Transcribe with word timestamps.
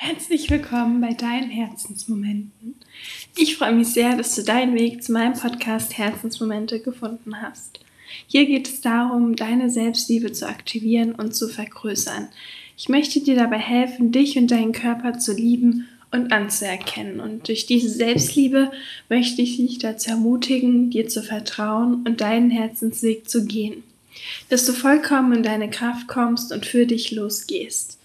Herzlich 0.00 0.48
willkommen 0.48 1.00
bei 1.00 1.12
deinen 1.12 1.50
Herzensmomenten. 1.50 2.76
Ich 3.36 3.56
freue 3.56 3.72
mich 3.72 3.88
sehr, 3.88 4.16
dass 4.16 4.36
du 4.36 4.44
deinen 4.44 4.76
Weg 4.76 5.02
zu 5.02 5.10
meinem 5.10 5.32
Podcast 5.32 5.98
Herzensmomente 5.98 6.78
gefunden 6.78 7.42
hast. 7.42 7.80
Hier 8.28 8.46
geht 8.46 8.68
es 8.68 8.80
darum, 8.80 9.34
deine 9.34 9.70
Selbstliebe 9.70 10.30
zu 10.30 10.48
aktivieren 10.48 11.16
und 11.16 11.34
zu 11.34 11.48
vergrößern. 11.48 12.28
Ich 12.76 12.88
möchte 12.88 13.20
dir 13.20 13.34
dabei 13.34 13.58
helfen, 13.58 14.12
dich 14.12 14.38
und 14.38 14.52
deinen 14.52 14.70
Körper 14.70 15.18
zu 15.18 15.34
lieben 15.34 15.88
und 16.12 16.32
anzuerkennen. 16.32 17.18
Und 17.18 17.48
durch 17.48 17.66
diese 17.66 17.88
Selbstliebe 17.88 18.70
möchte 19.08 19.42
ich 19.42 19.56
dich 19.56 19.78
dazu 19.78 20.10
ermutigen, 20.10 20.90
dir 20.90 21.08
zu 21.08 21.24
vertrauen 21.24 22.04
und 22.06 22.20
deinen 22.20 22.50
Herzensweg 22.50 23.28
zu 23.28 23.44
gehen. 23.44 23.82
Dass 24.48 24.64
du 24.64 24.72
vollkommen 24.72 25.32
in 25.32 25.42
deine 25.42 25.68
Kraft 25.68 26.06
kommst 26.06 26.52
und 26.52 26.66
für 26.66 26.86
dich 26.86 27.10
losgehst. 27.10 27.97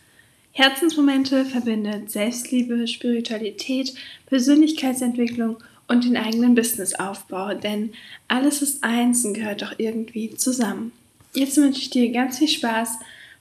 Herzensmomente 0.56 1.46
verbindet 1.46 2.12
Selbstliebe, 2.12 2.88
Spiritualität, 2.88 3.96
Persönlichkeitsentwicklung 4.28 5.58
und 5.88 6.06
den 6.06 6.16
eigenen 6.16 6.54
Businessaufbau, 6.54 7.56
denn 7.56 7.92
alles 8.28 8.62
ist 8.62 8.84
eins 8.84 9.26
und 9.26 9.34
gehört 9.34 9.64
doch 9.64 9.74
irgendwie 9.80 10.36
zusammen. 10.36 10.92
Jetzt 11.34 11.58
wünsche 11.58 11.82
ich 11.82 11.90
dir 11.90 12.12
ganz 12.12 12.38
viel 12.38 12.48
Spaß 12.48 13.00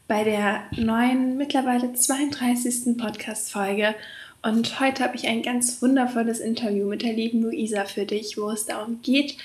bei 0.09 0.25
der 0.25 0.63
neuen, 0.75 1.37
mittlerweile 1.37 1.93
32. 1.93 2.97
Podcast-Folge. 2.97 3.95
Und 4.43 4.81
heute 4.81 5.05
habe 5.05 5.15
ich 5.15 5.29
ein 5.29 5.43
ganz 5.43 5.83
wundervolles 5.83 6.41
Interview 6.41 6.89
mit 6.89 7.03
der 7.03 7.13
lieben 7.13 7.43
Luisa 7.43 7.85
für 7.85 8.07
dich, 8.07 8.39
wo 8.39 8.49
es 8.51 8.65
darum 8.65 9.01
geht, 9.03 9.37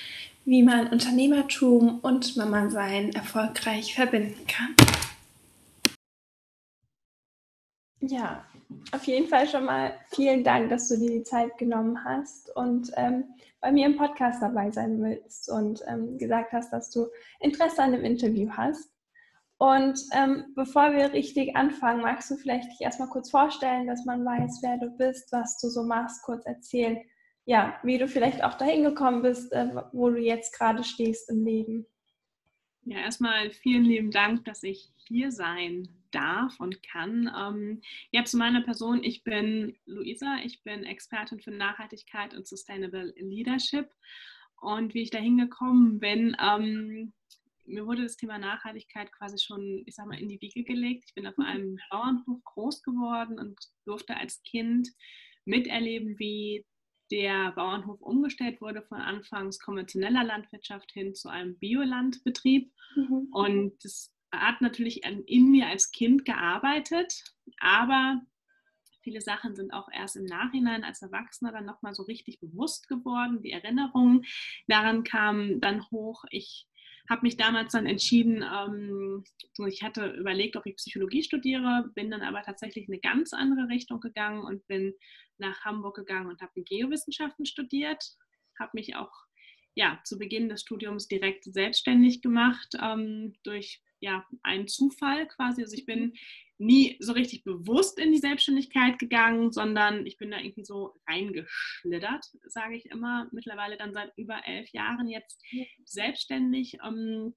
wie 0.46 0.62
man 0.62 0.86
Unternehmertum 0.86 1.98
und 2.00 2.34
Mama 2.38 2.70
sein 2.70 3.12
erfolgreich 3.12 3.94
verbinden 3.94 4.46
kann. 4.46 4.74
Ja, 8.00 8.44
auf 8.92 9.04
jeden 9.04 9.26
Fall 9.26 9.48
schon 9.48 9.64
mal 9.64 9.92
vielen 10.10 10.44
Dank, 10.44 10.70
dass 10.70 10.88
du 10.88 10.98
dir 10.98 11.10
die 11.10 11.22
Zeit 11.24 11.56
genommen 11.58 12.04
hast 12.04 12.54
und 12.54 12.92
ähm, 12.96 13.24
bei 13.60 13.72
mir 13.72 13.86
im 13.86 13.96
Podcast 13.96 14.40
dabei 14.40 14.70
sein 14.70 15.02
willst 15.02 15.50
und 15.50 15.82
ähm, 15.88 16.16
gesagt 16.16 16.52
hast, 16.52 16.72
dass 16.72 16.90
du 16.90 17.08
Interesse 17.40 17.82
an 17.82 17.92
dem 17.92 18.04
Interview 18.04 18.50
hast. 18.50 18.90
Und 19.56 20.00
ähm, 20.12 20.52
bevor 20.54 20.92
wir 20.92 21.12
richtig 21.12 21.56
anfangen, 21.56 22.02
magst 22.02 22.30
du 22.30 22.36
vielleicht 22.36 22.70
dich 22.70 22.80
erstmal 22.80 23.08
kurz 23.08 23.30
vorstellen, 23.30 23.88
dass 23.88 24.04
man 24.04 24.24
weiß, 24.24 24.60
wer 24.62 24.78
du 24.78 24.90
bist, 24.96 25.32
was 25.32 25.58
du 25.58 25.68
so 25.68 25.82
machst, 25.82 26.22
kurz 26.22 26.46
erzählen, 26.46 26.98
ja, 27.44 27.80
wie 27.82 27.98
du 27.98 28.06
vielleicht 28.06 28.44
auch 28.44 28.54
dahin 28.54 28.84
gekommen 28.84 29.22
bist, 29.22 29.52
äh, 29.52 29.66
wo 29.92 30.10
du 30.10 30.18
jetzt 30.18 30.56
gerade 30.56 30.84
stehst 30.84 31.28
im 31.30 31.44
Leben. 31.44 31.86
Ja, 32.84 32.98
erstmal 33.00 33.50
vielen 33.50 33.84
lieben 33.84 34.12
Dank, 34.12 34.44
dass 34.44 34.62
ich 34.62 34.92
hier 35.08 35.32
sein 35.32 35.88
darf 36.10 36.58
und 36.60 36.82
kann. 36.82 37.30
Ähm, 37.36 37.82
ja, 38.12 38.24
zu 38.24 38.36
meiner 38.36 38.62
Person. 38.62 39.02
Ich 39.02 39.24
bin 39.24 39.76
Luisa, 39.86 40.38
ich 40.44 40.62
bin 40.62 40.84
Expertin 40.84 41.40
für 41.40 41.50
Nachhaltigkeit 41.50 42.34
und 42.34 42.46
Sustainable 42.46 43.12
Leadership. 43.16 43.90
Und 44.60 44.94
wie 44.94 45.02
ich 45.02 45.10
da 45.10 45.18
hingekommen 45.18 46.00
bin, 46.00 46.36
ähm, 46.40 47.12
mir 47.64 47.86
wurde 47.86 48.02
das 48.02 48.16
Thema 48.16 48.38
Nachhaltigkeit 48.38 49.12
quasi 49.12 49.38
schon, 49.38 49.82
ich 49.86 49.94
sag 49.94 50.06
mal, 50.06 50.18
in 50.18 50.28
die 50.28 50.40
Wiege 50.40 50.64
gelegt. 50.64 51.04
Ich 51.06 51.14
bin 51.14 51.26
auf 51.26 51.38
einem 51.38 51.78
Bauernhof 51.90 52.42
groß 52.44 52.82
geworden 52.82 53.38
und 53.38 53.58
durfte 53.84 54.16
als 54.16 54.42
Kind 54.42 54.88
miterleben, 55.44 56.18
wie 56.18 56.64
der 57.10 57.52
Bauernhof 57.52 58.00
umgestellt 58.00 58.60
wurde 58.60 58.82
von 58.82 58.98
anfangs 58.98 59.58
konventioneller 59.58 60.24
Landwirtschaft 60.24 60.92
hin 60.92 61.14
zu 61.14 61.28
einem 61.28 61.58
Biolandbetrieb. 61.58 62.72
Mhm. 62.96 63.28
Und 63.32 63.84
das 63.84 64.12
hat 64.32 64.60
natürlich 64.60 65.04
in 65.04 65.50
mir 65.50 65.68
als 65.68 65.90
Kind 65.90 66.24
gearbeitet, 66.24 67.24
aber 67.60 68.20
viele 69.02 69.20
Sachen 69.20 69.54
sind 69.56 69.72
auch 69.72 69.88
erst 69.90 70.16
im 70.16 70.24
Nachhinein 70.24 70.84
als 70.84 71.02
Erwachsener 71.02 71.52
dann 71.52 71.64
nochmal 71.64 71.94
so 71.94 72.02
richtig 72.02 72.40
bewusst 72.40 72.88
geworden. 72.88 73.42
Die 73.42 73.52
Erinnerungen 73.52 74.24
daran 74.66 75.02
kamen 75.02 75.60
dann 75.60 75.90
hoch. 75.90 76.24
Ich 76.30 76.66
habe 77.08 77.22
mich 77.22 77.38
damals 77.38 77.72
dann 77.72 77.86
entschieden, 77.86 78.44
ähm, 78.44 79.24
ich 79.66 79.82
hatte 79.82 80.08
überlegt, 80.10 80.56
ob 80.56 80.66
ich 80.66 80.76
Psychologie 80.76 81.22
studiere, 81.22 81.90
bin 81.94 82.10
dann 82.10 82.20
aber 82.20 82.42
tatsächlich 82.42 82.86
in 82.86 82.94
eine 82.94 83.00
ganz 83.00 83.32
andere 83.32 83.68
Richtung 83.68 84.00
gegangen 84.00 84.44
und 84.44 84.66
bin 84.66 84.94
nach 85.38 85.64
Hamburg 85.64 85.96
gegangen 85.96 86.28
und 86.28 86.42
habe 86.42 86.62
Geowissenschaften 86.62 87.46
studiert, 87.46 88.04
habe 88.58 88.72
mich 88.74 88.94
auch 88.96 89.12
ja, 89.74 90.00
zu 90.04 90.18
Beginn 90.18 90.48
des 90.48 90.62
Studiums 90.62 91.06
direkt 91.08 91.44
selbstständig 91.44 92.20
gemacht 92.20 92.74
ähm, 92.82 93.34
durch 93.44 93.80
ja, 94.00 94.26
einen 94.42 94.68
Zufall 94.68 95.26
quasi. 95.28 95.62
Also 95.62 95.74
ich 95.74 95.86
bin 95.86 96.14
nie 96.58 96.96
so 97.00 97.12
richtig 97.12 97.44
bewusst 97.44 97.98
in 97.98 98.12
die 98.12 98.18
Selbstständigkeit 98.18 98.98
gegangen, 98.98 99.52
sondern 99.52 100.06
ich 100.06 100.16
bin 100.16 100.30
da 100.30 100.38
irgendwie 100.38 100.64
so 100.64 100.94
reingeschlittert, 101.08 102.26
sage 102.46 102.76
ich 102.76 102.86
immer. 102.86 103.28
Mittlerweile 103.32 103.76
dann 103.76 103.92
seit 103.92 104.12
über 104.16 104.40
elf 104.44 104.70
Jahren 104.70 105.08
jetzt 105.08 105.42
selbstständig. 105.84 106.78
Ähm, 106.84 107.34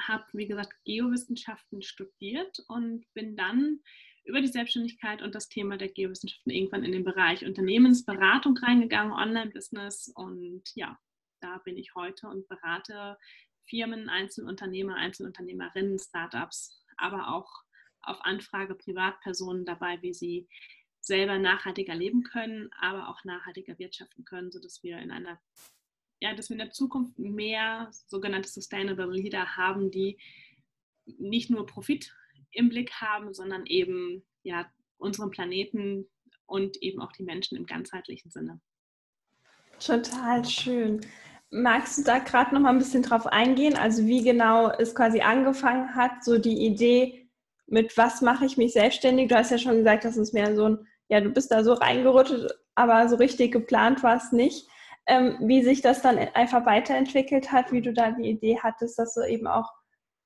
habe, 0.00 0.24
wie 0.32 0.46
gesagt, 0.46 0.72
Geowissenschaften 0.84 1.82
studiert 1.82 2.64
und 2.68 3.04
bin 3.14 3.36
dann 3.36 3.80
über 4.24 4.40
die 4.40 4.48
Selbstständigkeit 4.48 5.22
und 5.22 5.34
das 5.34 5.48
Thema 5.48 5.76
der 5.76 5.88
Geowissenschaften 5.88 6.50
irgendwann 6.50 6.84
in 6.84 6.92
den 6.92 7.04
Bereich 7.04 7.44
Unternehmensberatung 7.44 8.56
reingegangen, 8.56 9.12
Online-Business 9.12 10.12
und 10.14 10.62
ja, 10.74 10.98
da 11.40 11.58
bin 11.58 11.76
ich 11.76 11.94
heute 11.94 12.28
und 12.28 12.48
berate 12.48 13.18
Firmen, 13.66 14.08
Einzelunternehmer, 14.08 14.96
Einzelunternehmerinnen, 14.96 15.98
Startups, 15.98 16.84
aber 16.96 17.28
auch 17.34 17.50
auf 18.00 18.20
Anfrage 18.22 18.74
Privatpersonen 18.74 19.64
dabei, 19.64 20.00
wie 20.02 20.12
sie 20.12 20.48
selber 21.00 21.38
nachhaltiger 21.38 21.94
leben 21.94 22.22
können, 22.22 22.70
aber 22.78 23.08
auch 23.08 23.24
nachhaltiger 23.24 23.78
wirtschaften 23.78 24.24
können, 24.24 24.52
sodass 24.52 24.82
wir 24.82 24.98
in 24.98 25.10
einer 25.10 25.40
ja, 26.22 26.34
dass 26.34 26.50
wir 26.50 26.54
in 26.54 26.60
der 26.60 26.70
Zukunft 26.70 27.18
mehr 27.18 27.90
sogenannte 28.06 28.48
Sustainable 28.48 29.10
Leader 29.10 29.56
haben, 29.56 29.90
die 29.90 30.18
nicht 31.04 31.50
nur 31.50 31.66
Profit 31.66 32.14
im 32.52 32.68
Blick 32.68 32.92
haben, 32.92 33.34
sondern 33.34 33.66
eben 33.66 34.24
ja, 34.44 34.70
unseren 34.98 35.32
Planeten 35.32 36.08
und 36.46 36.76
eben 36.76 37.00
auch 37.00 37.10
die 37.10 37.24
Menschen 37.24 37.56
im 37.56 37.66
ganzheitlichen 37.66 38.30
Sinne. 38.30 38.60
Total 39.84 40.44
schön. 40.44 41.00
Magst 41.54 41.98
du 41.98 42.02
da 42.02 42.18
gerade 42.18 42.54
noch 42.54 42.62
mal 42.62 42.70
ein 42.70 42.78
bisschen 42.78 43.02
drauf 43.02 43.26
eingehen? 43.26 43.76
Also 43.76 44.06
wie 44.06 44.22
genau 44.24 44.70
es 44.70 44.94
quasi 44.94 45.20
angefangen 45.20 45.94
hat, 45.94 46.24
so 46.24 46.38
die 46.38 46.64
Idee, 46.64 47.28
mit 47.66 47.94
was 47.98 48.22
mache 48.22 48.46
ich 48.46 48.56
mich 48.56 48.72
selbstständig? 48.72 49.28
Du 49.28 49.36
hast 49.36 49.50
ja 49.50 49.58
schon 49.58 49.76
gesagt, 49.76 50.06
dass 50.06 50.16
es 50.16 50.32
mehr 50.32 50.56
so 50.56 50.64
ein, 50.64 50.86
ja, 51.08 51.20
du 51.20 51.28
bist 51.28 51.50
da 51.50 51.62
so 51.62 51.74
reingeruttet, 51.74 52.50
aber 52.74 53.06
so 53.06 53.16
richtig 53.16 53.52
geplant 53.52 54.02
war 54.02 54.16
es 54.16 54.32
nicht. 54.32 54.66
Ähm, 55.06 55.36
wie 55.40 55.62
sich 55.62 55.82
das 55.82 56.00
dann 56.00 56.16
einfach 56.16 56.64
weiterentwickelt 56.64 57.52
hat, 57.52 57.70
wie 57.70 57.82
du 57.82 57.92
da 57.92 58.12
die 58.12 58.30
Idee 58.30 58.58
hattest, 58.62 58.98
dass 58.98 59.12
du 59.12 59.20
eben 59.28 59.46
auch 59.46 59.70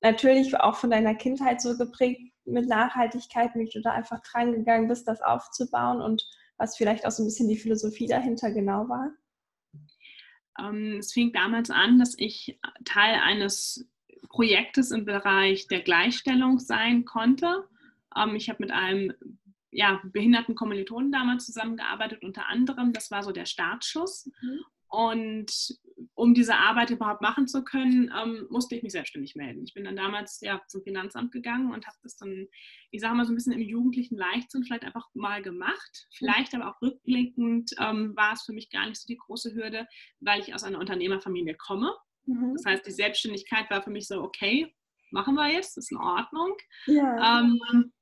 natürlich 0.03 0.55
auch 0.61 0.77
von 0.77 0.91
deiner 0.91 1.17
Kindheit 1.17 1.61
so 1.61 1.77
geprägt 1.77 2.21
mit 2.45 2.69
Nachhaltigkeit, 2.69 3.51
wie 3.57 3.69
du 3.69 3.81
da 3.81 3.91
einfach 3.91 4.21
dran 4.23 4.53
gegangen 4.53 4.87
bist, 4.87 5.09
das 5.09 5.23
aufzubauen 5.23 6.01
und 6.01 6.25
was 6.57 6.77
vielleicht 6.77 7.05
auch 7.05 7.11
so 7.11 7.25
ein 7.25 7.27
bisschen 7.27 7.49
die 7.49 7.59
Philosophie 7.59 8.07
dahinter 8.07 8.53
genau 8.53 8.89
war? 8.89 9.11
Ähm, 10.59 10.99
es 10.99 11.13
fing 11.13 11.33
damals 11.33 11.71
an, 11.71 11.99
dass 11.99 12.15
ich 12.19 12.59
Teil 12.85 13.21
eines 13.23 13.89
Projektes 14.29 14.91
im 14.91 15.05
Bereich 15.05 15.69
der 15.69 15.81
Gleichstellung 15.81 16.59
sein 16.59 17.05
konnte. 17.05 17.65
Ähm, 18.17 18.35
ich 18.35 18.49
habe 18.49 18.63
mit 18.63 18.71
einem 18.71 19.13
ja, 19.71 20.01
behinderten 20.05 20.55
Kommilitonen 20.55 21.13
damals 21.13 21.47
zusammengearbeitet, 21.47 22.23
unter 22.23 22.49
anderem. 22.49 22.93
Das 22.93 23.11
war 23.11 23.23
so 23.23 23.33
der 23.33 23.47
Startschuss. 23.47 24.31
Mhm. 24.43 24.61
Und 24.89 25.79
um 26.15 26.35
diese 26.35 26.57
Arbeit 26.57 26.91
überhaupt 26.91 27.23
machen 27.23 27.49
zu 27.49 27.65
können, 27.65 28.13
ähm, 28.15 28.47
musste 28.51 28.75
ich 28.75 28.83
mich 28.83 28.93
selbstständig 28.93 29.35
melden. 29.35 29.65
Ich 29.65 29.75
bin 29.75 29.85
dann 29.85 29.97
damals 29.97 30.41
ja, 30.41 30.61
zum 30.69 30.83
Finanzamt 30.83 31.33
gegangen 31.33 31.73
und 31.73 31.87
habe 31.87 31.97
das 32.03 32.17
dann, 32.17 32.47
ich 32.91 33.01
sage 33.01 33.15
mal 33.15 33.25
so 33.25 33.33
ein 33.33 33.37
bisschen 33.37 33.55
im 33.55 33.63
jugendlichen 33.63 34.17
Leichtsinn 34.17 34.63
vielleicht 34.65 34.85
einfach 34.85 35.09
mal 35.15 35.43
gemacht. 35.43 36.07
Vielleicht 36.13 36.55
aber 36.55 36.69
auch 36.69 36.83
rückblickend 36.83 37.73
ähm, 37.81 38.15
war 38.15 38.35
es 38.35 38.43
für 38.43 38.53
mich 38.53 38.71
gar 38.71 38.87
nicht 38.87 39.01
so 39.01 39.07
die 39.07 39.17
große 39.17 39.55
Hürde, 39.55 39.87
weil 40.21 40.41
ich 40.41 40.55
aus 40.55 40.65
einer 40.65 40.79
Unternehmerfamilie 40.79 41.55
komme. 41.55 41.95
Mhm. 42.27 42.55
Das 42.55 42.65
heißt, 42.67 42.87
die 42.87 42.93
Selbstständigkeit 42.93 43.71
war 43.71 43.83
für 43.83 43.91
mich 43.91 44.07
so, 44.07 44.21
okay, 44.23 44.75
machen 45.11 45.35
wir 45.35 45.51
jetzt, 45.51 45.79
ist 45.79 45.93
in 45.93 45.99
Ordnung. 45.99 46.55
Ja. 46.87 47.41
Ähm, 47.41 47.93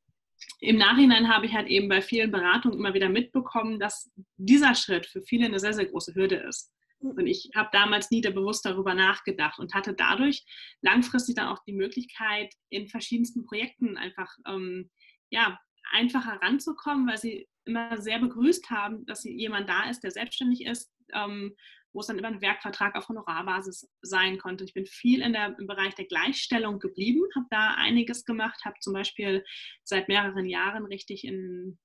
im 0.60 0.76
Nachhinein 0.76 1.28
habe 1.28 1.46
ich 1.46 1.54
halt 1.54 1.68
eben 1.68 1.88
bei 1.88 2.00
vielen 2.00 2.30
Beratungen 2.30 2.78
immer 2.78 2.94
wieder 2.94 3.08
mitbekommen, 3.08 3.78
dass 3.78 4.10
dieser 4.36 4.74
Schritt 4.74 5.06
für 5.06 5.22
viele 5.22 5.46
eine 5.46 5.58
sehr, 5.58 5.74
sehr 5.74 5.86
große 5.86 6.14
Hürde 6.14 6.36
ist. 6.36 6.72
Und 7.00 7.26
ich 7.26 7.50
habe 7.54 7.68
damals 7.72 8.10
nie 8.10 8.22
bewusst 8.22 8.64
darüber 8.64 8.94
nachgedacht 8.94 9.58
und 9.58 9.74
hatte 9.74 9.92
dadurch 9.92 10.44
langfristig 10.80 11.34
dann 11.34 11.48
auch 11.48 11.62
die 11.66 11.74
Möglichkeit, 11.74 12.54
in 12.70 12.88
verschiedensten 12.88 13.44
Projekten 13.44 13.98
einfach 13.98 14.34
ähm, 14.48 14.90
ja, 15.30 15.58
einfacher 15.92 16.40
ranzukommen, 16.40 17.06
weil 17.06 17.18
sie 17.18 17.46
immer 17.66 18.00
sehr 18.00 18.18
begrüßt 18.20 18.70
haben, 18.70 19.04
dass 19.06 19.24
jemand 19.24 19.68
da 19.68 19.90
ist, 19.90 20.00
der 20.00 20.10
selbstständig 20.10 20.64
ist, 20.64 20.90
ähm, 21.12 21.54
wo 21.94 22.00
es 22.00 22.08
dann 22.08 22.18
über 22.18 22.26
einen 22.28 22.42
Werkvertrag 22.42 22.96
auf 22.96 23.08
Honorarbasis 23.08 23.88
sein 24.02 24.36
konnte. 24.38 24.64
Ich 24.64 24.74
bin 24.74 24.84
viel 24.84 25.22
in 25.22 25.32
der, 25.32 25.56
im 25.58 25.66
Bereich 25.66 25.94
der 25.94 26.06
Gleichstellung 26.06 26.80
geblieben, 26.80 27.22
habe 27.36 27.46
da 27.50 27.74
einiges 27.74 28.24
gemacht, 28.24 28.64
habe 28.64 28.78
zum 28.80 28.92
Beispiel 28.92 29.44
seit 29.84 30.08
mehreren 30.08 30.44
Jahren 30.44 30.84
richtig 30.84 31.24
in, 31.24 31.78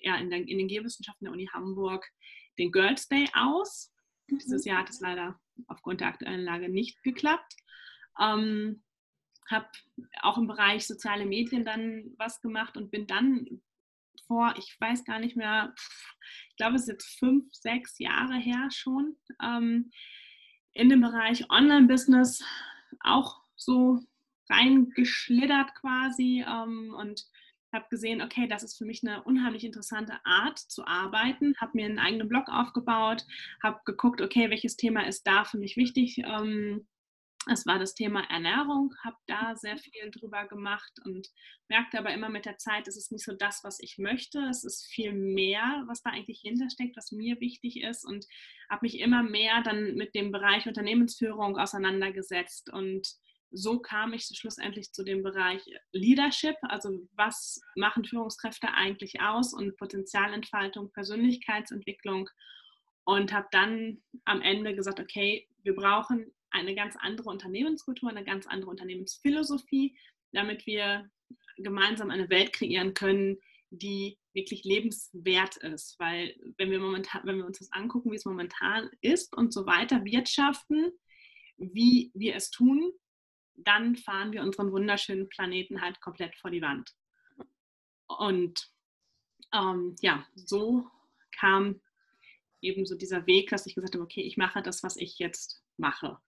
ja, 0.00 0.16
in, 0.16 0.28
der, 0.30 0.40
in 0.40 0.58
den 0.58 0.68
Geowissenschaften 0.68 1.24
der 1.24 1.32
Uni 1.32 1.48
Hamburg 1.52 2.06
den 2.58 2.70
Girls 2.70 3.08
Day 3.08 3.26
aus. 3.32 3.90
Mhm. 4.28 4.38
Dieses 4.38 4.64
Jahr 4.66 4.80
hat 4.80 4.90
es 4.90 5.00
leider 5.00 5.40
aufgrund 5.66 6.02
der 6.02 6.08
aktuellen 6.08 6.44
Lage 6.44 6.68
nicht 6.68 7.02
geklappt. 7.02 7.54
Ähm, 8.20 8.84
habe 9.50 9.68
auch 10.20 10.38
im 10.38 10.46
Bereich 10.46 10.86
soziale 10.86 11.26
Medien 11.26 11.64
dann 11.64 12.12
was 12.18 12.40
gemacht 12.40 12.76
und 12.76 12.90
bin 12.90 13.06
dann 13.06 13.62
vor, 14.26 14.54
ich 14.58 14.76
weiß 14.80 15.04
gar 15.04 15.18
nicht 15.18 15.36
mehr, 15.36 15.74
ich 16.50 16.56
glaube, 16.56 16.76
es 16.76 16.82
ist 16.82 16.88
jetzt 16.88 17.18
fünf, 17.18 17.52
sechs 17.52 17.98
Jahre 17.98 18.36
her 18.36 18.68
schon, 18.70 19.16
ähm, 19.42 19.90
in 20.72 20.88
dem 20.88 21.00
Bereich 21.00 21.48
Online-Business 21.50 22.44
auch 23.00 23.40
so 23.56 24.00
reingeschlittert 24.50 25.74
quasi 25.74 26.44
ähm, 26.46 26.94
und 26.98 27.26
habe 27.72 27.86
gesehen, 27.90 28.22
okay, 28.22 28.46
das 28.46 28.62
ist 28.62 28.78
für 28.78 28.84
mich 28.84 29.02
eine 29.02 29.22
unheimlich 29.24 29.64
interessante 29.64 30.14
Art 30.24 30.58
zu 30.58 30.86
arbeiten, 30.86 31.54
habe 31.58 31.72
mir 31.74 31.86
einen 31.86 31.98
eigenen 31.98 32.28
Blog 32.28 32.48
aufgebaut, 32.48 33.26
habe 33.62 33.80
geguckt, 33.84 34.20
okay, 34.20 34.48
welches 34.48 34.76
Thema 34.76 35.06
ist 35.06 35.26
da 35.26 35.44
für 35.44 35.58
mich 35.58 35.76
wichtig. 35.76 36.18
Ähm, 36.18 36.86
es 37.46 37.66
war 37.66 37.78
das 37.78 37.94
Thema 37.94 38.22
Ernährung, 38.30 38.94
habe 39.02 39.16
da 39.26 39.54
sehr 39.56 39.76
viel 39.76 40.10
drüber 40.10 40.46
gemacht 40.46 40.92
und 41.04 41.28
merkte 41.68 41.98
aber 41.98 42.12
immer 42.12 42.28
mit 42.28 42.46
der 42.46 42.58
Zeit, 42.58 42.88
es 42.88 42.96
ist 42.96 43.12
nicht 43.12 43.24
so 43.24 43.34
das, 43.34 43.62
was 43.64 43.80
ich 43.80 43.98
möchte. 43.98 44.38
Es 44.48 44.64
ist 44.64 44.86
viel 44.86 45.12
mehr, 45.12 45.84
was 45.86 46.02
da 46.02 46.10
eigentlich 46.10 46.40
hintersteckt, 46.40 46.96
was 46.96 47.12
mir 47.12 47.40
wichtig 47.40 47.82
ist 47.82 48.04
und 48.04 48.24
habe 48.70 48.86
mich 48.86 48.98
immer 48.98 49.22
mehr 49.22 49.62
dann 49.62 49.94
mit 49.94 50.14
dem 50.14 50.32
Bereich 50.32 50.66
Unternehmensführung 50.66 51.58
auseinandergesetzt. 51.58 52.70
Und 52.72 53.06
so 53.50 53.78
kam 53.78 54.14
ich 54.14 54.24
schlussendlich 54.24 54.92
zu 54.92 55.04
dem 55.04 55.22
Bereich 55.22 55.62
Leadership, 55.92 56.56
also 56.62 57.06
was 57.12 57.60
machen 57.76 58.04
Führungskräfte 58.04 58.68
eigentlich 58.72 59.20
aus 59.20 59.52
und 59.52 59.76
Potenzialentfaltung, 59.76 60.92
Persönlichkeitsentwicklung. 60.92 62.28
Und 63.06 63.34
habe 63.34 63.48
dann 63.50 64.02
am 64.24 64.40
Ende 64.40 64.74
gesagt, 64.74 64.98
okay, 64.98 65.46
wir 65.62 65.74
brauchen 65.74 66.32
eine 66.54 66.74
ganz 66.74 66.96
andere 66.96 67.28
Unternehmenskultur, 67.28 68.08
eine 68.08 68.24
ganz 68.24 68.46
andere 68.46 68.70
Unternehmensphilosophie, 68.70 69.96
damit 70.32 70.66
wir 70.66 71.10
gemeinsam 71.56 72.10
eine 72.10 72.30
Welt 72.30 72.52
kreieren 72.52 72.94
können, 72.94 73.38
die 73.70 74.18
wirklich 74.32 74.64
lebenswert 74.64 75.56
ist. 75.58 75.98
Weil 75.98 76.34
wenn 76.56 76.70
wir 76.70 76.78
momentan, 76.78 77.22
wenn 77.24 77.38
wir 77.38 77.46
uns 77.46 77.58
das 77.58 77.72
angucken, 77.72 78.12
wie 78.12 78.16
es 78.16 78.24
momentan 78.24 78.88
ist 79.00 79.36
und 79.36 79.52
so 79.52 79.66
weiter 79.66 80.04
wirtschaften, 80.04 80.92
wie 81.56 82.10
wir 82.14 82.36
es 82.36 82.50
tun, 82.50 82.92
dann 83.56 83.96
fahren 83.96 84.32
wir 84.32 84.42
unseren 84.42 84.72
wunderschönen 84.72 85.28
Planeten 85.28 85.80
halt 85.80 86.00
komplett 86.00 86.36
vor 86.36 86.50
die 86.50 86.62
Wand. 86.62 86.92
Und 88.06 88.68
ähm, 89.52 89.96
ja, 90.00 90.26
so 90.34 90.86
kam 91.32 91.80
eben 92.60 92.86
so 92.86 92.96
dieser 92.96 93.26
Weg, 93.26 93.50
dass 93.50 93.66
ich 93.66 93.74
gesagt 93.74 93.94
habe, 93.94 94.04
okay, 94.04 94.22
ich 94.22 94.36
mache 94.36 94.62
das, 94.62 94.82
was 94.82 94.96
ich 94.96 95.18
jetzt 95.18 95.62
mache. 95.76 96.18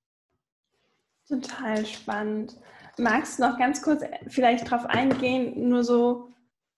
Total 1.28 1.84
spannend. 1.84 2.56
Magst 2.99 3.38
du 3.38 3.43
noch 3.43 3.58
ganz 3.58 3.82
kurz 3.82 4.02
vielleicht 4.28 4.70
darauf 4.70 4.87
eingehen, 4.87 5.69
nur 5.69 5.82
so 5.82 6.28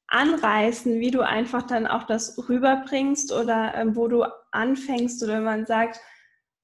anreißen, 0.08 1.00
wie 1.00 1.10
du 1.10 1.20
einfach 1.20 1.62
dann 1.62 1.86
auch 1.86 2.04
das 2.04 2.48
rüberbringst 2.48 3.32
oder 3.32 3.74
äh, 3.74 3.94
wo 3.94 4.08
du 4.08 4.24
anfängst 4.50 5.22
oder 5.22 5.34
wenn 5.34 5.44
man 5.44 5.66
sagt, 5.66 6.00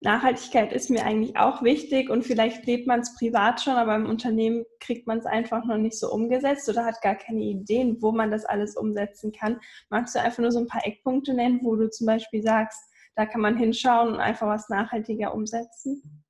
Nachhaltigkeit 0.00 0.72
ist 0.72 0.90
mir 0.90 1.04
eigentlich 1.04 1.36
auch 1.36 1.62
wichtig 1.62 2.10
und 2.10 2.24
vielleicht 2.24 2.66
lebt 2.66 2.86
man 2.86 3.00
es 3.00 3.14
privat 3.16 3.60
schon, 3.60 3.74
aber 3.74 3.94
im 3.94 4.06
Unternehmen 4.06 4.64
kriegt 4.80 5.06
man 5.06 5.18
es 5.18 5.26
einfach 5.26 5.64
noch 5.64 5.78
nicht 5.78 5.98
so 5.98 6.10
umgesetzt 6.10 6.68
oder 6.68 6.84
hat 6.84 7.00
gar 7.02 7.14
keine 7.14 7.40
Ideen, 7.40 7.98
wo 8.00 8.12
man 8.12 8.30
das 8.30 8.44
alles 8.44 8.76
umsetzen 8.76 9.32
kann. 9.32 9.60
Magst 9.88 10.14
du 10.14 10.20
einfach 10.20 10.40
nur 10.40 10.52
so 10.52 10.60
ein 10.60 10.66
paar 10.66 10.86
Eckpunkte 10.86 11.32
nennen, 11.32 11.60
wo 11.62 11.76
du 11.76 11.88
zum 11.90 12.06
Beispiel 12.06 12.42
sagst, 12.42 12.78
da 13.14 13.24
kann 13.24 13.40
man 13.40 13.56
hinschauen 13.56 14.14
und 14.14 14.20
einfach 14.20 14.46
was 14.46 14.68
nachhaltiger 14.68 15.34
umsetzen? 15.34 16.23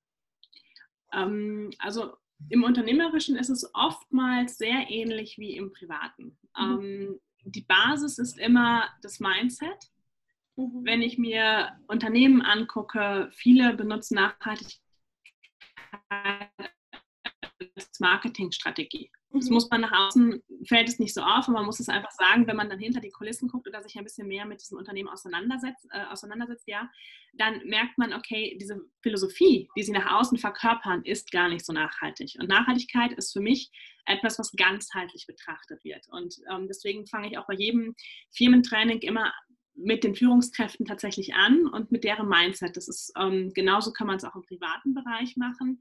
Ähm, 1.15 1.71
also 1.79 2.15
im 2.49 2.65
Unternehmerischen 2.65 3.37
ist 3.37 3.51
es 3.51 3.71
oftmals 3.75 4.59
sehr 4.59 4.91
ähnlich 4.91 5.39
wie 5.39 5.57
im 5.57 5.73
Privaten. 5.73 6.39
Mhm. 6.57 6.81
Ähm, 6.81 7.21
die 7.45 7.63
Basis 7.63 8.19
ist 8.19 8.39
immer 8.39 8.89
das 9.03 9.21
Mindset 9.21 9.91
Mhm. 10.57 10.85
Wenn 10.85 11.03
ich 11.03 11.19
mir 11.19 11.79
Unternehmen 11.87 12.43
angucke, 12.43 13.31
viele 13.33 13.75
benutzen 13.75 14.15
Nachhaltigkeit 14.17 14.81
als 17.75 18.01
Marketingstrategie. 18.01 19.11
Das 19.35 19.49
mhm. 19.49 19.55
muss 19.55 19.69
man 19.69 19.81
nach 19.81 19.93
außen, 19.93 20.43
fällt 20.67 20.89
es 20.89 21.01
nicht 21.01 21.13
so 21.13 21.21
auf 21.21 21.49
und 21.49 21.55
man 21.55 21.67
muss 21.67 21.81
es 21.81 21.89
einfach 21.89 22.13
sagen, 22.13 22.47
wenn 22.47 22.57
man 22.57 22.71
dann 22.71 22.79
hinter 22.79 23.01
die 23.01 23.11
Kulissen 23.11 23.49
guckt 23.49 23.67
oder 23.67 23.83
sich 23.83 23.99
ein 23.99 24.05
bisschen 24.05 24.29
mehr 24.29 24.47
mit 24.47 24.61
diesem 24.61 24.79
Unternehmen 24.79 25.09
auseinandersetzt, 25.09 25.87
äh, 25.91 26.05
auseinandersetzt 26.05 26.69
ja, 26.69 26.89
dann 27.33 27.67
merkt 27.67 27.99
man, 27.99 28.13
okay, 28.13 28.57
diese 28.61 28.81
Philosophie, 29.03 29.69
die 29.77 29.83
sie 29.83 29.91
nach 29.91 30.21
außen 30.21 30.39
verkörpern, 30.39 31.03
ist 31.05 31.33
gar 31.33 31.49
nicht 31.49 31.67
so 31.67 31.73
nachhaltig. 31.73 32.37
Und 32.39 32.49
Nachhaltigkeit 32.49 33.13
ist 33.13 33.33
für 33.33 33.41
mich 33.41 33.73
etwas, 34.07 34.39
was 34.39 34.53
ganzheitlich 34.53 35.27
betrachtet 35.27 35.83
wird. 35.83 36.07
Und 36.09 36.37
ähm, 36.51 36.69
deswegen 36.69 37.07
fange 37.07 37.29
ich 37.29 37.37
auch 37.37 37.47
bei 37.47 37.55
jedem 37.55 37.97
Firmentraining 38.31 39.01
immer 39.01 39.33
mit 39.75 40.05
den 40.05 40.15
Führungskräften 40.15 40.87
tatsächlich 40.87 41.35
an 41.35 41.67
und 41.67 41.91
mit 41.91 42.05
deren 42.05 42.29
Mindset. 42.29 42.77
Das 42.77 42.87
ist 42.87 43.13
ähm, 43.19 43.53
genauso 43.53 43.93
kann 43.93 44.07
man 44.07 44.17
es 44.17 44.25
auch 44.25 44.37
im 44.37 44.43
privaten 44.43 44.95
Bereich 44.95 45.37
machen. 45.37 45.81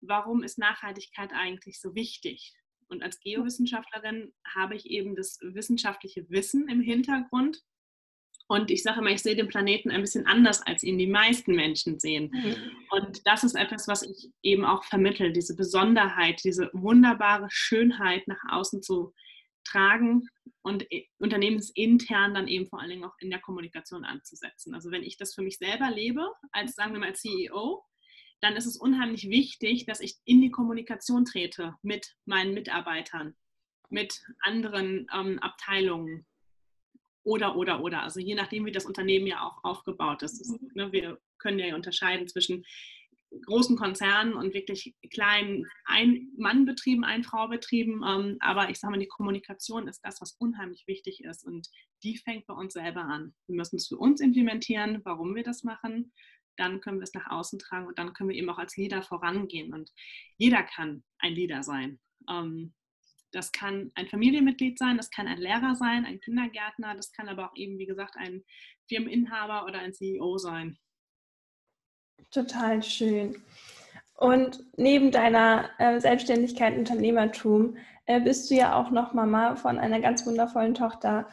Warum 0.00 0.42
ist 0.42 0.58
Nachhaltigkeit 0.58 1.32
eigentlich 1.34 1.78
so 1.80 1.94
wichtig? 1.94 2.54
Und 2.94 3.02
als 3.02 3.20
Geowissenschaftlerin 3.20 4.32
habe 4.54 4.76
ich 4.76 4.86
eben 4.86 5.16
das 5.16 5.38
wissenschaftliche 5.42 6.28
Wissen 6.30 6.68
im 6.68 6.80
Hintergrund. 6.80 7.62
Und 8.46 8.70
ich 8.70 8.82
sage 8.82 9.00
immer, 9.00 9.10
ich 9.10 9.22
sehe 9.22 9.36
den 9.36 9.48
Planeten 9.48 9.90
ein 9.90 10.02
bisschen 10.02 10.26
anders, 10.26 10.62
als 10.62 10.82
ihn 10.82 10.98
die 10.98 11.06
meisten 11.06 11.54
Menschen 11.54 11.98
sehen. 11.98 12.30
Mhm. 12.32 12.56
Und 12.90 13.26
das 13.26 13.42
ist 13.42 13.54
etwas, 13.54 13.88
was 13.88 14.02
ich 14.02 14.30
eben 14.42 14.64
auch 14.64 14.84
vermittle, 14.84 15.32
diese 15.32 15.56
Besonderheit, 15.56 16.42
diese 16.44 16.70
wunderbare 16.72 17.48
Schönheit 17.50 18.28
nach 18.28 18.42
außen 18.50 18.82
zu 18.82 19.12
tragen 19.64 20.28
und 20.62 20.86
unternehmensintern 21.18 22.34
dann 22.34 22.48
eben 22.48 22.66
vor 22.66 22.80
allen 22.80 22.90
Dingen 22.90 23.04
auch 23.04 23.16
in 23.18 23.30
der 23.30 23.40
Kommunikation 23.40 24.04
anzusetzen. 24.04 24.74
Also 24.74 24.90
wenn 24.90 25.02
ich 25.02 25.16
das 25.16 25.34
für 25.34 25.42
mich 25.42 25.58
selber 25.58 25.90
lebe, 25.90 26.30
als 26.52 26.74
sagen 26.74 26.92
wir 26.92 27.00
mal 27.00 27.14
CEO, 27.14 27.82
dann 28.44 28.56
ist 28.56 28.66
es 28.66 28.76
unheimlich 28.76 29.30
wichtig, 29.30 29.86
dass 29.86 30.00
ich 30.00 30.16
in 30.24 30.42
die 30.42 30.50
Kommunikation 30.50 31.24
trete 31.24 31.74
mit 31.82 32.14
meinen 32.26 32.52
Mitarbeitern, 32.52 33.34
mit 33.88 34.22
anderen 34.40 35.06
ähm, 35.14 35.38
Abteilungen 35.38 36.26
oder, 37.22 37.56
oder, 37.56 37.82
oder. 37.82 38.02
Also 38.02 38.20
je 38.20 38.34
nachdem, 38.34 38.66
wie 38.66 38.72
das 38.72 38.84
Unternehmen 38.84 39.26
ja 39.26 39.42
auch 39.42 39.64
aufgebaut 39.64 40.22
ist. 40.22 40.42
ist 40.42 40.60
ne, 40.74 40.92
wir 40.92 41.18
können 41.38 41.58
ja 41.58 41.74
unterscheiden 41.74 42.28
zwischen 42.28 42.64
großen 43.46 43.76
Konzernen 43.76 44.34
und 44.34 44.52
wirklich 44.52 44.94
kleinen 45.10 45.66
Ein-Mann-Betrieben, 45.86 47.02
Ein-Frau-Betrieben. 47.02 48.02
Ähm, 48.06 48.36
aber 48.40 48.68
ich 48.68 48.78
sage 48.78 48.92
mal, 48.92 49.00
die 49.00 49.08
Kommunikation 49.08 49.88
ist 49.88 50.00
das, 50.04 50.20
was 50.20 50.36
unheimlich 50.38 50.84
wichtig 50.86 51.24
ist. 51.24 51.44
Und 51.44 51.68
die 52.02 52.18
fängt 52.18 52.46
bei 52.46 52.54
uns 52.54 52.74
selber 52.74 53.04
an. 53.04 53.34
Wir 53.46 53.56
müssen 53.56 53.76
es 53.76 53.88
für 53.88 53.96
uns 53.96 54.20
implementieren, 54.20 55.00
warum 55.04 55.34
wir 55.34 55.42
das 55.44 55.64
machen. 55.64 56.12
Dann 56.56 56.80
können 56.80 56.98
wir 56.98 57.04
es 57.04 57.14
nach 57.14 57.30
außen 57.30 57.58
tragen 57.58 57.86
und 57.86 57.98
dann 57.98 58.12
können 58.12 58.30
wir 58.30 58.36
eben 58.36 58.50
auch 58.50 58.58
als 58.58 58.76
Leader 58.76 59.02
vorangehen. 59.02 59.72
Und 59.72 59.90
jeder 60.36 60.62
kann 60.62 61.04
ein 61.18 61.32
Leader 61.32 61.62
sein. 61.62 61.98
Ähm, 62.28 62.74
das 63.32 63.50
kann 63.50 63.90
ein 63.96 64.06
Familienmitglied 64.06 64.78
sein, 64.78 64.96
das 64.96 65.10
kann 65.10 65.26
ein 65.26 65.38
Lehrer 65.38 65.74
sein, 65.74 66.04
ein 66.04 66.20
Kindergärtner, 66.20 66.94
das 66.94 67.12
kann 67.12 67.28
aber 67.28 67.50
auch 67.50 67.56
eben, 67.56 67.78
wie 67.78 67.86
gesagt, 67.86 68.16
ein 68.16 68.44
Firmeninhaber 68.88 69.64
oder 69.66 69.80
ein 69.80 69.92
CEO 69.92 70.38
sein. 70.38 70.78
Total 72.30 72.82
schön. 72.82 73.42
Und 74.16 74.64
neben 74.76 75.10
deiner 75.10 75.70
äh, 75.78 76.00
Selbstständigkeit, 76.00 76.78
Unternehmertum, 76.78 77.76
äh, 78.06 78.20
bist 78.20 78.50
du 78.50 78.54
ja 78.54 78.76
auch 78.76 78.90
noch 78.90 79.12
Mama 79.12 79.56
von 79.56 79.78
einer 79.78 80.00
ganz 80.00 80.24
wundervollen 80.26 80.74
Tochter. 80.74 81.28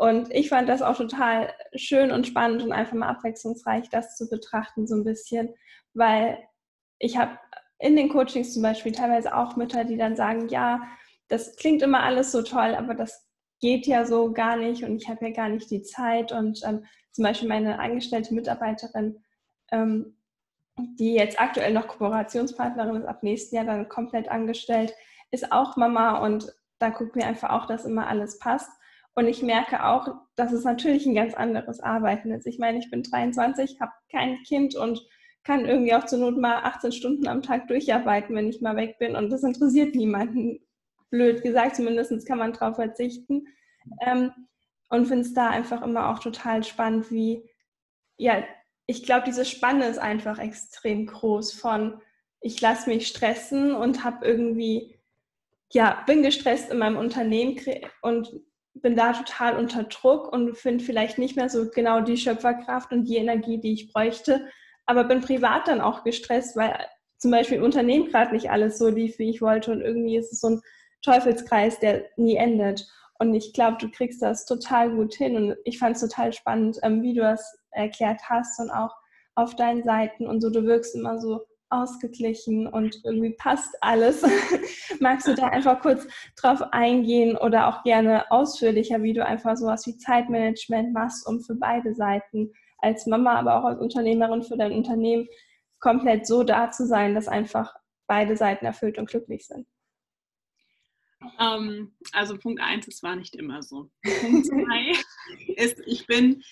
Und 0.00 0.32
ich 0.32 0.48
fand 0.48 0.68
das 0.68 0.80
auch 0.80 0.96
total 0.96 1.52
schön 1.74 2.10
und 2.10 2.26
spannend 2.26 2.62
und 2.62 2.72
einfach 2.72 2.94
mal 2.94 3.08
abwechslungsreich, 3.08 3.90
das 3.90 4.16
zu 4.16 4.30
betrachten, 4.30 4.86
so 4.86 4.94
ein 4.94 5.04
bisschen, 5.04 5.54
weil 5.92 6.38
ich 6.98 7.18
habe 7.18 7.38
in 7.78 7.96
den 7.96 8.08
Coachings 8.08 8.54
zum 8.54 8.62
Beispiel 8.62 8.92
teilweise 8.92 9.36
auch 9.36 9.56
Mütter, 9.56 9.84
die 9.84 9.98
dann 9.98 10.16
sagen, 10.16 10.48
ja, 10.48 10.80
das 11.28 11.56
klingt 11.56 11.82
immer 11.82 12.02
alles 12.02 12.32
so 12.32 12.42
toll, 12.42 12.74
aber 12.74 12.94
das 12.94 13.28
geht 13.60 13.86
ja 13.86 14.06
so 14.06 14.32
gar 14.32 14.56
nicht 14.56 14.84
und 14.84 14.96
ich 14.96 15.08
habe 15.08 15.26
ja 15.26 15.32
gar 15.32 15.50
nicht 15.50 15.70
die 15.70 15.82
Zeit. 15.82 16.32
Und 16.32 16.62
ähm, 16.64 16.86
zum 17.12 17.24
Beispiel 17.24 17.48
meine 17.48 17.78
angestellte 17.78 18.32
Mitarbeiterin 18.32 19.22
ähm, 19.70 20.16
die 20.98 21.14
jetzt 21.14 21.40
aktuell 21.40 21.72
noch 21.72 21.88
Kooperationspartnerin 21.88 22.96
ist, 22.96 23.06
ab 23.06 23.22
nächsten 23.22 23.56
Jahr 23.56 23.64
dann 23.64 23.88
komplett 23.88 24.28
angestellt, 24.30 24.94
ist 25.30 25.52
auch 25.52 25.76
Mama 25.76 26.18
und 26.24 26.52
da 26.78 26.88
guckt 26.88 27.16
mir 27.16 27.26
einfach 27.26 27.50
auch, 27.50 27.66
dass 27.66 27.84
immer 27.84 28.06
alles 28.06 28.38
passt. 28.38 28.70
Und 29.14 29.26
ich 29.26 29.42
merke 29.42 29.84
auch, 29.86 30.08
dass 30.36 30.52
es 30.52 30.64
natürlich 30.64 31.06
ein 31.06 31.14
ganz 31.14 31.34
anderes 31.34 31.80
Arbeiten 31.80 32.30
ist. 32.30 32.46
Ich 32.46 32.58
meine, 32.58 32.78
ich 32.78 32.90
bin 32.90 33.02
23, 33.02 33.80
habe 33.80 33.92
kein 34.10 34.42
Kind 34.44 34.76
und 34.76 35.04
kann 35.42 35.66
irgendwie 35.66 35.94
auch 35.94 36.04
zur 36.04 36.18
Not 36.18 36.38
mal 36.38 36.62
18 36.64 36.92
Stunden 36.92 37.26
am 37.26 37.42
Tag 37.42 37.68
durcharbeiten, 37.68 38.36
wenn 38.36 38.48
ich 38.48 38.60
mal 38.60 38.76
weg 38.76 38.98
bin. 38.98 39.16
Und 39.16 39.30
das 39.30 39.42
interessiert 39.42 39.94
niemanden. 39.94 40.60
Blöd 41.10 41.42
gesagt, 41.42 41.76
zumindest 41.76 42.26
kann 42.26 42.38
man 42.38 42.52
darauf 42.52 42.76
verzichten. 42.76 43.46
Ähm, 44.00 44.32
und 44.90 45.06
finde 45.06 45.22
es 45.22 45.34
da 45.34 45.50
einfach 45.50 45.82
immer 45.82 46.10
auch 46.10 46.18
total 46.18 46.62
spannend, 46.64 47.10
wie, 47.10 47.48
ja, 48.16 48.44
ich 48.86 49.04
glaube, 49.04 49.24
diese 49.24 49.44
Spanne 49.44 49.86
ist 49.86 49.98
einfach 49.98 50.38
extrem 50.38 51.06
groß 51.06 51.52
von, 51.52 52.00
ich 52.40 52.60
lasse 52.60 52.90
mich 52.90 53.06
stressen 53.06 53.72
und 53.74 54.04
habe 54.04 54.26
irgendwie, 54.26 54.98
ja, 55.72 56.02
bin 56.06 56.22
gestresst 56.22 56.70
in 56.70 56.78
meinem 56.78 56.96
Unternehmen 56.96 57.56
und 58.02 58.32
bin 58.82 58.96
da 58.96 59.12
total 59.12 59.56
unter 59.56 59.84
Druck 59.84 60.32
und 60.32 60.56
finde 60.56 60.84
vielleicht 60.84 61.18
nicht 61.18 61.36
mehr 61.36 61.48
so 61.48 61.70
genau 61.70 62.00
die 62.00 62.16
Schöpferkraft 62.16 62.92
und 62.92 63.04
die 63.04 63.16
Energie, 63.16 63.60
die 63.60 63.72
ich 63.72 63.92
bräuchte, 63.92 64.46
aber 64.86 65.04
bin 65.04 65.20
privat 65.20 65.68
dann 65.68 65.80
auch 65.80 66.04
gestresst, 66.04 66.56
weil 66.56 66.86
zum 67.18 67.30
Beispiel 67.30 67.58
im 67.58 67.64
Unternehmen 67.64 68.08
gerade 68.08 68.32
nicht 68.32 68.50
alles 68.50 68.78
so 68.78 68.88
lief, 68.88 69.18
wie 69.18 69.30
ich 69.30 69.42
wollte 69.42 69.72
und 69.72 69.82
irgendwie 69.82 70.16
ist 70.16 70.32
es 70.32 70.40
so 70.40 70.48
ein 70.48 70.62
Teufelskreis, 71.02 71.78
der 71.78 72.06
nie 72.16 72.36
endet. 72.36 72.86
Und 73.18 73.34
ich 73.34 73.52
glaube, 73.52 73.76
du 73.78 73.90
kriegst 73.90 74.22
das 74.22 74.46
total 74.46 74.90
gut 74.90 75.14
hin 75.14 75.36
und 75.36 75.56
ich 75.64 75.78
fand 75.78 75.96
es 75.96 76.02
total 76.02 76.32
spannend, 76.32 76.78
ähm, 76.82 77.02
wie 77.02 77.14
du 77.14 77.20
das 77.20 77.58
erklärt 77.70 78.22
hast 78.28 78.58
und 78.58 78.70
auch 78.70 78.96
auf 79.34 79.56
deinen 79.56 79.82
Seiten 79.82 80.26
und 80.26 80.40
so. 80.40 80.50
Du 80.50 80.64
wirkst 80.64 80.94
immer 80.94 81.20
so 81.20 81.42
ausgeglichen 81.70 82.66
und 82.66 83.00
irgendwie 83.04 83.30
passt 83.30 83.74
alles. 83.80 84.22
Magst 85.00 85.26
du 85.26 85.34
da 85.34 85.46
einfach 85.48 85.80
kurz 85.80 86.06
drauf 86.36 86.60
eingehen 86.72 87.36
oder 87.36 87.68
auch 87.68 87.82
gerne 87.84 88.30
ausführlicher, 88.30 89.02
wie 89.02 89.12
du 89.12 89.24
einfach 89.24 89.56
sowas 89.56 89.86
wie 89.86 89.96
Zeitmanagement 89.96 90.92
machst, 90.92 91.26
um 91.26 91.40
für 91.40 91.54
beide 91.54 91.94
Seiten 91.94 92.52
als 92.78 93.06
Mama, 93.06 93.34
aber 93.34 93.58
auch 93.58 93.64
als 93.64 93.80
Unternehmerin 93.80 94.42
für 94.42 94.56
dein 94.56 94.72
Unternehmen 94.72 95.28
komplett 95.78 96.26
so 96.26 96.42
da 96.42 96.70
zu 96.70 96.86
sein, 96.86 97.14
dass 97.14 97.28
einfach 97.28 97.74
beide 98.06 98.36
Seiten 98.36 98.66
erfüllt 98.66 98.98
und 98.98 99.08
glücklich 99.08 99.46
sind? 99.46 99.66
Ähm, 101.38 101.92
also 102.12 102.36
Punkt 102.38 102.60
1, 102.60 102.88
es 102.88 103.02
war 103.02 103.16
nicht 103.16 103.36
immer 103.36 103.62
so. 103.62 103.90
Punkt 104.20 104.46
2 104.46 104.92
ist, 105.56 105.80
ich 105.86 106.06
bin, 106.06 106.42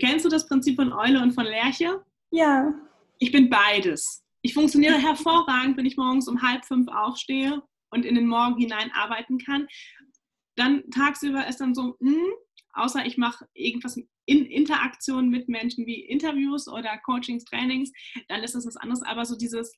kennst 0.00 0.24
du 0.24 0.28
das 0.28 0.48
Prinzip 0.48 0.76
von 0.76 0.92
Eule 0.92 1.20
und 1.20 1.32
von 1.32 1.44
Lerche? 1.44 2.04
Ja. 2.30 2.72
Ich 3.18 3.32
bin 3.32 3.50
beides. 3.50 4.25
Ich 4.42 4.54
funktioniere 4.54 4.98
hervorragend, 4.98 5.76
wenn 5.76 5.86
ich 5.86 5.96
morgens 5.96 6.28
um 6.28 6.42
halb 6.42 6.64
fünf 6.64 6.88
aufstehe 6.88 7.62
und 7.90 8.04
in 8.04 8.14
den 8.14 8.26
Morgen 8.26 8.56
hinein 8.58 8.90
arbeiten 8.92 9.38
kann. 9.38 9.66
Dann 10.56 10.88
tagsüber 10.90 11.46
ist 11.46 11.60
dann 11.60 11.74
so, 11.74 11.96
mh, 12.00 12.10
hm, 12.10 12.32
außer 12.72 13.04
ich 13.06 13.16
mache 13.16 13.46
irgendwas 13.54 13.96
in 14.26 14.44
Interaktion 14.46 15.28
mit 15.28 15.48
Menschen 15.48 15.86
wie 15.86 16.00
Interviews 16.00 16.68
oder 16.68 16.98
Coachings, 16.98 17.44
Trainings, 17.44 17.92
dann 18.28 18.42
ist 18.42 18.54
das 18.54 18.66
was 18.66 18.76
anderes. 18.76 19.02
Aber 19.02 19.24
so 19.24 19.36
dieses 19.36 19.72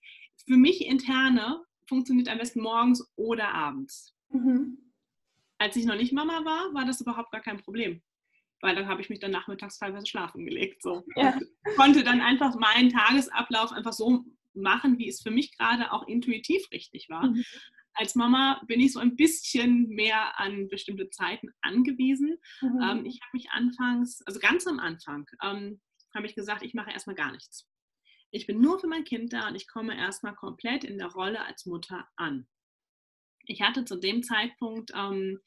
für 0.47 0.57
mich 0.57 0.85
interne 0.87 1.63
funktioniert 1.87 2.29
am 2.29 2.39
besten 2.39 2.61
morgens 2.61 3.07
oder 3.17 3.53
abends. 3.55 4.15
Mhm. 4.31 4.79
Als 5.59 5.77
ich 5.77 5.85
noch 5.85 5.97
nicht 5.97 6.13
Mama 6.13 6.45
war, 6.45 6.73
war 6.75 6.85
das 6.85 7.01
überhaupt 7.01 7.33
gar 7.33 7.41
kein 7.41 7.59
Problem. 7.59 8.03
Weil 8.61 8.75
dann 8.75 8.89
habe 8.89 9.01
ich 9.01 9.11
mich 9.11 9.21
dann 9.21 9.31
nachmittags 9.31 9.79
teilweise 9.79 10.07
schlafen 10.07 10.45
gelegt. 10.45 10.83
So. 10.83 11.05
Ja. 11.17 11.39
konnte 11.77 12.03
dann 12.03 12.21
einfach 12.21 12.57
meinen 12.57 12.91
Tagesablauf 12.91 13.73
einfach 13.73 13.93
so 13.93 14.25
machen, 14.61 14.99
wie 14.99 15.09
es 15.09 15.23
für 15.23 15.31
mich 15.31 15.57
gerade 15.57 15.93
auch 15.93 16.07
intuitiv 16.07 16.71
richtig 16.73 17.09
war. 17.09 17.27
Mhm. 17.27 17.45
Als 17.95 18.15
Mama 18.15 18.63
bin 18.67 18.81
ich 18.81 18.93
so 18.93 19.01
ein 19.01 19.17
bisschen 19.17 19.89
mehr 19.89 20.39
an 20.39 20.69
bestimmte 20.69 21.11
Zeiten 21.11 21.49
angewiesen. 21.63 22.39
Mhm. 22.61 22.81
Ähm, 22.83 23.07
ich 23.07 23.21
habe 23.21 23.31
mich 23.33 23.51
anfangs, 23.51 24.23
also 24.27 24.39
ganz 24.39 24.67
am 24.67 24.79
Anfang, 24.79 25.27
ähm, 25.43 25.81
habe 26.15 26.27
ich 26.27 26.35
gesagt, 26.35 26.63
ich 26.63 26.75
mache 26.75 26.91
erstmal 26.91 27.17
gar 27.17 27.33
nichts. 27.33 27.69
Ich 28.31 28.47
bin 28.47 28.61
nur 28.61 28.79
für 28.79 28.87
mein 28.87 29.05
Kind 29.05 29.33
da 29.33 29.49
und 29.49 29.55
ich 29.55 29.67
komme 29.67 29.97
erstmal 29.97 30.35
komplett 30.35 30.85
in 30.85 30.99
der 30.99 31.09
Rolle 31.09 31.45
als 31.45 31.67
Mutter 31.67 32.07
an. 32.17 32.47
Ich 33.47 33.63
hatte 33.63 33.85
zu 33.85 33.97
dem 33.97 34.23
Zeitpunkt, 34.23 34.93
ähm, 34.95 35.41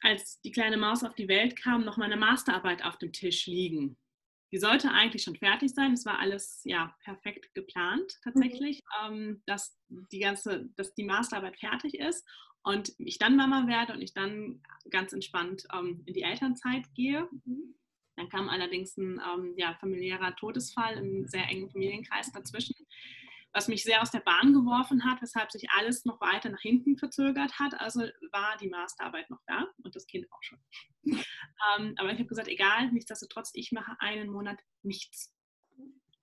als 0.00 0.40
die 0.40 0.50
kleine 0.50 0.76
Maus 0.76 1.04
auf 1.04 1.14
die 1.14 1.28
Welt 1.28 1.56
kam, 1.56 1.84
noch 1.84 1.96
meine 1.96 2.16
Masterarbeit 2.16 2.84
auf 2.84 2.98
dem 2.98 3.12
Tisch 3.12 3.46
liegen. 3.46 3.96
Die 4.52 4.58
sollte 4.58 4.90
eigentlich 4.90 5.22
schon 5.22 5.36
fertig 5.36 5.72
sein. 5.72 5.92
Es 5.92 6.04
war 6.04 6.18
alles 6.18 6.62
ja 6.64 6.94
perfekt 7.04 7.54
geplant 7.54 8.18
tatsächlich, 8.24 8.82
mhm. 9.08 9.42
dass 9.46 9.78
die 9.88 10.18
ganze, 10.18 10.68
dass 10.76 10.94
die 10.94 11.04
Masterarbeit 11.04 11.58
fertig 11.58 11.94
ist 11.94 12.26
und 12.62 12.92
ich 12.98 13.18
dann 13.18 13.36
Mama 13.36 13.66
werde 13.66 13.92
und 13.92 14.02
ich 14.02 14.12
dann 14.12 14.62
ganz 14.90 15.12
entspannt 15.12 15.66
ähm, 15.72 16.02
in 16.06 16.14
die 16.14 16.22
Elternzeit 16.22 16.92
gehe. 16.94 17.28
Mhm. 17.44 17.74
Dann 18.16 18.28
kam 18.28 18.48
allerdings 18.48 18.96
ein 18.96 19.20
ähm, 19.32 19.54
ja, 19.56 19.74
familiärer 19.80 20.36
Todesfall 20.36 20.98
im 20.98 21.26
sehr 21.26 21.48
engen 21.48 21.70
Familienkreis 21.70 22.32
dazwischen 22.32 22.74
was 23.52 23.68
mich 23.68 23.82
sehr 23.82 24.00
aus 24.00 24.10
der 24.10 24.20
Bahn 24.20 24.52
geworfen 24.52 25.04
hat, 25.04 25.20
weshalb 25.22 25.50
sich 25.50 25.68
alles 25.70 26.04
noch 26.04 26.20
weiter 26.20 26.50
nach 26.50 26.60
hinten 26.60 26.96
verzögert 26.96 27.58
hat. 27.58 27.74
Also 27.80 28.00
war 28.30 28.56
die 28.58 28.68
Masterarbeit 28.68 29.28
noch 29.28 29.40
da 29.46 29.66
und 29.82 29.94
das 29.96 30.06
Kind 30.06 30.26
auch 30.30 30.42
schon. 30.42 30.58
ähm, 31.04 31.94
aber 31.96 32.12
ich 32.12 32.18
habe 32.18 32.26
gesagt, 32.26 32.48
egal, 32.48 32.90
nichtsdestotrotz, 32.92 33.50
ich 33.54 33.72
mache 33.72 33.96
einen 33.98 34.30
Monat 34.30 34.60
nichts. 34.82 35.34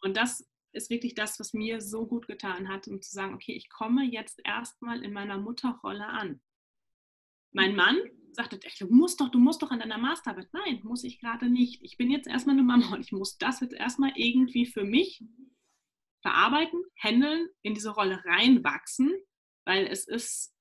Und 0.02 0.16
das 0.16 0.48
ist 0.72 0.90
wirklich 0.90 1.16
das, 1.16 1.40
was 1.40 1.54
mir 1.54 1.82
so 1.82 2.08
gut 2.08 2.28
getan 2.28 2.70
hat, 2.70 2.88
um 2.88 3.02
zu 3.02 3.12
sagen, 3.12 3.34
okay, 3.34 3.54
ich 3.54 3.70
komme 3.70 4.06
jetzt 4.06 4.40
erstmal 4.46 5.04
in 5.04 5.12
meiner 5.12 5.38
Mutterrolle 5.38 6.08
an. 6.08 6.42
Mein 7.52 7.76
Mann 7.76 7.98
sagte, 8.32 8.60
du 8.80 8.88
musst 8.88 9.20
doch, 9.20 9.30
du 9.30 9.40
musst 9.40 9.62
doch 9.62 9.72
an 9.72 9.80
deiner 9.80 9.98
Masterarbeit. 9.98 10.50
Nein, 10.54 10.82
muss 10.84 11.04
ich 11.04 11.20
gerade 11.20 11.50
nicht. 11.50 11.82
Ich 11.84 11.98
bin 11.98 12.12
jetzt 12.12 12.28
erstmal 12.28 12.56
eine 12.56 12.64
Mama 12.64 12.94
und 12.94 13.02
ich 13.02 13.12
muss 13.12 13.38
das 13.38 13.60
jetzt 13.62 13.74
erstmal 13.74 14.12
irgendwie 14.16 14.66
für 14.66 14.84
mich 14.84 15.24
verarbeiten, 16.28 16.84
handeln, 17.02 17.48
in 17.62 17.74
diese 17.74 17.92
Rolle 17.92 18.22
reinwachsen, 18.26 19.14
weil 19.66 19.88
es 19.88 20.08
ist 20.08 20.54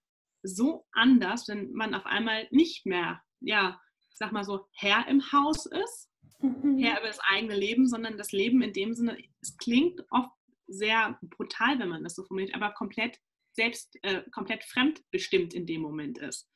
so 0.43 0.87
anders, 0.93 1.49
wenn 1.49 1.73
man 1.73 1.95
auf 1.95 2.07
einmal 2.07 2.47
nicht 2.51 2.87
mehr, 2.87 3.21
ja, 3.41 3.81
ich 4.11 4.17
sag 4.17 4.33
mal 4.33 4.45
so, 4.45 4.67
Herr 4.75 5.09
im 5.09 5.33
Haus 5.33 5.67
ist, 5.67 6.11
mhm. 6.41 6.79
Herr 6.79 6.99
über 7.01 7.09
das 7.09 7.19
eigene 7.21 7.57
Leben, 7.57 7.89
sondern 7.89 8.17
das 8.17 8.31
Leben 8.31 8.63
in 8.63 8.73
dem 8.73 8.95
Sinne, 8.95 9.19
es 9.41 9.57
klingt 9.57 10.01
oft 10.11 10.31
sehr 10.69 11.19
brutal, 11.23 11.79
wenn 11.79 11.89
man 11.89 12.05
das 12.05 12.15
so 12.15 12.25
formuliert, 12.25 12.55
aber 12.55 12.73
komplett 12.73 13.19
selbst, 13.53 13.97
äh, 14.03 14.23
komplett 14.31 14.65
fremdbestimmt 14.65 15.53
in 15.53 15.67
dem 15.67 15.81
Moment 15.81 16.19
ist. 16.19 16.49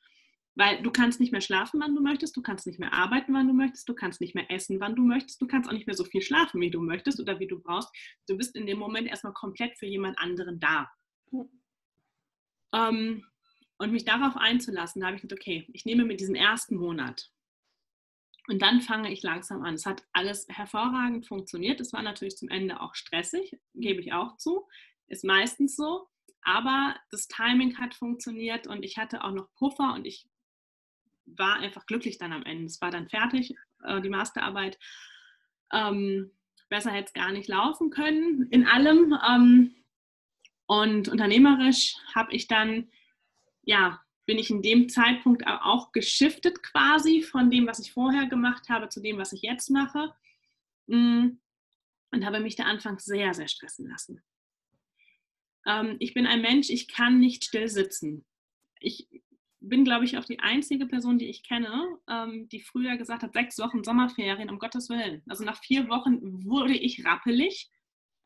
Weil 0.60 0.82
du 0.82 0.90
kannst 0.90 1.20
nicht 1.20 1.32
mehr 1.32 1.40
schlafen, 1.40 1.80
wann 1.80 1.94
du 1.94 2.02
möchtest, 2.02 2.36
du 2.36 2.42
kannst 2.42 2.66
nicht 2.66 2.78
mehr 2.78 2.92
arbeiten, 2.92 3.32
wann 3.32 3.46
du 3.46 3.54
möchtest, 3.54 3.88
du 3.88 3.94
kannst 3.94 4.20
nicht 4.20 4.34
mehr 4.34 4.50
essen, 4.50 4.78
wann 4.78 4.94
du 4.94 5.00
möchtest, 5.00 5.40
du 5.40 5.46
kannst 5.46 5.70
auch 5.70 5.72
nicht 5.72 5.86
mehr 5.86 5.96
so 5.96 6.04
viel 6.04 6.20
schlafen, 6.20 6.60
wie 6.60 6.70
du 6.70 6.82
möchtest 6.82 7.18
oder 7.18 7.40
wie 7.40 7.46
du 7.46 7.62
brauchst. 7.62 7.88
Du 8.28 8.36
bist 8.36 8.54
in 8.54 8.66
dem 8.66 8.78
Moment 8.78 9.08
erstmal 9.08 9.32
komplett 9.32 9.78
für 9.78 9.86
jemand 9.86 10.18
anderen 10.18 10.60
da. 10.60 10.92
Ähm, 12.74 13.24
und 13.78 13.90
mich 13.90 14.04
darauf 14.04 14.36
einzulassen, 14.36 15.00
da 15.00 15.06
habe 15.06 15.16
ich 15.16 15.22
gedacht, 15.22 15.40
okay, 15.40 15.66
ich 15.72 15.86
nehme 15.86 16.04
mir 16.04 16.18
diesen 16.18 16.36
ersten 16.36 16.76
Monat. 16.76 17.30
Und 18.48 18.60
dann 18.60 18.82
fange 18.82 19.10
ich 19.10 19.22
langsam 19.22 19.62
an. 19.62 19.76
Es 19.76 19.86
hat 19.86 20.04
alles 20.12 20.46
hervorragend 20.50 21.26
funktioniert. 21.26 21.80
Es 21.80 21.94
war 21.94 22.02
natürlich 22.02 22.36
zum 22.36 22.50
Ende 22.50 22.82
auch 22.82 22.94
stressig, 22.94 23.58
gebe 23.72 24.02
ich 24.02 24.12
auch 24.12 24.36
zu. 24.36 24.68
Ist 25.06 25.24
meistens 25.24 25.74
so. 25.74 26.10
Aber 26.42 26.96
das 27.10 27.28
Timing 27.28 27.78
hat 27.78 27.94
funktioniert 27.94 28.66
und 28.66 28.82
ich 28.82 28.98
hatte 28.98 29.24
auch 29.24 29.32
noch 29.32 29.48
Puffer 29.54 29.94
und 29.94 30.06
ich 30.06 30.29
war 31.36 31.56
einfach 31.56 31.86
glücklich 31.86 32.18
dann 32.18 32.32
am 32.32 32.44
Ende. 32.44 32.66
Es 32.66 32.80
war 32.80 32.90
dann 32.90 33.08
fertig, 33.08 33.54
äh, 33.84 34.00
die 34.00 34.08
Masterarbeit. 34.08 34.78
Ähm, 35.72 36.30
besser 36.68 36.90
hätte 36.90 37.06
es 37.06 37.12
gar 37.12 37.32
nicht 37.32 37.48
laufen 37.48 37.90
können 37.90 38.48
in 38.50 38.66
allem. 38.66 39.16
Ähm, 39.28 39.74
und 40.66 41.08
unternehmerisch 41.08 41.96
habe 42.14 42.32
ich 42.32 42.46
dann, 42.46 42.90
ja, 43.62 44.00
bin 44.26 44.38
ich 44.38 44.50
in 44.50 44.62
dem 44.62 44.88
Zeitpunkt 44.88 45.44
auch 45.46 45.90
geschiftet 45.90 46.62
quasi 46.62 47.22
von 47.22 47.50
dem, 47.50 47.66
was 47.66 47.80
ich 47.80 47.92
vorher 47.92 48.26
gemacht 48.26 48.68
habe, 48.68 48.88
zu 48.88 49.00
dem, 49.00 49.18
was 49.18 49.32
ich 49.32 49.42
jetzt 49.42 49.70
mache. 49.70 50.14
Mm, 50.86 51.30
und 52.12 52.24
habe 52.24 52.40
mich 52.40 52.54
da 52.54 52.64
anfangs 52.64 53.04
sehr, 53.04 53.34
sehr 53.34 53.48
stressen 53.48 53.88
lassen. 53.88 54.22
Ähm, 55.66 55.96
ich 55.98 56.14
bin 56.14 56.26
ein 56.26 56.42
Mensch, 56.42 56.70
ich 56.70 56.88
kann 56.88 57.18
nicht 57.18 57.44
still 57.44 57.68
sitzen. 57.68 58.24
Ich 58.78 59.08
bin, 59.60 59.84
glaube 59.84 60.04
ich, 60.04 60.16
auch 60.16 60.24
die 60.24 60.40
einzige 60.40 60.86
Person, 60.86 61.18
die 61.18 61.28
ich 61.28 61.42
kenne, 61.42 61.98
ähm, 62.08 62.48
die 62.48 62.60
früher 62.60 62.96
gesagt 62.96 63.22
hat, 63.22 63.34
sechs 63.34 63.58
Wochen 63.58 63.84
Sommerferien, 63.84 64.48
um 64.48 64.58
Gottes 64.58 64.88
Willen. 64.88 65.22
Also 65.28 65.44
nach 65.44 65.62
vier 65.62 65.88
Wochen 65.88 66.44
wurde 66.44 66.74
ich 66.74 67.04
rappelig, 67.04 67.70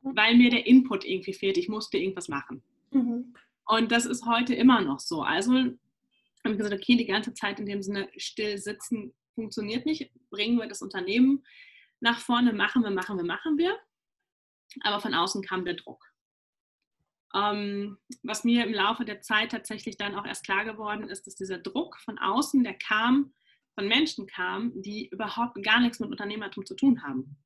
weil 0.02 0.36
mir 0.36 0.50
der 0.50 0.66
Input 0.66 1.04
irgendwie 1.04 1.32
fehlt. 1.32 1.56
Ich 1.56 1.68
musste 1.68 1.98
irgendwas 1.98 2.28
machen. 2.28 2.62
Mhm. 2.92 3.34
Und 3.66 3.90
das 3.90 4.06
ist 4.06 4.26
heute 4.26 4.54
immer 4.54 4.80
noch 4.80 5.00
so. 5.00 5.22
Also 5.22 5.52
habe 5.52 6.54
ich 6.54 6.58
gesagt, 6.58 6.74
okay, 6.74 6.96
die 6.96 7.06
ganze 7.06 7.34
Zeit 7.34 7.58
in 7.58 7.66
dem 7.66 7.82
Sinne 7.82 8.08
still 8.16 8.58
sitzen 8.58 9.14
funktioniert 9.34 9.86
nicht. 9.86 10.10
Bringen 10.30 10.58
wir 10.58 10.68
das 10.68 10.82
Unternehmen 10.82 11.44
nach 12.00 12.20
vorne, 12.20 12.52
machen 12.52 12.82
wir, 12.82 12.90
machen 12.90 13.16
wir, 13.16 13.24
machen 13.24 13.58
wir. 13.58 13.76
Aber 14.82 15.00
von 15.00 15.14
außen 15.14 15.42
kam 15.42 15.64
der 15.64 15.74
Druck. 15.74 16.04
Ähm, 17.34 17.98
was 18.22 18.44
mir 18.44 18.64
im 18.64 18.72
Laufe 18.72 19.04
der 19.04 19.20
Zeit 19.20 19.50
tatsächlich 19.50 19.96
dann 19.96 20.14
auch 20.14 20.24
erst 20.24 20.44
klar 20.44 20.64
geworden 20.64 21.08
ist, 21.08 21.26
dass 21.26 21.34
dieser 21.34 21.58
Druck 21.58 21.98
von 21.98 22.18
außen, 22.18 22.62
der 22.62 22.74
kam, 22.74 23.34
von 23.74 23.88
Menschen 23.88 24.26
kam, 24.26 24.72
die 24.82 25.08
überhaupt 25.08 25.60
gar 25.64 25.80
nichts 25.80 25.98
mit 25.98 26.10
Unternehmertum 26.10 26.64
zu 26.64 26.76
tun 26.76 27.02
haben. 27.02 27.36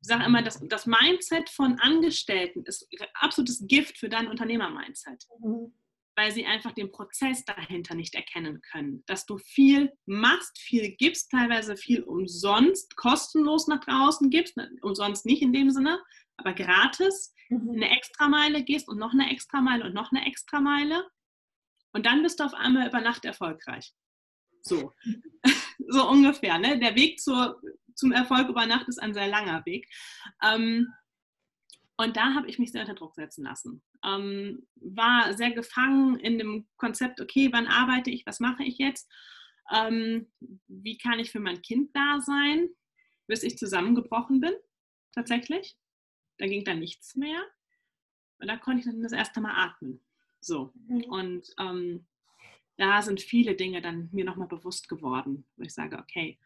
Ich 0.00 0.08
sage 0.08 0.24
immer, 0.24 0.42
das, 0.42 0.60
das 0.68 0.86
Mindset 0.86 1.50
von 1.50 1.78
Angestellten 1.78 2.62
ist 2.64 2.88
absolutes 3.14 3.66
Gift 3.66 3.98
für 3.98 4.08
dein 4.08 4.28
Unternehmer-Mindset. 4.28 5.26
Mhm. 5.40 5.74
weil 6.16 6.30
sie 6.30 6.46
einfach 6.46 6.72
den 6.72 6.92
Prozess 6.92 7.44
dahinter 7.44 7.96
nicht 7.96 8.14
erkennen 8.14 8.62
können. 8.70 9.02
Dass 9.06 9.26
du 9.26 9.36
viel 9.36 9.92
machst, 10.06 10.58
viel 10.58 10.94
gibst, 10.94 11.30
teilweise 11.30 11.76
viel 11.76 12.04
umsonst, 12.04 12.96
kostenlos 12.96 13.66
nach 13.66 13.80
draußen 13.80 14.30
gibst, 14.30 14.56
ne, 14.56 14.70
umsonst 14.82 15.26
nicht 15.26 15.42
in 15.42 15.52
dem 15.52 15.70
Sinne, 15.70 16.00
aber 16.36 16.52
gratis, 16.52 17.33
mhm. 17.48 17.70
eine 17.70 17.90
Extrameile 17.96 18.62
gehst 18.62 18.88
und 18.88 18.98
noch 18.98 19.12
eine 19.12 19.30
Extrameile 19.30 19.84
und 19.84 19.94
noch 19.94 20.12
eine 20.12 20.26
Extrameile. 20.26 21.08
Und 21.92 22.06
dann 22.06 22.22
bist 22.22 22.40
du 22.40 22.44
auf 22.44 22.54
einmal 22.54 22.88
über 22.88 23.00
Nacht 23.00 23.24
erfolgreich. 23.24 23.92
So, 24.62 24.92
so 25.88 26.08
ungefähr. 26.08 26.58
Ne? 26.58 26.78
Der 26.78 26.94
Weg 26.96 27.20
zur, 27.20 27.60
zum 27.94 28.12
Erfolg 28.12 28.48
über 28.48 28.66
Nacht 28.66 28.88
ist 28.88 28.98
ein 28.98 29.14
sehr 29.14 29.28
langer 29.28 29.64
Weg. 29.66 29.88
Ähm, 30.42 30.92
und 31.96 32.16
da 32.16 32.34
habe 32.34 32.48
ich 32.48 32.58
mich 32.58 32.72
sehr 32.72 32.80
unter 32.80 32.94
Druck 32.94 33.14
setzen 33.14 33.44
lassen. 33.44 33.82
Ähm, 34.04 34.66
war 34.74 35.34
sehr 35.34 35.52
gefangen 35.52 36.18
in 36.18 36.38
dem 36.38 36.66
Konzept, 36.76 37.20
okay, 37.20 37.50
wann 37.52 37.68
arbeite 37.68 38.10
ich, 38.10 38.26
was 38.26 38.40
mache 38.40 38.64
ich 38.64 38.78
jetzt? 38.78 39.10
Ähm, 39.72 40.30
wie 40.66 40.98
kann 40.98 41.20
ich 41.20 41.30
für 41.30 41.40
mein 41.40 41.62
Kind 41.62 41.94
da 41.94 42.20
sein, 42.20 42.68
bis 43.26 43.42
ich 43.42 43.56
zusammengebrochen 43.56 44.40
bin, 44.40 44.54
tatsächlich. 45.12 45.76
Da 46.38 46.46
ging 46.46 46.64
dann 46.64 46.80
nichts 46.80 47.16
mehr. 47.16 47.42
Und 48.38 48.48
da 48.48 48.56
konnte 48.56 48.80
ich 48.80 48.86
dann 48.86 49.02
das 49.02 49.12
erste 49.12 49.40
Mal 49.40 49.54
atmen. 49.54 50.00
So. 50.40 50.72
Mhm. 50.88 51.04
Und 51.04 51.54
ähm, 51.58 52.06
da 52.76 53.02
sind 53.02 53.20
viele 53.20 53.54
Dinge 53.54 53.80
dann 53.80 54.08
mir 54.12 54.24
nochmal 54.24 54.48
bewusst 54.48 54.88
geworden, 54.88 55.46
wo 55.56 55.62
ich 55.62 55.72
sage, 55.72 55.98
okay, 55.98 56.38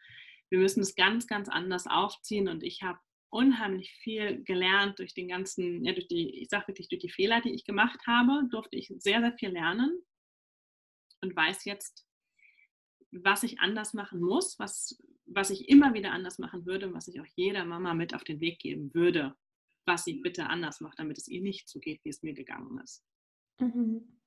wir 0.49 0.59
müssen 0.59 0.81
es 0.81 0.95
ganz, 0.95 1.27
ganz 1.27 1.49
anders 1.49 1.87
aufziehen. 1.87 2.47
Und 2.47 2.63
ich 2.63 2.83
habe 2.83 2.99
unheimlich 3.29 3.91
viel 3.91 4.43
gelernt 4.43 4.99
durch 4.99 5.13
den 5.13 5.27
ganzen, 5.27 5.83
ja, 5.85 5.93
durch 5.93 6.07
die, 6.07 6.41
ich 6.41 6.49
sage 6.49 6.67
wirklich, 6.69 6.89
durch 6.89 7.01
die 7.01 7.09
Fehler, 7.09 7.41
die 7.41 7.53
ich 7.53 7.65
gemacht 7.65 7.99
habe, 8.07 8.47
durfte 8.49 8.75
ich 8.75 8.91
sehr, 8.97 9.21
sehr 9.21 9.33
viel 9.33 9.49
lernen 9.49 10.01
und 11.21 11.35
weiß 11.35 11.65
jetzt, 11.65 12.07
was 13.11 13.43
ich 13.43 13.59
anders 13.59 13.93
machen 13.93 14.21
muss, 14.21 14.57
was, 14.59 15.01
was 15.25 15.49
ich 15.49 15.69
immer 15.69 15.93
wieder 15.93 16.11
anders 16.11 16.39
machen 16.39 16.65
würde 16.65 16.87
und 16.87 16.93
was 16.93 17.07
ich 17.07 17.19
auch 17.19 17.27
jeder 17.35 17.65
Mama 17.65 17.93
mit 17.93 18.13
auf 18.13 18.23
den 18.23 18.39
Weg 18.39 18.59
geben 18.59 18.93
würde, 18.93 19.35
was 19.89 20.05
sie 20.05 20.13
bitte 20.13 20.47
anders 20.47 20.79
macht, 20.79 20.99
damit 20.99 21.17
es 21.17 21.27
ihr 21.27 21.41
nicht 21.41 21.67
so 21.67 21.79
geht, 21.79 21.99
wie 22.03 22.09
es 22.09 22.23
mir 22.23 22.33
gegangen 22.33 22.79
ist. 22.81 23.03
Mhm. 23.59 24.19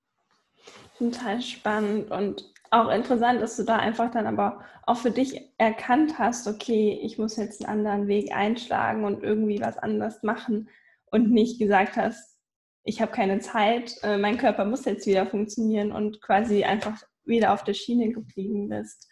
Total 0.99 1.41
spannend 1.41 2.11
und 2.11 2.53
auch 2.71 2.91
interessant, 2.91 3.43
dass 3.43 3.57
du 3.57 3.65
da 3.65 3.77
einfach 3.77 4.11
dann 4.11 4.27
aber 4.27 4.65
auch 4.87 4.97
für 4.97 5.11
dich 5.11 5.41
erkannt 5.59 6.19
hast, 6.19 6.47
okay, 6.47 6.99
ich 7.03 7.19
muss 7.19 7.37
jetzt 7.37 7.65
einen 7.65 7.87
anderen 7.87 8.09
Weg 8.09 8.35
einschlagen 8.35 9.05
und 9.05 9.23
irgendwie 9.23 9.61
was 9.61 9.79
anderes 9.79 10.23
machen 10.23 10.69
und 11.07 11.31
nicht 11.31 11.59
gesagt 11.59 11.97
hast, 11.97 12.39
ich 12.85 13.01
habe 13.01 13.13
keine 13.13 13.41
Zeit, 13.41 13.97
äh, 14.03 14.19
mein 14.19 14.39
Körper 14.39 14.65
muss 14.65 14.85
jetzt 14.85 15.07
wieder 15.07 15.27
funktionieren 15.27 15.93
und 15.93 16.21
quasi 16.21 16.65
einfach 16.65 17.03
wieder 17.25 17.53
auf 17.53 17.63
der 17.65 17.75
Schiene 17.75 18.11
geblieben 18.11 18.69
bist. 18.69 19.09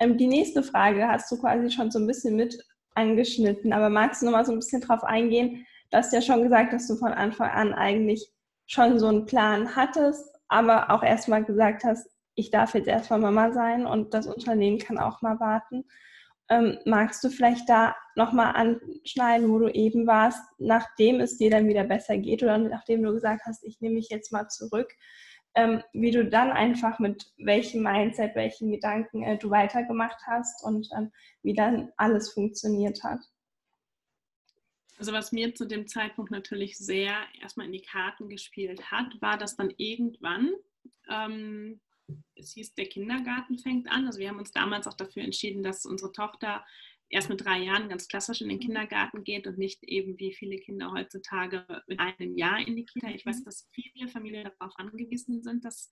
Ähm, 0.00 0.16
die 0.16 0.26
nächste 0.26 0.62
Frage 0.62 1.06
hast 1.06 1.30
du 1.30 1.38
quasi 1.38 1.70
schon 1.70 1.90
so 1.90 1.98
ein 1.98 2.06
bisschen 2.06 2.34
mit 2.34 2.58
angeschnitten, 2.94 3.72
aber 3.72 3.90
magst 3.90 4.22
du 4.22 4.26
noch 4.26 4.32
mal 4.32 4.44
so 4.44 4.52
ein 4.52 4.58
bisschen 4.58 4.80
drauf 4.80 5.04
eingehen? 5.04 5.66
Du 5.92 5.98
hast 5.98 6.12
ja 6.14 6.22
schon 6.22 6.42
gesagt, 6.42 6.72
dass 6.72 6.88
du 6.88 6.96
von 6.96 7.12
Anfang 7.12 7.50
an 7.50 7.74
eigentlich 7.74 8.26
schon 8.66 8.98
so 8.98 9.08
einen 9.08 9.26
Plan 9.26 9.76
hattest, 9.76 10.24
aber 10.48 10.90
auch 10.90 11.02
erstmal 11.02 11.44
gesagt 11.44 11.84
hast, 11.84 12.08
ich 12.34 12.50
darf 12.50 12.72
jetzt 12.72 12.88
erstmal 12.88 13.20
Mama 13.20 13.52
sein 13.52 13.84
und 13.84 14.14
das 14.14 14.26
Unternehmen 14.26 14.78
kann 14.78 14.96
auch 14.96 15.20
mal 15.20 15.38
warten. 15.38 15.84
Ähm, 16.48 16.78
magst 16.86 17.22
du 17.22 17.28
vielleicht 17.28 17.68
da 17.68 17.94
nochmal 18.16 18.54
anschneiden, 18.54 19.50
wo 19.50 19.58
du 19.58 19.68
eben 19.68 20.06
warst, 20.06 20.42
nachdem 20.56 21.20
es 21.20 21.36
dir 21.36 21.50
dann 21.50 21.68
wieder 21.68 21.84
besser 21.84 22.16
geht 22.16 22.42
oder 22.42 22.56
nachdem 22.56 23.02
du 23.02 23.12
gesagt 23.12 23.42
hast, 23.44 23.62
ich 23.62 23.78
nehme 23.82 23.96
mich 23.96 24.08
jetzt 24.08 24.32
mal 24.32 24.48
zurück, 24.48 24.90
ähm, 25.54 25.82
wie 25.92 26.10
du 26.10 26.24
dann 26.24 26.52
einfach 26.52 27.00
mit 27.00 27.26
welchem 27.36 27.82
Mindset, 27.82 28.34
welchen 28.34 28.72
Gedanken 28.72 29.24
äh, 29.24 29.36
du 29.36 29.50
weitergemacht 29.50 30.22
hast 30.26 30.64
und 30.64 30.88
ähm, 30.96 31.12
wie 31.42 31.52
dann 31.52 31.92
alles 31.98 32.32
funktioniert 32.32 33.04
hat? 33.04 33.20
Also 35.02 35.12
was 35.12 35.32
mir 35.32 35.52
zu 35.52 35.66
dem 35.66 35.88
Zeitpunkt 35.88 36.30
natürlich 36.30 36.78
sehr 36.78 37.12
erstmal 37.40 37.66
in 37.66 37.72
die 37.72 37.82
Karten 37.82 38.28
gespielt 38.28 38.92
hat, 38.92 39.20
war, 39.20 39.36
dass 39.36 39.56
dann 39.56 39.74
irgendwann, 39.76 40.52
ähm, 41.10 41.80
es 42.36 42.52
hieß, 42.52 42.76
der 42.76 42.86
Kindergarten 42.86 43.58
fängt 43.58 43.90
an. 43.90 44.06
Also 44.06 44.20
wir 44.20 44.28
haben 44.28 44.38
uns 44.38 44.52
damals 44.52 44.86
auch 44.86 44.94
dafür 44.94 45.24
entschieden, 45.24 45.64
dass 45.64 45.86
unsere 45.86 46.12
Tochter 46.12 46.64
erst 47.08 47.28
mit 47.28 47.44
drei 47.44 47.58
Jahren 47.58 47.88
ganz 47.88 48.06
klassisch 48.06 48.42
in 48.42 48.48
den 48.48 48.60
Kindergarten 48.60 49.24
geht 49.24 49.48
und 49.48 49.58
nicht 49.58 49.82
eben 49.82 50.20
wie 50.20 50.32
viele 50.32 50.58
Kinder 50.58 50.92
heutzutage 50.92 51.66
mit 51.88 51.98
einem 51.98 52.36
Jahr 52.36 52.64
in 52.64 52.76
die 52.76 52.84
Kita. 52.84 53.08
Ich 53.08 53.26
weiß, 53.26 53.40
mhm. 53.40 53.44
dass 53.44 53.68
viele 53.72 54.06
Familien 54.06 54.44
darauf 54.44 54.78
angewiesen 54.78 55.42
sind, 55.42 55.64
dass 55.64 55.90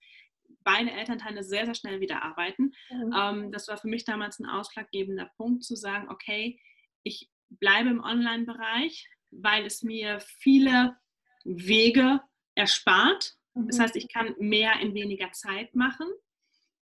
beide 0.62 0.92
Elternteile 0.92 1.42
sehr, 1.42 1.64
sehr 1.64 1.74
schnell 1.74 1.98
wieder 1.98 2.22
arbeiten. 2.22 2.74
Mhm. 2.92 3.12
Ähm, 3.12 3.50
das 3.50 3.66
war 3.66 3.76
für 3.76 3.88
mich 3.88 4.04
damals 4.04 4.38
ein 4.38 4.46
ausschlaggebender 4.46 5.32
Punkt 5.36 5.64
zu 5.64 5.74
sagen, 5.74 6.08
okay, 6.10 6.60
ich 7.02 7.28
bleibe 7.50 7.90
im 7.90 8.02
Online-Bereich, 8.02 9.08
weil 9.30 9.66
es 9.66 9.82
mir 9.82 10.20
viele 10.20 10.96
Wege 11.44 12.20
erspart. 12.54 13.36
Das 13.54 13.78
mhm. 13.78 13.82
heißt, 13.82 13.96
ich 13.96 14.08
kann 14.08 14.34
mehr 14.38 14.80
in 14.80 14.94
weniger 14.94 15.32
Zeit 15.32 15.74
machen. 15.74 16.06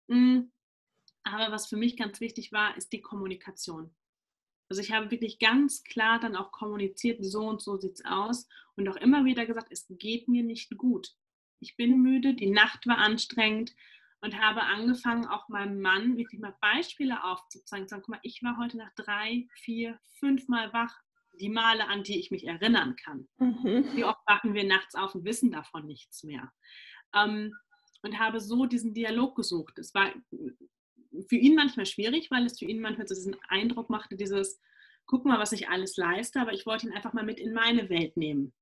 Mm, 0.08 0.50
aber 1.22 1.52
was 1.52 1.68
für 1.68 1.76
mich 1.76 1.96
ganz 1.96 2.20
wichtig 2.20 2.52
war, 2.52 2.76
ist 2.76 2.92
die 2.92 3.00
Kommunikation. 3.00 3.94
Also 4.68 4.82
ich 4.82 4.92
habe 4.92 5.10
wirklich 5.10 5.38
ganz 5.38 5.82
klar 5.82 6.20
dann 6.20 6.36
auch 6.36 6.52
kommuniziert, 6.52 7.24
so 7.24 7.48
und 7.48 7.62
so 7.62 7.78
sieht 7.78 7.94
es 7.94 8.04
aus 8.04 8.46
und 8.76 8.88
auch 8.88 8.96
immer 8.96 9.24
wieder 9.24 9.46
gesagt, 9.46 9.68
es 9.70 9.86
geht 9.88 10.28
mir 10.28 10.42
nicht 10.42 10.76
gut. 10.76 11.14
Ich 11.60 11.76
bin 11.76 12.00
müde, 12.02 12.34
die 12.34 12.50
Nacht 12.50 12.86
war 12.86 12.98
anstrengend, 12.98 13.74
und 14.20 14.38
habe 14.38 14.62
angefangen, 14.62 15.26
auch 15.26 15.48
meinem 15.48 15.80
Mann 15.80 16.16
wirklich 16.16 16.40
mal 16.40 16.56
Beispiele 16.60 17.22
aufzuzeigen. 17.22 17.88
Sagen, 17.88 18.02
guck 18.02 18.16
mal, 18.16 18.20
ich 18.22 18.42
war 18.42 18.58
heute 18.58 18.76
nach 18.76 18.92
drei, 18.94 19.46
vier, 19.54 19.98
fünf 20.18 20.48
Mal 20.48 20.72
wach. 20.72 20.94
Die 21.40 21.48
Male, 21.48 21.86
an 21.86 22.02
die 22.02 22.18
ich 22.18 22.32
mich 22.32 22.44
erinnern 22.48 22.96
kann. 22.96 23.28
Mhm. 23.38 23.94
Wie 23.94 24.04
oft 24.04 24.20
wachen 24.26 24.54
wir 24.54 24.64
nachts 24.64 24.96
auf 24.96 25.14
und 25.14 25.24
wissen 25.24 25.52
davon 25.52 25.86
nichts 25.86 26.24
mehr. 26.24 26.52
Ähm, 27.14 27.54
und 28.02 28.18
habe 28.18 28.40
so 28.40 28.66
diesen 28.66 28.92
Dialog 28.92 29.36
gesucht. 29.36 29.78
Es 29.78 29.94
war 29.94 30.12
für 31.28 31.36
ihn 31.36 31.54
manchmal 31.54 31.86
schwierig, 31.86 32.30
weil 32.32 32.44
es 32.44 32.58
für 32.58 32.64
ihn 32.64 32.80
manchmal 32.80 33.06
so 33.06 33.14
diesen 33.14 33.36
Eindruck 33.48 33.88
machte, 33.88 34.16
dieses, 34.16 34.60
guck 35.06 35.24
mal, 35.24 35.38
was 35.38 35.52
ich 35.52 35.68
alles 35.68 35.96
leiste, 35.96 36.40
aber 36.40 36.52
ich 36.52 36.66
wollte 36.66 36.88
ihn 36.88 36.92
einfach 36.92 37.12
mal 37.12 37.24
mit 37.24 37.38
in 37.38 37.52
meine 37.52 37.88
Welt 37.88 38.16
nehmen 38.16 38.52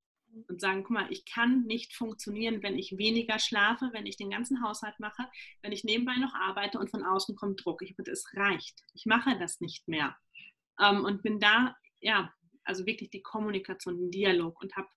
und 0.48 0.60
sagen, 0.60 0.82
guck 0.82 0.90
mal, 0.90 1.12
ich 1.12 1.24
kann 1.24 1.62
nicht 1.62 1.94
funktionieren, 1.94 2.62
wenn 2.62 2.78
ich 2.78 2.98
weniger 2.98 3.38
schlafe, 3.38 3.90
wenn 3.92 4.06
ich 4.06 4.16
den 4.16 4.30
ganzen 4.30 4.62
Haushalt 4.62 4.98
mache, 4.98 5.28
wenn 5.62 5.72
ich 5.72 5.84
nebenbei 5.84 6.16
noch 6.16 6.34
arbeite 6.34 6.78
und 6.78 6.90
von 6.90 7.04
außen 7.04 7.36
kommt 7.36 7.64
Druck. 7.64 7.82
Ich 7.82 7.96
würde, 7.96 8.10
es 8.10 8.26
reicht. 8.34 8.82
Ich 8.94 9.06
mache 9.06 9.38
das 9.38 9.60
nicht 9.60 9.88
mehr. 9.88 10.16
Ähm, 10.80 11.04
und 11.04 11.22
bin 11.22 11.40
da, 11.40 11.76
ja, 12.00 12.32
also 12.64 12.86
wirklich 12.86 13.10
die 13.10 13.22
Kommunikation, 13.22 13.96
den 13.96 14.10
Dialog 14.10 14.60
und 14.60 14.76
habe 14.76 14.88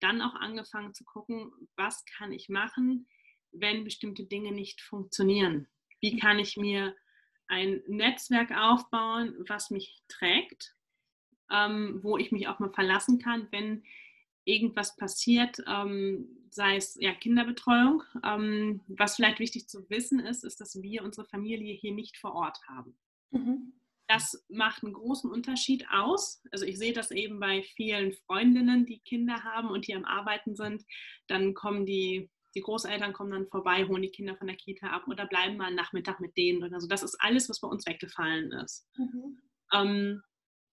dann 0.00 0.20
auch 0.20 0.34
angefangen 0.34 0.94
zu 0.94 1.04
gucken, 1.04 1.50
was 1.76 2.04
kann 2.04 2.32
ich 2.32 2.48
machen, 2.48 3.08
wenn 3.52 3.84
bestimmte 3.84 4.24
Dinge 4.24 4.52
nicht 4.52 4.80
funktionieren. 4.80 5.68
Wie 6.00 6.18
kann 6.18 6.38
ich 6.38 6.56
mir 6.56 6.94
ein 7.46 7.82
Netzwerk 7.86 8.50
aufbauen, 8.56 9.34
was 9.48 9.70
mich 9.70 10.02
trägt, 10.08 10.74
ähm, 11.50 12.00
wo 12.02 12.18
ich 12.18 12.32
mich 12.32 12.48
auch 12.48 12.58
mal 12.58 12.72
verlassen 12.72 13.18
kann, 13.18 13.48
wenn 13.50 13.84
irgendwas 14.44 14.96
passiert, 14.96 15.58
ähm, 15.66 16.28
sei 16.50 16.76
es 16.76 16.96
ja, 17.00 17.12
Kinderbetreuung. 17.12 18.02
Ähm, 18.22 18.80
was 18.86 19.16
vielleicht 19.16 19.40
wichtig 19.40 19.68
zu 19.68 19.88
wissen 19.90 20.20
ist, 20.20 20.44
ist, 20.44 20.60
dass 20.60 20.80
wir 20.80 21.02
unsere 21.02 21.26
Familie 21.26 21.74
hier 21.74 21.92
nicht 21.92 22.16
vor 22.18 22.34
Ort 22.34 22.58
haben. 22.68 22.96
Mhm. 23.30 23.72
Das 24.06 24.44
macht 24.48 24.84
einen 24.84 24.92
großen 24.92 25.30
Unterschied 25.30 25.86
aus. 25.90 26.42
Also 26.52 26.66
ich 26.66 26.78
sehe 26.78 26.92
das 26.92 27.10
eben 27.10 27.40
bei 27.40 27.62
vielen 27.62 28.12
Freundinnen, 28.12 28.84
die 28.84 29.00
Kinder 29.00 29.42
haben 29.44 29.68
und 29.70 29.86
die 29.86 29.94
am 29.94 30.04
Arbeiten 30.04 30.56
sind. 30.56 30.84
Dann 31.26 31.54
kommen 31.54 31.86
die, 31.86 32.30
die 32.54 32.60
Großeltern 32.60 33.14
kommen 33.14 33.30
dann 33.30 33.48
vorbei, 33.48 33.86
holen 33.86 34.02
die 34.02 34.10
Kinder 34.10 34.36
von 34.36 34.46
der 34.46 34.56
Kita 34.56 34.88
ab 34.88 35.08
oder 35.08 35.26
bleiben 35.26 35.56
mal 35.56 35.68
einen 35.68 35.76
Nachmittag 35.76 36.20
mit 36.20 36.36
denen. 36.36 36.74
Also 36.74 36.86
das 36.86 37.02
ist 37.02 37.16
alles, 37.18 37.48
was 37.48 37.60
bei 37.60 37.68
uns 37.68 37.86
weggefallen 37.86 38.52
ist. 38.52 38.86
Mhm. 38.96 39.40
Ähm, 39.72 40.22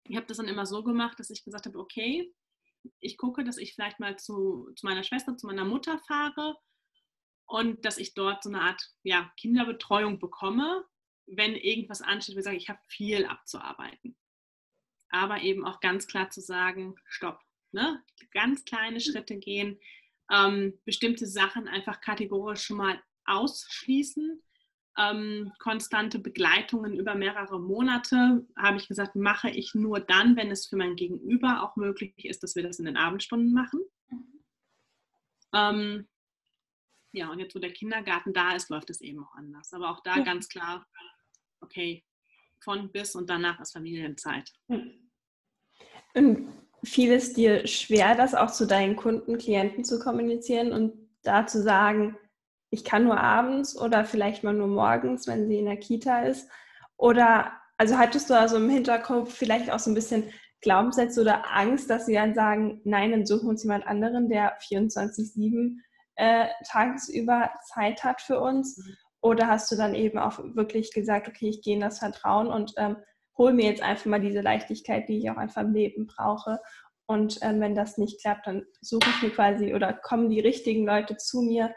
ich 0.05 0.15
habe 0.15 0.25
das 0.25 0.37
dann 0.37 0.47
immer 0.47 0.65
so 0.65 0.83
gemacht, 0.83 1.19
dass 1.19 1.29
ich 1.29 1.43
gesagt 1.43 1.65
habe, 1.65 1.77
okay, 1.77 2.33
ich 2.99 3.17
gucke, 3.17 3.43
dass 3.43 3.57
ich 3.57 3.73
vielleicht 3.73 3.99
mal 3.99 4.17
zu, 4.17 4.71
zu 4.75 4.85
meiner 4.85 5.03
Schwester, 5.03 5.37
zu 5.37 5.47
meiner 5.47 5.65
Mutter 5.65 5.99
fahre 6.07 6.57
und 7.45 7.85
dass 7.85 7.97
ich 7.97 8.13
dort 8.13 8.43
so 8.43 8.49
eine 8.49 8.61
Art 8.61 8.81
ja, 9.03 9.31
Kinderbetreuung 9.37 10.19
bekomme, 10.19 10.85
wenn 11.25 11.55
irgendwas 11.55 12.01
ansteht, 12.01 12.35
wo 12.35 12.39
ich 12.39 12.45
sage, 12.45 12.57
ich 12.57 12.69
habe 12.69 12.79
viel 12.87 13.25
abzuarbeiten. 13.25 14.17
Aber 15.09 15.41
eben 15.41 15.65
auch 15.65 15.79
ganz 15.79 16.07
klar 16.07 16.29
zu 16.29 16.41
sagen, 16.41 16.95
stopp, 17.05 17.39
ne? 17.71 18.03
ganz 18.31 18.65
kleine 18.65 18.99
Schritte 18.99 19.37
gehen, 19.37 19.79
ähm, 20.31 20.79
bestimmte 20.83 21.25
Sachen 21.25 21.67
einfach 21.67 22.01
kategorisch 22.01 22.63
schon 22.63 22.77
mal 22.77 23.01
ausschließen 23.25 24.41
ähm, 24.97 25.51
konstante 25.59 26.19
Begleitungen 26.19 26.95
über 26.95 27.15
mehrere 27.15 27.59
Monate, 27.59 28.45
habe 28.57 28.77
ich 28.77 28.87
gesagt, 28.87 29.15
mache 29.15 29.49
ich 29.49 29.75
nur 29.75 29.99
dann, 29.99 30.35
wenn 30.35 30.49
es 30.49 30.67
für 30.67 30.75
mein 30.75 30.95
Gegenüber 30.95 31.63
auch 31.63 31.75
möglich 31.75 32.25
ist, 32.25 32.41
dass 32.43 32.55
wir 32.55 32.63
das 32.63 32.79
in 32.79 32.85
den 32.85 32.97
Abendstunden 32.97 33.53
machen. 33.53 33.81
Mhm. 34.09 34.43
Ähm, 35.53 36.07
ja, 37.11 37.29
und 37.29 37.39
jetzt, 37.39 37.55
wo 37.55 37.59
der 37.59 37.73
Kindergarten 37.73 38.33
da 38.33 38.55
ist, 38.55 38.69
läuft 38.69 38.89
es 38.89 39.01
eben 39.01 39.23
auch 39.23 39.33
anders. 39.35 39.71
Aber 39.73 39.91
auch 39.91 40.01
da 40.03 40.17
ja. 40.17 40.23
ganz 40.23 40.49
klar, 40.49 40.85
okay, 41.61 42.03
von 42.63 42.91
bis 42.91 43.15
und 43.15 43.29
danach 43.29 43.59
ist 43.59 43.73
Familienzeit. 43.73 44.51
Und 46.13 46.53
fiel 46.83 47.11
es 47.11 47.33
dir 47.33 47.67
schwer, 47.67 48.15
das 48.15 48.33
auch 48.33 48.51
zu 48.51 48.65
deinen 48.65 48.95
Kunden, 48.95 49.37
Klienten 49.37 49.83
zu 49.83 49.99
kommunizieren 49.99 50.71
und 50.71 50.93
da 51.21 51.45
zu 51.45 51.61
sagen, 51.61 52.17
ich 52.69 52.83
kann 52.83 53.05
nur 53.05 53.19
abends 53.19 53.79
oder 53.79 54.05
vielleicht 54.05 54.43
mal 54.43 54.53
nur 54.53 54.67
morgens, 54.67 55.27
wenn 55.27 55.47
sie 55.47 55.59
in 55.59 55.65
der 55.65 55.77
Kita 55.77 56.21
ist? 56.21 56.49
Oder 56.97 57.51
also 57.77 57.97
hattest 57.97 58.29
du 58.29 58.37
also 58.37 58.57
im 58.57 58.69
Hinterkopf 58.69 59.33
vielleicht 59.33 59.71
auch 59.71 59.79
so 59.79 59.91
ein 59.91 59.95
bisschen 59.95 60.23
Glaubenssätze 60.61 61.21
oder 61.21 61.43
Angst, 61.53 61.89
dass 61.89 62.07
sie 62.07 62.15
dann 62.15 62.33
sagen, 62.33 62.81
nein, 62.83 63.11
dann 63.11 63.25
suchen 63.25 63.45
wir 63.45 63.49
uns 63.51 63.63
jemand 63.63 63.85
anderen, 63.85 64.29
der 64.29 64.57
24-7 64.59 65.77
äh, 66.15 66.47
tagsüber 66.65 67.51
Zeit 67.71 68.03
hat 68.03 68.21
für 68.21 68.39
uns? 68.39 68.77
Mhm. 68.77 68.97
Oder 69.21 69.47
hast 69.47 69.71
du 69.71 69.75
dann 69.75 69.93
eben 69.93 70.17
auch 70.17 70.39
wirklich 70.55 70.93
gesagt, 70.93 71.27
okay, 71.27 71.49
ich 71.49 71.61
gehe 71.61 71.75
in 71.75 71.81
das 71.81 71.99
Vertrauen 71.99 72.47
und 72.47 72.73
ähm, 72.77 72.97
hole 73.37 73.53
mir 73.53 73.65
jetzt 73.65 73.83
einfach 73.83 74.05
mal 74.05 74.21
diese 74.21 74.41
Leichtigkeit, 74.41 75.07
die 75.07 75.19
ich 75.19 75.29
auch 75.29 75.37
einfach 75.37 75.61
im 75.61 75.73
Leben 75.73 76.07
brauche. 76.07 76.59
Und 77.05 77.39
ähm, 77.41 77.61
wenn 77.61 77.75
das 77.75 77.97
nicht 77.97 78.21
klappt, 78.21 78.47
dann 78.47 78.65
suche 78.81 79.09
ich 79.09 79.21
mir 79.21 79.29
quasi 79.29 79.73
oder 79.73 79.93
kommen 79.93 80.29
die 80.29 80.39
richtigen 80.39 80.85
Leute 80.85 81.17
zu 81.17 81.41
mir, 81.41 81.73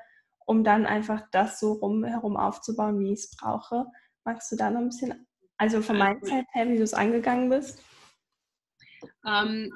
um 0.46 0.64
dann 0.64 0.86
einfach 0.86 1.22
das 1.30 1.60
so 1.60 1.72
rum 1.72 2.04
herum 2.04 2.36
aufzubauen, 2.36 3.00
wie 3.00 3.12
ich 3.12 3.20
es 3.20 3.36
brauche. 3.36 3.86
Magst 4.24 4.50
du 4.52 4.56
da 4.56 4.70
noch 4.70 4.80
ein 4.80 4.88
bisschen, 4.88 5.26
also 5.56 5.82
von 5.82 5.98
meiner 5.98 6.20
Zeit 6.22 6.46
her, 6.52 6.68
wie 6.68 6.76
du 6.76 6.82
es 6.82 6.94
angegangen 6.94 7.50
bist? 7.50 7.82
Ähm, 9.26 9.72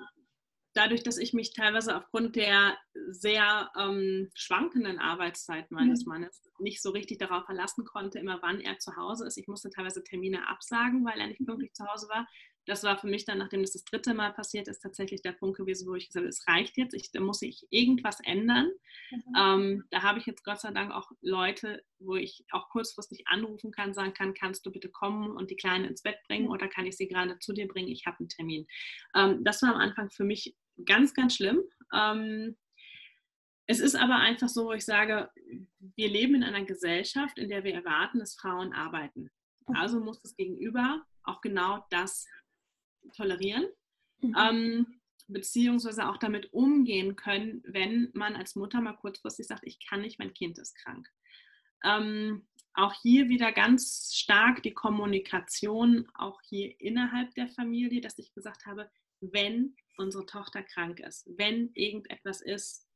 dadurch, 0.75 1.03
dass 1.03 1.19
ich 1.19 1.33
mich 1.33 1.55
teilweise 1.55 1.97
aufgrund 1.97 2.37
der 2.37 2.77
sehr 3.09 3.71
ähm, 3.79 4.31
schwankenden 4.35 4.99
Arbeitszeit 4.99 5.71
meines 5.71 6.05
mhm. 6.05 6.13
Mannes 6.13 6.43
nicht 6.59 6.83
so 6.83 6.91
richtig 6.91 7.19
darauf 7.19 7.45
verlassen 7.45 7.85
konnte, 7.85 8.19
immer 8.19 8.41
wann 8.43 8.61
er 8.61 8.79
zu 8.79 8.97
Hause 8.97 9.27
ist. 9.27 9.39
Ich 9.39 9.49
musste 9.49 9.71
teilweise 9.71 10.03
Termine 10.03 10.49
absagen, 10.49 11.05
weil 11.05 11.21
er 11.21 11.29
nicht 11.29 11.45
pünktlich 11.45 11.73
zu 11.73 11.87
Hause 11.87 12.09
war. 12.09 12.27
Das 12.67 12.83
war 12.83 12.99
für 12.99 13.07
mich 13.07 13.25
dann, 13.25 13.39
nachdem 13.39 13.63
das 13.63 13.73
das 13.73 13.85
dritte 13.85 14.15
Mal 14.15 14.33
passiert 14.33 14.69
ist, 14.69 14.81
tatsächlich 14.81 15.23
der 15.23 15.33
Punkt 15.33 15.59
gewesen, 15.59 15.89
wo 15.89 15.95
ich 15.95 16.07
gesagt 16.07 16.25
habe, 16.25 16.29
es 16.29 16.47
reicht 16.49 16.77
jetzt, 16.77 16.95
ich, 16.95 17.11
da 17.13 17.21
muss 17.21 17.43
ich 17.43 17.67
irgendwas 17.71 18.21
ändern. 18.25 18.71
Mhm. 19.11 19.23
Ähm, 19.37 19.85
da 19.91 20.03
habe 20.03 20.19
ich 20.19 20.27
jetzt 20.27 20.45
Gott 20.45 20.61
sei 20.61 20.71
Dank 20.73 20.93
auch 20.93 21.11
Leute, 21.21 21.83
wo 21.99 22.17
ich 22.17 22.45
auch 22.51 22.69
kurzfristig 22.71 23.27
anrufen 23.27 23.71
kann, 23.71 23.95
sagen 23.95 24.15
kann, 24.15 24.35
kannst 24.35 24.65
du 24.67 24.73
bitte 24.73 24.89
kommen 24.89 25.37
und 25.37 25.51
die 25.51 25.57
Kleine 25.57 25.89
ins 25.89 26.03
Bett 26.03 26.19
bringen 26.27 26.47
mhm. 26.47 26.53
oder 26.53 26.69
kann 26.69 26.87
ich 26.87 26.97
sie 26.97 27.09
gerade 27.09 27.39
zu 27.39 27.53
dir 27.53 27.69
bringen, 27.69 27.89
ich 27.89 28.07
habe 28.07 28.19
einen 28.21 28.29
Termin. 28.29 28.67
Ähm, 29.15 29.45
das 29.45 29.63
war 29.63 29.75
am 29.75 29.81
Anfang 29.81 30.11
für 30.11 30.25
mich 30.25 30.57
ganz, 30.85 31.15
ganz 31.15 31.37
schlimm. 31.37 31.63
Ähm, 31.93 32.57
es 33.67 33.81
ist 33.81 33.95
aber 33.95 34.17
einfach 34.17 34.49
so, 34.49 34.67
wo 34.67 34.73
ich 34.73 34.85
sage, 34.85 35.31
wir 35.97 36.09
leben 36.09 36.35
in 36.35 36.43
einer 36.43 36.65
Gesellschaft, 36.65 37.39
in 37.39 37.49
der 37.49 37.65
wir 37.65 37.75
erwarten, 37.75 38.19
dass 38.19 38.37
Frauen 38.37 38.75
arbeiten. 38.75 39.31
Also 39.67 40.01
muss 40.01 40.21
das 40.21 40.37
Gegenüber 40.37 41.03
auch 41.23 41.41
genau 41.41 41.87
das 41.91 42.27
tolerieren, 43.13 43.67
mhm. 44.21 44.37
ähm, 44.39 45.01
beziehungsweise 45.29 46.09
auch 46.09 46.19
damit 46.19 46.53
umgehen 46.53 47.17
können, 47.17 47.63
wenn 47.67 48.11
man 48.15 48.37
als 48.37 48.57
Mutter 48.57 48.81
mal 48.81 48.95
kurzfristig 48.95 49.47
sagt, 49.47 49.65
ich 49.65 49.79
kann 49.87 50.03
nicht, 50.03 50.19
mein 50.19 50.35
Kind 50.35 50.59
ist 50.59 50.75
krank. 50.77 51.09
Ähm, 51.83 52.47
auch 52.75 52.93
hier 53.03 53.29
wieder 53.29 53.53
ganz 53.53 54.13
stark 54.15 54.63
die 54.63 54.75
Kommunikation, 54.75 56.09
auch 56.15 56.41
hier 56.43 56.75
innerhalb 56.81 57.35
der 57.35 57.49
Familie, 57.49 58.01
dass 58.01 58.19
ich 58.19 58.35
gesagt 58.35 58.67
habe, 58.67 58.91
wenn 59.21 59.77
unsere 59.97 60.27
Tochter 60.27 60.63
krank 60.63 61.01
ist, 61.01 61.29
wenn 61.37 61.71
irgendetwas 61.75 62.41
ist, 62.41 62.89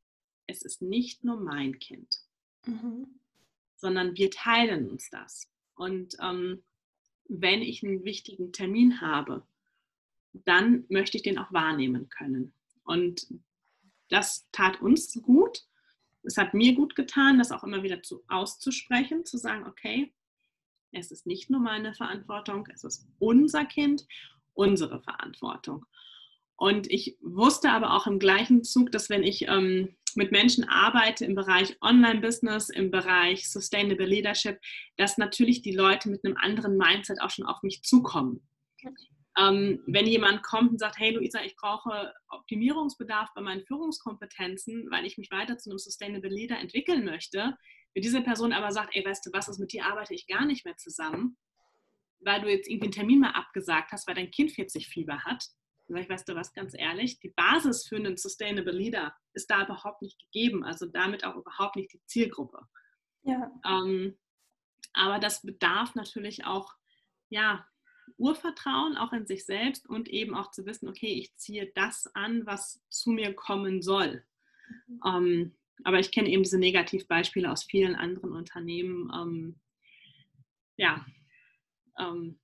es 0.47 0.63
ist 0.63 0.83
nicht 0.83 1.25
nur 1.25 1.39
mein 1.41 1.79
Kind, 1.79 2.17
mhm. 2.67 3.21
sondern 3.77 4.17
wir 4.17 4.31
teilen 4.31 4.91
uns 4.91 5.11
das. 5.11 5.49
Und 5.75 6.17
ähm, 6.21 6.65
wenn 7.29 7.63
ich 7.63 7.85
einen 7.85 8.05
wichtigen 8.05 8.53
Termin 8.53 9.01
habe, 9.01 9.47
dann 10.33 10.85
möchte 10.89 11.17
ich 11.17 11.23
den 11.23 11.39
auch 11.39 11.53
wahrnehmen 11.53 12.09
können. 12.09 12.53
Und 12.85 13.27
das 14.09 14.49
tat 14.53 14.81
uns 14.81 15.13
gut. 15.23 15.65
Es 16.23 16.37
hat 16.37 16.55
mir 16.55 16.75
gut 16.75 16.95
getan, 16.95 17.39
das 17.39 17.53
auch 17.53 17.65
immer 17.65 17.83
wieder 17.83 18.03
zu, 18.03 18.23
auszusprechen, 18.29 19.25
zu 19.25 19.39
sagen, 19.39 19.67
okay, 19.67 20.13
es 20.93 21.11
ist 21.11 21.27
nicht 21.27 21.51
nur 21.51 21.61
meine 21.61 21.95
Verantwortung, 21.95 22.67
es 22.73 22.85
ist 22.85 23.07
unser 23.19 23.65
Kind, 23.65 24.07
unsere 24.55 25.01
Verantwortung. 25.03 25.85
Und 26.57 26.91
ich 26.91 27.17
wusste 27.21 27.71
aber 27.71 27.95
auch 27.95 28.07
im 28.07 28.19
gleichen 28.19 28.65
Zug, 28.65 28.91
dass 28.91 29.11
wenn 29.11 29.23
ich 29.23 29.47
ähm, 29.47 29.97
mit 30.17 30.33
Menschen 30.33 30.65
arbeite 30.65 31.25
im 31.25 31.37
Bereich 31.37 31.77
Online-Business, 31.81 32.69
im 32.69 32.91
Bereich 32.91 33.49
Sustainable 33.49 34.07
Leadership, 34.07 34.59
dass 34.97 35.19
natürlich 35.19 35.63
die 35.63 35.75
Leute 35.75 36.09
mit 36.09 36.25
einem 36.25 36.37
anderen 36.37 36.77
Mindset 36.77 37.21
auch 37.21 37.31
schon 37.31 37.47
auf 37.47 37.63
mich 37.63 37.83
zukommen. 37.83 38.41
Ähm, 39.39 39.83
wenn 39.87 40.07
jemand 40.07 40.43
kommt 40.43 40.73
und 40.73 40.79
sagt, 40.79 40.99
hey 40.99 41.13
Luisa, 41.13 41.43
ich 41.43 41.55
brauche 41.55 42.13
Optimierungsbedarf 42.29 43.29
bei 43.35 43.41
meinen 43.41 43.65
Führungskompetenzen, 43.65 44.91
weil 44.91 45.07
ich 45.07 45.17
mich 45.17 45.31
weiter 45.31 45.59
zu 45.59 45.71
einem 45.71 45.79
Sustainable 45.79 46.31
Leader 46.31 46.59
entwickeln 46.59 47.05
möchte, 47.05 47.57
wenn 47.95 48.03
diese 48.03 48.23
Person 48.23 48.53
aber 48.53 48.73
sagt, 48.73 48.97
ey, 48.97 49.05
weißt 49.05 49.25
du 49.27 49.31
was, 49.33 49.49
ist 49.49 49.59
mit 49.59 49.73
dir 49.73 49.87
arbeite 49.87 50.15
ich 50.15 50.27
gar 50.27 50.45
nicht 50.45 50.65
mehr 50.65 50.77
zusammen, 50.77 51.37
weil 52.21 52.41
du 52.41 52.51
jetzt 52.51 52.69
irgendwie 52.69 52.87
einen 52.87 52.93
Termin 52.93 53.21
mal 53.21 53.31
abgesagt 53.31 53.93
hast, 53.93 54.09
weil 54.09 54.15
dein 54.15 54.31
Kind 54.31 54.51
40 54.53 54.89
Fieber 54.89 55.25
hat, 55.25 55.45
dann 55.87 55.97
ich, 55.97 56.09
weißt 56.09 56.29
du 56.29 56.35
was, 56.35 56.53
ganz 56.53 56.75
ehrlich, 56.77 57.19
die 57.21 57.31
Basis 57.31 57.87
für 57.87 57.97
einen 57.97 58.17
Sustainable 58.17 58.73
Leader 58.73 59.15
ist 59.33 59.51
da 59.51 59.65
überhaupt 59.65 60.03
nicht 60.03 60.19
gegeben, 60.19 60.65
also 60.65 60.87
damit 60.87 61.25
auch 61.25 61.37
überhaupt 61.37 61.77
nicht 61.77 61.93
die 61.93 62.03
Zielgruppe. 62.07 62.61
Ja. 63.23 63.51
Ähm, 63.65 64.19
aber 64.93 65.19
das 65.19 65.43
bedarf 65.43 65.95
natürlich 65.95 66.45
auch, 66.45 66.75
ja, 67.31 67.67
Urvertrauen 68.17 68.97
auch 68.97 69.13
in 69.13 69.27
sich 69.27 69.45
selbst 69.45 69.89
und 69.89 70.09
eben 70.09 70.35
auch 70.35 70.51
zu 70.51 70.67
wissen, 70.67 70.89
okay, 70.89 71.13
ich 71.13 71.35
ziehe 71.37 71.71
das 71.75 72.09
an, 72.15 72.47
was 72.47 72.83
zu 72.89 73.11
mir 73.11 73.35
kommen 73.35 73.83
soll. 73.83 74.25
Mhm. 74.87 75.01
Ähm, 75.05 75.55
aber 75.85 76.01
ich 76.01 76.11
kenne 76.11 76.29
eben 76.29 76.43
diese 76.43 76.59
Negativbeispiele 76.59 77.51
aus 77.51 77.65
vielen 77.65 77.95
anderen 77.95 78.33
Unternehmen. 78.33 79.11
Ähm, 79.15 79.61
ja, 80.77 81.05
ähm, 81.99 82.39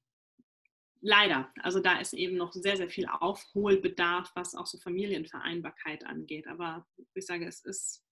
leider. 1.00 1.52
Also 1.62 1.80
da 1.80 1.98
ist 1.98 2.14
eben 2.14 2.36
noch 2.36 2.52
sehr, 2.52 2.76
sehr 2.76 2.88
viel 2.88 3.06
Aufholbedarf, 3.06 4.30
was 4.34 4.54
auch 4.54 4.66
so 4.66 4.78
Familienvereinbarkeit 4.78 6.04
angeht. 6.06 6.46
Aber 6.46 6.86
ich 7.14 7.26
sage, 7.26 7.46
es 7.46 7.64
ist, 7.64 8.04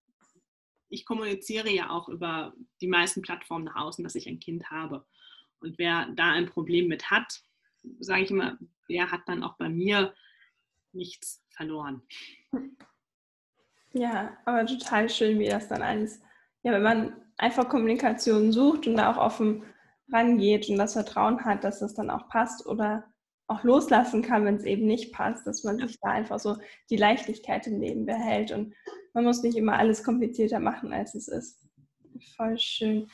ich 0.89 1.07
kommuniziere 1.07 1.71
ja 1.71 1.91
auch 1.91 2.09
über 2.09 2.55
die 2.81 2.89
meisten 2.89 3.23
Plattformen 3.23 3.65
nach 3.65 3.77
außen, 3.77 4.05
dass 4.05 4.15
ich 4.15 4.29
ein 4.29 4.41
Kind 4.41 4.71
habe. 4.71 5.07
Und 5.63 5.79
wer 5.79 6.07
da 6.15 6.33
ein 6.33 6.47
Problem 6.47 6.89
mit 6.89 7.11
hat, 7.11 7.43
sage 8.01 8.23
ich 8.23 8.31
immer, 8.31 8.59
der 8.89 9.11
hat 9.11 9.23
dann 9.27 9.43
auch 9.43 9.57
bei 9.57 9.69
mir 9.69 10.15
nichts 10.93 11.45
verloren. 11.51 12.03
Ja, 13.93 14.37
aber 14.45 14.67
total 14.67 15.09
schön, 15.09 15.39
wie 15.39 15.49
das 15.49 15.69
dann 15.69 15.83
alles, 15.83 16.21
ja, 16.63 16.73
wenn 16.73 16.83
man 16.83 17.17
einfach 17.37 17.69
Kommunikation 17.69 18.53
sucht 18.53 18.87
und 18.87 18.97
da 18.97 19.13
auch 19.13 19.19
offen 19.19 19.65
rangeht 20.11 20.69
und 20.69 20.77
das 20.77 20.95
Vertrauen 20.95 21.45
hat, 21.45 21.65
dass 21.65 21.81
das 21.81 21.95
dann 21.95 22.11
auch 22.11 22.29
passt 22.29 22.67
oder 22.67 23.05
auch 23.49 23.65
loslassen 23.65 24.23
kann, 24.23 24.45
wenn 24.45 24.57
es 24.57 24.65
eben 24.65 24.87
nicht 24.87 25.13
passt, 25.13 25.47
dass 25.47 25.65
man 25.65 25.79
sich 25.79 25.99
da 26.01 26.11
einfach 26.11 26.39
so 26.39 26.57
die 26.91 26.97
Leichtigkeit 26.97 27.67
im 27.67 27.81
Leben 27.81 28.07
behält 28.07 28.53
und 28.53 28.75
man 29.13 29.25
muss 29.25 29.43
nicht 29.43 29.57
immer 29.57 29.79
alles 29.79 30.05
komplizierter 30.05 30.59
machen, 30.59 30.93
als 30.93 31.15
es 31.15 31.29
ist. 31.29 31.67
Voll 32.37 32.59
schön. 32.59 33.11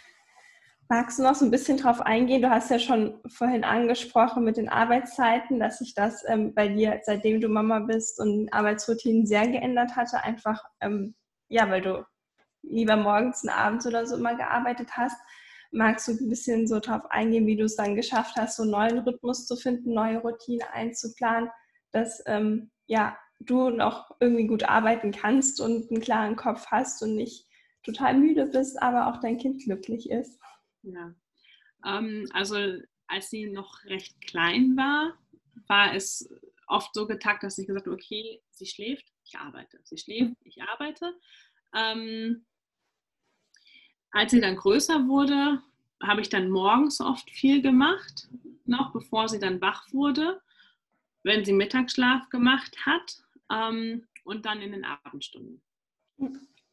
Magst 0.91 1.19
du 1.19 1.23
noch 1.23 1.35
so 1.35 1.45
ein 1.45 1.51
bisschen 1.51 1.77
drauf 1.77 2.01
eingehen? 2.01 2.41
Du 2.41 2.49
hast 2.49 2.71
ja 2.71 2.79
schon 2.79 3.21
vorhin 3.29 3.63
angesprochen 3.63 4.43
mit 4.43 4.57
den 4.57 4.71
Arbeitszeiten, 4.71 5.61
dass 5.61 5.81
sich 5.81 5.95
das 5.95 6.25
ähm, 6.27 6.55
bei 6.55 6.69
dir, 6.69 6.99
seitdem 7.05 7.43
du 7.43 7.49
Mama 7.49 7.81
bist 7.81 8.19
und 8.19 8.51
Arbeitsroutinen 8.55 9.27
sehr 9.27 9.47
geändert 9.49 9.97
hatte. 9.97 10.25
Einfach, 10.25 10.65
ähm, 10.81 11.15
ja, 11.51 11.69
weil 11.69 11.83
du 11.83 12.07
lieber 12.63 12.97
morgens 12.97 13.43
und 13.43 13.51
abends 13.51 13.87
oder 13.87 14.07
so 14.07 14.17
immer 14.17 14.35
gearbeitet 14.35 14.89
hast. 14.93 15.17
Magst 15.73 16.09
du 16.09 16.13
ein 16.13 16.31
bisschen 16.31 16.67
so 16.67 16.81
drauf 16.81 17.03
eingehen, 17.11 17.47
wie 17.47 17.57
du 17.57 17.65
es 17.65 17.77
dann 17.77 17.95
geschafft 17.95 18.37
hast, 18.37 18.57
so 18.57 18.63
einen 18.63 18.73
neuen 18.73 18.99
Rhythmus 19.01 19.47
zu 19.47 19.57
finden, 19.57 19.93
neue 19.93 20.19
Routinen 20.19 20.67
einzuplanen, 20.73 21.51
dass 21.93 22.23
ähm, 22.25 22.71
ja, 22.87 23.19
du 23.41 23.69
noch 23.69 24.11
irgendwie 24.21 24.47
gut 24.47 24.65
arbeiten 24.65 25.13
kannst 25.13 25.61
und 25.61 25.91
einen 25.91 26.01
klaren 26.01 26.37
Kopf 26.37 26.67
hast 26.69 27.03
und 27.03 27.15
nicht 27.15 27.47
total 27.83 28.15
müde 28.15 28.47
bist, 28.47 28.81
aber 28.83 29.09
auch 29.09 29.21
dein 29.21 29.37
Kind 29.37 29.63
glücklich 29.65 30.11
ist? 30.11 30.41
Ja, 30.93 31.15
ähm, 31.85 32.29
also 32.33 32.57
als 33.07 33.31
sie 33.31 33.47
noch 33.47 33.85
recht 33.85 34.21
klein 34.21 34.77
war, 34.77 35.15
war 35.67 35.95
es 35.95 36.29
oft 36.67 36.95
so 36.95 37.07
getakt, 37.07 37.43
dass 37.43 37.59
ich 37.59 37.67
gesagt 37.67 37.87
habe, 37.87 37.97
okay, 37.97 38.41
sie 38.51 38.67
schläft, 38.67 39.07
ich 39.25 39.37
arbeite. 39.39 39.81
Sie 39.85 39.99
schläft, 39.99 40.37
ich 40.45 40.63
arbeite. 40.63 41.15
Ähm, 41.75 42.45
als 44.11 44.33
sie 44.33 44.41
dann 44.41 44.57
größer 44.57 45.07
wurde, 45.09 45.63
habe 46.03 46.21
ich 46.21 46.29
dann 46.29 46.51
morgens 46.51 47.01
oft 47.01 47.31
viel 47.31 47.61
gemacht, 47.63 48.29
noch 48.65 48.93
bevor 48.93 49.29
sie 49.29 49.39
dann 49.39 49.61
wach 49.61 49.93
wurde, 49.93 50.41
wenn 51.25 51.45
sie 51.45 51.53
Mittagsschlaf 51.53 52.29
gemacht 52.31 52.77
hat 52.87 53.23
ähm, 53.51 54.07
und 54.25 54.47
dann 54.47 54.63
in 54.63 54.73
den 54.73 54.85
Abendstunden. 54.85 55.63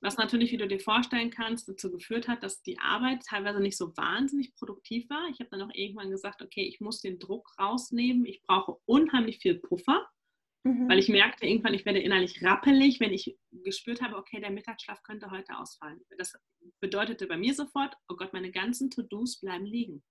Was 0.01 0.17
natürlich, 0.17 0.51
wie 0.51 0.57
du 0.57 0.67
dir 0.67 0.79
vorstellen 0.79 1.31
kannst, 1.31 1.67
dazu 1.67 1.91
geführt 1.91 2.27
hat, 2.27 2.43
dass 2.43 2.61
die 2.61 2.77
Arbeit 2.79 3.23
teilweise 3.25 3.59
nicht 3.59 3.77
so 3.77 3.95
wahnsinnig 3.97 4.53
produktiv 4.55 5.09
war. 5.09 5.27
Ich 5.29 5.39
habe 5.39 5.49
dann 5.49 5.61
auch 5.61 5.73
irgendwann 5.73 6.11
gesagt, 6.11 6.41
okay, 6.41 6.63
ich 6.63 6.79
muss 6.79 7.01
den 7.01 7.17
Druck 7.17 7.49
rausnehmen. 7.59 8.25
Ich 8.25 8.41
brauche 8.43 8.77
unheimlich 8.85 9.39
viel 9.39 9.55
Puffer, 9.55 10.07
mhm. 10.63 10.89
weil 10.89 10.99
ich 10.99 11.09
merkte 11.09 11.47
irgendwann, 11.47 11.73
ich 11.73 11.85
werde 11.85 11.99
innerlich 11.99 12.43
rappelig, 12.43 12.99
wenn 12.99 13.13
ich 13.13 13.37
gespürt 13.63 14.01
habe, 14.01 14.17
okay, 14.17 14.39
der 14.39 14.51
Mittagsschlaf 14.51 15.01
könnte 15.03 15.31
heute 15.31 15.57
ausfallen. 15.57 16.01
Das 16.17 16.33
bedeutete 16.81 17.25
bei 17.25 17.37
mir 17.37 17.53
sofort, 17.53 17.95
oh 18.09 18.15
Gott, 18.15 18.33
meine 18.33 18.51
ganzen 18.51 18.91
To-Dos 18.91 19.39
bleiben 19.39 19.65
liegen. 19.65 20.03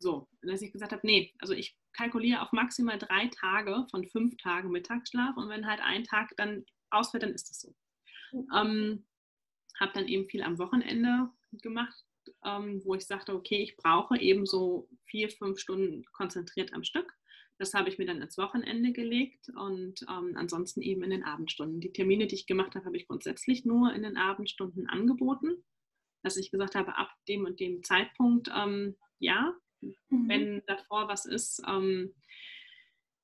So, 0.00 0.28
dass 0.42 0.62
ich 0.62 0.72
gesagt 0.72 0.92
habe, 0.92 1.04
nee, 1.04 1.34
also 1.38 1.54
ich 1.54 1.76
kalkuliere 1.92 2.40
auf 2.42 2.52
maximal 2.52 2.98
drei 2.98 3.28
Tage 3.28 3.84
von 3.90 4.06
fünf 4.06 4.36
Tagen 4.36 4.70
Mittagsschlaf 4.70 5.36
und 5.36 5.48
wenn 5.48 5.66
halt 5.66 5.80
ein 5.80 6.04
Tag 6.04 6.32
dann 6.36 6.64
ausfällt, 6.90 7.24
dann 7.24 7.34
ist 7.34 7.50
das 7.50 7.60
so. 7.60 7.74
Ähm, 8.32 9.04
habe 9.78 9.92
dann 9.94 10.08
eben 10.08 10.28
viel 10.28 10.42
am 10.42 10.58
Wochenende 10.58 11.30
gemacht, 11.62 12.04
ähm, 12.44 12.82
wo 12.84 12.94
ich 12.94 13.06
sagte, 13.06 13.34
okay, 13.34 13.62
ich 13.62 13.76
brauche 13.76 14.18
eben 14.18 14.46
so 14.46 14.88
vier, 15.04 15.30
fünf 15.30 15.58
Stunden 15.58 16.04
konzentriert 16.12 16.72
am 16.72 16.84
Stück. 16.84 17.12
Das 17.58 17.74
habe 17.74 17.88
ich 17.88 17.98
mir 17.98 18.06
dann 18.06 18.22
ins 18.22 18.38
Wochenende 18.38 18.92
gelegt 18.92 19.48
und 19.56 20.02
ähm, 20.08 20.34
ansonsten 20.36 20.80
eben 20.80 21.02
in 21.02 21.10
den 21.10 21.24
Abendstunden. 21.24 21.80
Die 21.80 21.92
Termine, 21.92 22.28
die 22.28 22.36
ich 22.36 22.46
gemacht 22.46 22.74
habe, 22.76 22.86
habe 22.86 22.96
ich 22.96 23.08
grundsätzlich 23.08 23.64
nur 23.64 23.92
in 23.92 24.02
den 24.02 24.16
Abendstunden 24.16 24.88
angeboten, 24.88 25.64
dass 26.22 26.36
ich 26.36 26.52
gesagt 26.52 26.76
habe, 26.76 26.96
ab 26.96 27.10
dem 27.26 27.44
und 27.44 27.58
dem 27.58 27.82
Zeitpunkt, 27.82 28.48
ähm, 28.54 28.96
ja, 29.18 29.54
mhm. 29.80 30.28
wenn 30.28 30.62
davor 30.66 31.08
was 31.08 31.24
ist, 31.24 31.60
ähm, 31.66 32.14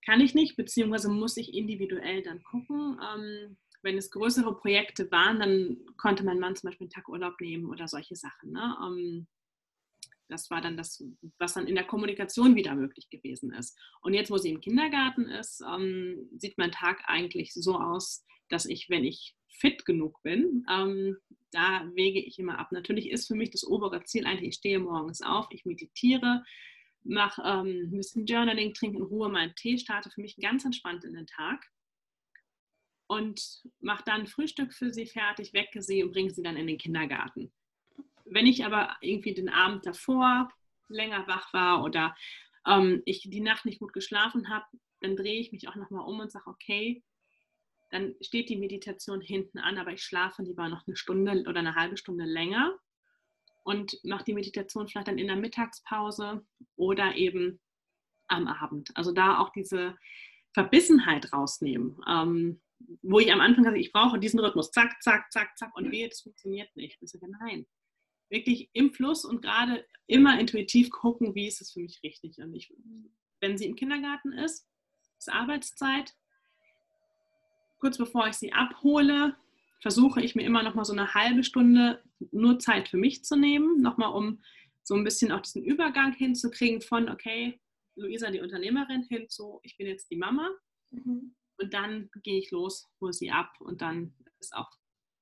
kann 0.04 0.20
ich 0.20 0.34
nicht, 0.34 0.56
beziehungsweise 0.56 1.08
muss 1.08 1.36
ich 1.36 1.54
individuell 1.54 2.22
dann 2.22 2.42
gucken. 2.42 2.98
Wenn 3.84 3.98
es 3.98 4.10
größere 4.10 4.56
Projekte 4.56 5.10
waren, 5.10 5.38
dann 5.38 5.76
konnte 5.96 6.24
mein 6.24 6.40
Mann 6.40 6.56
zum 6.56 6.68
Beispiel 6.68 6.86
einen 6.86 6.90
Tag 6.90 7.08
Urlaub 7.08 7.40
nehmen 7.40 7.66
oder 7.66 7.86
solche 7.86 8.16
Sachen. 8.16 8.50
Ne? 8.50 8.76
Ähm, 8.82 9.26
das 10.28 10.50
war 10.50 10.60
dann 10.60 10.76
das, 10.76 11.04
was 11.38 11.54
dann 11.54 11.66
in 11.66 11.74
der 11.74 11.84
Kommunikation 11.84 12.56
wieder 12.56 12.74
möglich 12.74 13.10
gewesen 13.10 13.52
ist. 13.52 13.78
Und 14.00 14.14
jetzt, 14.14 14.30
wo 14.30 14.38
sie 14.38 14.50
im 14.50 14.60
Kindergarten 14.60 15.26
ist, 15.26 15.62
ähm, 15.68 16.28
sieht 16.36 16.56
mein 16.58 16.72
Tag 16.72 17.02
eigentlich 17.06 17.52
so 17.52 17.78
aus, 17.78 18.24
dass 18.48 18.66
ich, 18.66 18.88
wenn 18.88 19.04
ich 19.04 19.36
fit 19.48 19.84
genug 19.84 20.22
bin, 20.22 20.64
ähm, 20.70 21.18
da 21.50 21.88
wege 21.94 22.20
ich 22.20 22.38
immer 22.38 22.58
ab. 22.58 22.72
Natürlich 22.72 23.10
ist 23.10 23.28
für 23.28 23.34
mich 23.34 23.50
das 23.50 23.64
obere 23.64 24.02
Ziel 24.04 24.26
eigentlich, 24.26 24.48
ich 24.48 24.54
stehe 24.56 24.78
morgens 24.78 25.22
auf, 25.22 25.46
ich 25.50 25.64
meditiere, 25.64 26.42
mache 27.04 27.42
ähm, 27.44 27.90
ein 27.92 27.96
bisschen 27.96 28.26
Journaling, 28.26 28.74
trinke 28.74 28.98
in 28.98 29.04
Ruhe 29.04 29.28
meinen 29.28 29.54
Tee, 29.54 29.78
starte 29.78 30.10
für 30.10 30.20
mich 30.20 30.36
ganz 30.36 30.64
entspannt 30.64 31.04
in 31.04 31.12
den 31.12 31.26
Tag 31.26 31.64
und 33.14 33.62
mache 33.80 34.02
dann 34.04 34.26
Frühstück 34.26 34.72
für 34.72 34.92
sie 34.92 35.06
fertig, 35.06 35.52
wecke 35.52 35.82
sie 35.82 36.02
und 36.02 36.12
bringe 36.12 36.30
sie 36.30 36.42
dann 36.42 36.56
in 36.56 36.66
den 36.66 36.78
Kindergarten. 36.78 37.52
Wenn 38.24 38.46
ich 38.46 38.64
aber 38.64 38.96
irgendwie 39.00 39.34
den 39.34 39.48
Abend 39.48 39.86
davor 39.86 40.50
länger 40.88 41.26
wach 41.28 41.52
war 41.52 41.84
oder 41.84 42.16
ähm, 42.66 43.02
ich 43.04 43.28
die 43.30 43.40
Nacht 43.40 43.64
nicht 43.66 43.78
gut 43.78 43.92
geschlafen 43.92 44.48
habe, 44.48 44.64
dann 45.00 45.16
drehe 45.16 45.38
ich 45.38 45.52
mich 45.52 45.68
auch 45.68 45.76
nochmal 45.76 46.06
um 46.06 46.20
und 46.20 46.32
sage, 46.32 46.48
okay, 46.48 47.04
dann 47.90 48.16
steht 48.20 48.48
die 48.48 48.56
Meditation 48.56 49.20
hinten 49.20 49.58
an, 49.58 49.78
aber 49.78 49.92
ich 49.92 50.02
schlafe 50.02 50.42
lieber 50.42 50.68
noch 50.68 50.86
eine 50.86 50.96
Stunde 50.96 51.44
oder 51.46 51.60
eine 51.60 51.76
halbe 51.76 51.96
Stunde 51.96 52.24
länger 52.24 52.76
und 53.62 53.98
mache 54.02 54.24
die 54.24 54.34
Meditation 54.34 54.88
vielleicht 54.88 55.08
dann 55.08 55.18
in 55.18 55.28
der 55.28 55.36
Mittagspause 55.36 56.44
oder 56.76 57.14
eben 57.14 57.60
am 58.26 58.48
Abend. 58.48 58.90
Also 58.96 59.12
da 59.12 59.38
auch 59.38 59.50
diese 59.50 59.96
Verbissenheit 60.52 61.32
rausnehmen. 61.32 62.02
Ähm, 62.08 62.60
wo 63.02 63.18
ich 63.18 63.32
am 63.32 63.40
Anfang 63.40 63.64
gesagt 63.64 63.80
ich 63.80 63.92
brauche 63.92 64.18
diesen 64.18 64.40
Rhythmus, 64.40 64.70
zack, 64.70 65.02
zack, 65.02 65.32
zack, 65.32 65.56
zack, 65.56 65.76
und 65.76 65.90
wehe, 65.90 66.08
das 66.08 66.22
funktioniert 66.22 66.74
nicht. 66.76 66.98
Ich 67.00 67.10
sage, 67.10 67.26
nein, 67.40 67.66
wirklich 68.30 68.70
im 68.72 68.92
Fluss 68.92 69.24
und 69.24 69.42
gerade 69.42 69.86
immer 70.06 70.38
intuitiv 70.38 70.90
gucken, 70.90 71.34
wie 71.34 71.46
ist 71.46 71.60
es 71.60 71.72
für 71.72 71.80
mich 71.80 72.00
richtig. 72.02 72.38
Und 72.38 72.54
ich, 72.54 72.72
wenn 73.40 73.56
sie 73.58 73.66
im 73.66 73.76
Kindergarten 73.76 74.32
ist, 74.32 74.68
ist 75.18 75.32
Arbeitszeit. 75.32 76.14
Kurz 77.78 77.98
bevor 77.98 78.26
ich 78.28 78.34
sie 78.34 78.52
abhole, 78.52 79.36
versuche 79.80 80.22
ich 80.22 80.34
mir 80.34 80.44
immer 80.44 80.62
noch 80.62 80.74
mal 80.74 80.84
so 80.84 80.92
eine 80.92 81.14
halbe 81.14 81.44
Stunde 81.44 82.02
nur 82.32 82.58
Zeit 82.58 82.88
für 82.88 82.96
mich 82.96 83.24
zu 83.24 83.36
nehmen, 83.36 83.82
nochmal 83.82 84.12
um 84.12 84.42
so 84.82 84.94
ein 84.94 85.04
bisschen 85.04 85.32
auch 85.32 85.40
diesen 85.40 85.64
Übergang 85.64 86.12
hinzukriegen 86.12 86.80
von, 86.80 87.08
okay, 87.08 87.60
Luisa 87.96 88.30
die 88.30 88.40
Unternehmerin 88.40 89.02
hin 89.04 89.28
zu, 89.28 89.60
ich 89.62 89.76
bin 89.76 89.86
jetzt 89.86 90.10
die 90.10 90.16
Mama. 90.16 90.50
Mhm. 90.90 91.34
Und 91.58 91.72
dann 91.72 92.10
gehe 92.22 92.38
ich 92.38 92.50
los, 92.50 92.88
hole 93.00 93.12
sie 93.12 93.30
ab 93.30 93.54
und 93.60 93.80
dann 93.80 94.14
ist 94.40 94.54
auch 94.54 94.70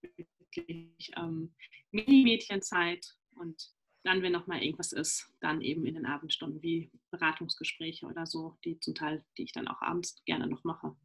wirklich 0.01 1.13
ähm, 1.17 1.55
Mini-Mädchenzeit 1.91 3.15
und 3.37 3.73
dann, 4.05 4.23
wenn 4.23 4.33
noch 4.33 4.47
mal 4.47 4.61
irgendwas 4.63 4.93
ist, 4.93 5.31
dann 5.41 5.61
eben 5.61 5.87
in 5.87 5.95
den 5.95 6.07
Abendstunden 6.07 6.61
wie 6.63 6.91
Beratungsgespräche 7.11 8.07
oder 8.07 8.27
so, 8.27 8.57
die 8.65 8.81
zum 8.81 8.95
Teil, 8.95 9.25
die 9.39 9.45
ich 9.45 9.53
dann 9.53 9.69
auch 9.69 9.81
abends 9.81 10.23
gerne 10.25 10.49
noch 10.49 10.65
mache. 10.65 10.97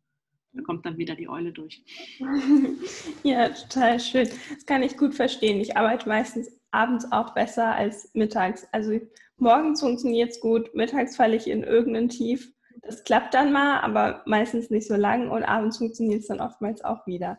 Da 0.53 0.63
kommt 0.63 0.85
dann 0.85 0.97
wieder 0.97 1.15
die 1.15 1.29
Eule 1.29 1.51
durch. 1.51 1.83
ja, 3.23 3.49
total 3.49 3.99
schön. 3.99 4.27
Das 4.49 4.65
kann 4.65 4.81
ich 4.81 4.97
gut 4.97 5.13
verstehen. 5.13 5.59
Ich 5.59 5.77
arbeite 5.77 6.09
meistens 6.09 6.49
abends 6.71 7.11
auch 7.11 7.35
besser 7.35 7.75
als 7.75 8.11
mittags. 8.15 8.65
Also 8.71 8.99
morgens 9.37 9.81
funktioniert 9.81 10.31
es 10.31 10.39
gut, 10.39 10.73
mittags 10.73 11.15
falle 11.15 11.35
ich 11.35 11.47
in 11.47 11.63
irgendein 11.63 12.09
Tief 12.09 12.51
das 12.81 13.03
klappt 13.03 13.33
dann 13.33 13.51
mal, 13.51 13.79
aber 13.79 14.23
meistens 14.25 14.69
nicht 14.69 14.87
so 14.87 14.95
lang 14.95 15.29
und 15.29 15.43
abends 15.43 15.77
funktioniert 15.77 16.21
es 16.21 16.27
dann 16.27 16.41
oftmals 16.41 16.83
auch 16.83 17.05
wieder. 17.07 17.37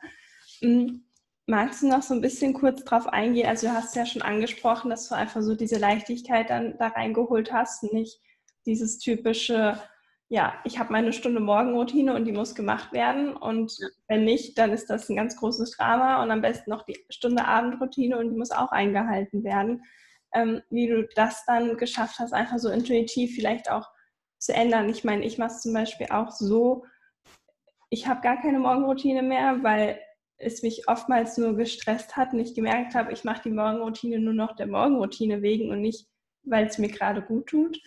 Hm, 0.60 1.04
magst 1.46 1.82
du 1.82 1.88
noch 1.88 2.02
so 2.02 2.14
ein 2.14 2.20
bisschen 2.20 2.54
kurz 2.54 2.84
drauf 2.84 3.06
eingehen? 3.06 3.48
Also 3.48 3.68
du 3.68 3.72
hast 3.72 3.96
ja 3.96 4.06
schon 4.06 4.22
angesprochen, 4.22 4.90
dass 4.90 5.08
du 5.08 5.14
einfach 5.14 5.42
so 5.42 5.54
diese 5.54 5.78
Leichtigkeit 5.78 6.50
dann 6.50 6.76
da 6.78 6.88
reingeholt 6.88 7.52
hast, 7.52 7.82
nicht 7.92 8.20
dieses 8.66 8.98
typische, 8.98 9.80
ja, 10.28 10.54
ich 10.64 10.78
habe 10.78 10.92
meine 10.92 11.12
Stunde 11.12 11.40
Morgenroutine 11.40 12.14
und 12.14 12.26
die 12.26 12.32
muss 12.32 12.54
gemacht 12.54 12.92
werden 12.92 13.34
und 13.34 13.78
wenn 14.08 14.24
nicht, 14.24 14.58
dann 14.58 14.72
ist 14.72 14.90
das 14.90 15.08
ein 15.08 15.16
ganz 15.16 15.36
großes 15.36 15.76
Drama 15.76 16.22
und 16.22 16.30
am 16.30 16.42
besten 16.42 16.70
noch 16.70 16.84
die 16.84 16.98
Stunde 17.08 17.46
Abendroutine 17.46 18.18
und 18.18 18.30
die 18.30 18.36
muss 18.36 18.50
auch 18.50 18.70
eingehalten 18.70 19.42
werden. 19.42 19.82
Ähm, 20.34 20.60
wie 20.68 20.86
du 20.86 21.08
das 21.14 21.46
dann 21.46 21.78
geschafft 21.78 22.18
hast, 22.18 22.34
einfach 22.34 22.58
so 22.58 22.68
intuitiv 22.68 23.34
vielleicht 23.34 23.70
auch 23.70 23.88
zu 24.38 24.54
ändern. 24.54 24.88
Ich 24.88 25.04
meine, 25.04 25.24
ich 25.24 25.38
mache 25.38 25.52
es 25.52 25.62
zum 25.62 25.72
Beispiel 25.72 26.08
auch 26.10 26.30
so, 26.30 26.84
ich 27.90 28.06
habe 28.06 28.20
gar 28.20 28.40
keine 28.40 28.58
Morgenroutine 28.58 29.22
mehr, 29.22 29.62
weil 29.62 30.00
es 30.36 30.62
mich 30.62 30.88
oftmals 30.88 31.36
nur 31.36 31.56
gestresst 31.56 32.16
hat 32.16 32.32
und 32.32 32.40
ich 32.40 32.54
gemerkt 32.54 32.94
habe, 32.94 33.12
ich 33.12 33.24
mache 33.24 33.42
die 33.44 33.50
Morgenroutine 33.50 34.18
nur 34.20 34.34
noch 34.34 34.54
der 34.54 34.66
Morgenroutine 34.66 35.42
wegen 35.42 35.70
und 35.70 35.80
nicht, 35.80 36.06
weil 36.44 36.66
es 36.66 36.78
mir 36.78 36.88
gerade 36.88 37.22
gut 37.22 37.48
tut 37.48 37.80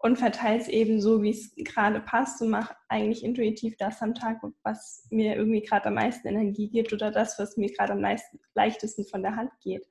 und 0.00 0.16
verteile 0.18 0.60
es 0.60 0.68
eben 0.68 1.00
so, 1.00 1.22
wie 1.22 1.30
es 1.30 1.52
gerade 1.56 2.00
passt 2.00 2.40
und 2.40 2.50
mache 2.50 2.76
eigentlich 2.88 3.24
intuitiv 3.24 3.76
das 3.76 4.00
am 4.02 4.14
Tag, 4.14 4.40
was 4.62 5.06
mir 5.10 5.34
irgendwie 5.34 5.62
gerade 5.62 5.86
am 5.86 5.94
meisten 5.94 6.28
Energie 6.28 6.68
gibt 6.68 6.92
oder 6.92 7.10
das, 7.10 7.38
was 7.38 7.56
mir 7.56 7.72
gerade 7.72 7.94
am 7.94 8.18
leichtesten 8.54 9.04
von 9.06 9.22
der 9.22 9.34
Hand 9.34 9.50
geht. 9.62 9.84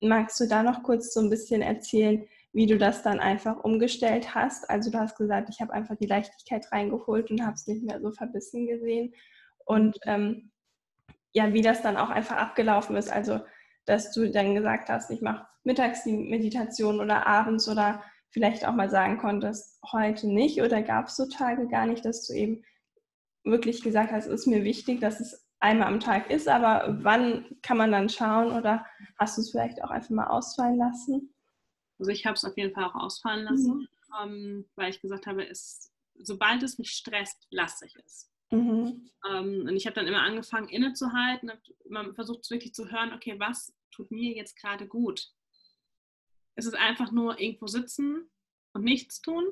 Magst 0.00 0.38
du 0.40 0.46
da 0.46 0.62
noch 0.62 0.82
kurz 0.82 1.14
so 1.14 1.20
ein 1.20 1.30
bisschen 1.30 1.62
erzählen, 1.62 2.26
wie 2.52 2.66
du 2.66 2.78
das 2.78 3.02
dann 3.02 3.20
einfach 3.20 3.62
umgestellt 3.62 4.34
hast. 4.34 4.68
Also 4.70 4.90
du 4.90 4.98
hast 4.98 5.16
gesagt, 5.16 5.48
ich 5.50 5.60
habe 5.60 5.72
einfach 5.72 5.96
die 5.96 6.06
Leichtigkeit 6.06 6.70
reingeholt 6.72 7.30
und 7.30 7.44
habe 7.44 7.54
es 7.54 7.66
nicht 7.66 7.82
mehr 7.82 8.00
so 8.00 8.10
verbissen 8.10 8.66
gesehen. 8.66 9.14
Und 9.64 9.98
ähm, 10.04 10.50
ja, 11.32 11.52
wie 11.52 11.62
das 11.62 11.82
dann 11.82 11.96
auch 11.96 12.10
einfach 12.10 12.36
abgelaufen 12.36 12.96
ist. 12.96 13.10
Also, 13.10 13.40
dass 13.84 14.12
du 14.12 14.30
dann 14.30 14.54
gesagt 14.54 14.88
hast, 14.88 15.10
ich 15.10 15.20
mache 15.20 15.46
mittags 15.64 16.04
die 16.04 16.12
Meditation 16.12 17.00
oder 17.00 17.26
abends 17.26 17.68
oder 17.68 18.02
vielleicht 18.30 18.66
auch 18.66 18.74
mal 18.74 18.90
sagen 18.90 19.18
konntest, 19.18 19.78
heute 19.92 20.28
nicht 20.28 20.60
oder 20.60 20.82
gab 20.82 21.06
es 21.06 21.16
so 21.16 21.26
Tage 21.26 21.68
gar 21.68 21.86
nicht, 21.86 22.04
dass 22.04 22.26
du 22.26 22.34
eben 22.34 22.64
wirklich 23.44 23.82
gesagt 23.82 24.12
hast, 24.12 24.26
es 24.26 24.40
ist 24.40 24.46
mir 24.46 24.64
wichtig, 24.64 25.00
dass 25.00 25.20
es 25.20 25.46
einmal 25.60 25.88
am 25.88 26.00
Tag 26.00 26.30
ist, 26.30 26.48
aber 26.48 26.98
wann 27.02 27.44
kann 27.62 27.78
man 27.78 27.92
dann 27.92 28.08
schauen 28.08 28.52
oder 28.52 28.86
hast 29.18 29.36
du 29.36 29.42
es 29.42 29.50
vielleicht 29.50 29.82
auch 29.82 29.90
einfach 29.90 30.10
mal 30.10 30.26
ausfallen 30.26 30.76
lassen? 30.76 31.34
Also 31.98 32.10
ich 32.10 32.26
habe 32.26 32.34
es 32.34 32.44
auf 32.44 32.56
jeden 32.56 32.72
Fall 32.72 32.84
auch 32.84 32.94
ausfallen 32.94 33.44
lassen, 33.44 33.78
mhm. 33.78 33.88
ähm, 34.22 34.68
weil 34.76 34.90
ich 34.90 35.00
gesagt 35.00 35.26
habe, 35.26 35.46
es, 35.46 35.92
sobald 36.14 36.62
es 36.62 36.78
mich 36.78 36.90
stresst, 36.90 37.46
lasse 37.50 37.86
ich 37.86 37.96
es. 37.96 38.30
Mhm. 38.50 39.10
Ähm, 39.28 39.66
und 39.68 39.76
ich 39.76 39.86
habe 39.86 39.94
dann 39.94 40.06
immer 40.06 40.22
angefangen, 40.22 40.68
innezuhalten, 40.68 41.50
habe 41.50 42.14
versucht 42.14 42.50
wirklich 42.50 42.72
zu 42.74 42.90
hören, 42.90 43.12
okay, 43.12 43.38
was 43.38 43.74
tut 43.90 44.10
mir 44.10 44.34
jetzt 44.34 44.56
gerade 44.56 44.86
gut? 44.86 45.32
Ist 46.56 46.66
es 46.66 46.74
einfach 46.74 47.12
nur 47.12 47.38
irgendwo 47.38 47.66
sitzen 47.66 48.28
und 48.72 48.84
nichts 48.84 49.20
tun? 49.20 49.44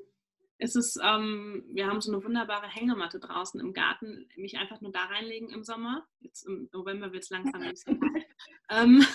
Ist 0.59 0.77
es, 0.77 0.99
ähm, 1.03 1.65
wir 1.69 1.87
haben 1.87 2.01
so 2.01 2.11
eine 2.11 2.25
wunderbare 2.25 2.67
Hängematte 2.67 3.21
draußen 3.21 3.61
im 3.61 3.75
Garten, 3.75 4.29
mich 4.37 4.57
einfach 4.57 4.81
nur 4.81 4.91
da 4.91 5.05
reinlegen 5.05 5.51
im 5.51 5.65
Sommer. 5.65 6.07
Jetzt 6.21 6.47
im 6.47 6.71
November 6.73 7.13
wird 7.13 7.25
es 7.25 7.31
langsam 7.31 7.61
ein 7.61 7.71
bisschen 7.71 8.01
kalt. 8.01 8.27
Ähm, 8.69 9.07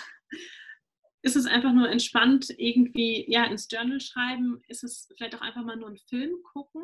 ist 1.22 1.36
es 1.36 1.46
einfach 1.46 1.72
nur 1.72 1.90
entspannt 1.90 2.50
irgendwie 2.58 3.26
ja, 3.30 3.46
ins 3.46 3.68
Journal 3.72 4.00
schreiben? 4.00 4.62
Ist 4.68 4.84
es 4.84 5.08
vielleicht 5.16 5.36
auch 5.36 5.42
einfach 5.42 5.64
mal 5.64 5.76
nur 5.76 5.88
einen 5.88 5.98
Film 5.98 6.42
gucken? 6.44 6.84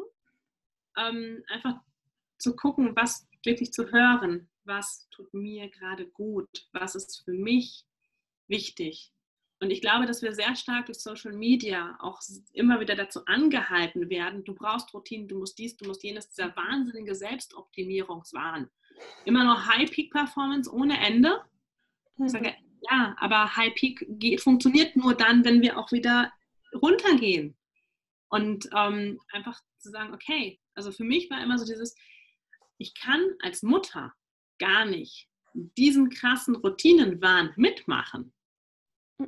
Ähm, 0.95 1.43
einfach 1.47 1.76
zu 2.38 2.56
gucken, 2.56 2.95
was 2.95 3.28
wirklich 3.43 3.71
zu 3.71 3.91
hören. 3.91 4.50
was 4.63 5.08
tut 5.12 5.34
mir 5.34 5.69
gerade 5.69 6.08
gut, 6.08 6.67
was 6.73 6.93
ist 6.93 7.23
für 7.23 7.32
mich 7.32 7.86
wichtig. 8.50 9.13
Und 9.60 9.71
ich 9.71 9.80
glaube, 9.82 10.06
dass 10.06 10.21
wir 10.21 10.34
sehr 10.34 10.56
stark 10.56 10.88
durch 10.88 11.00
Social 11.00 11.32
Media 11.32 11.97
auch 12.00 12.21
immer 12.52 12.80
wieder 12.80 12.95
dazu 12.95 13.26
angehalten 13.26 14.10
werden, 14.10 14.43
du 14.43 14.54
brauchst 14.54 14.93
Routinen, 14.93 15.28
du 15.28 15.39
musst 15.39 15.58
dies, 15.58 15.78
du 15.78 15.86
musst 15.86 16.04
jenes, 16.04 16.30
dieser 16.30 16.56
wahnsinnige 16.56 17.15
Selbstoptimierungswahn. 17.15 18.69
Immer 19.26 19.45
nur 19.45 19.65
High-Peak-Performance 19.65 20.71
ohne 20.71 21.00
Ende. 21.00 21.41
Ich 22.23 22.32
sage, 22.32 22.56
ja, 22.81 23.15
aber 23.19 23.55
High 23.55 23.73
Peak 23.75 24.05
geht, 24.09 24.41
funktioniert 24.41 24.95
nur 24.95 25.13
dann, 25.13 25.43
wenn 25.45 25.61
wir 25.61 25.77
auch 25.77 25.91
wieder 25.91 26.31
runtergehen. 26.73 27.57
Und 28.29 28.69
ähm, 28.75 29.19
einfach 29.31 29.61
zu 29.77 29.89
sagen, 29.89 30.13
okay, 30.13 30.59
also 30.75 30.91
für 30.91 31.03
mich 31.03 31.29
war 31.29 31.41
immer 31.41 31.57
so 31.57 31.65
dieses, 31.65 31.95
ich 32.77 32.93
kann 32.93 33.21
als 33.41 33.63
Mutter 33.63 34.13
gar 34.59 34.85
nicht 34.85 35.27
diesen 35.53 36.09
krassen 36.09 36.55
Routinenwahn 36.55 37.53
mitmachen, 37.55 38.33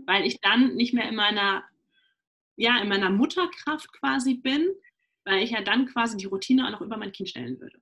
weil 0.05 0.25
ich 0.25 0.39
dann 0.41 0.75
nicht 0.75 0.93
mehr 0.93 1.09
in 1.09 1.15
meiner, 1.15 1.63
ja, 2.55 2.79
in 2.81 2.89
meiner 2.89 3.09
Mutterkraft 3.09 3.91
quasi 3.93 4.35
bin, 4.35 4.67
weil 5.25 5.43
ich 5.43 5.51
ja 5.51 5.61
dann 5.61 5.87
quasi 5.87 6.17
die 6.17 6.25
Routine 6.25 6.67
auch 6.67 6.71
noch 6.71 6.81
über 6.81 6.97
mein 6.97 7.11
Kind 7.11 7.29
stellen 7.29 7.59
würde. 7.59 7.79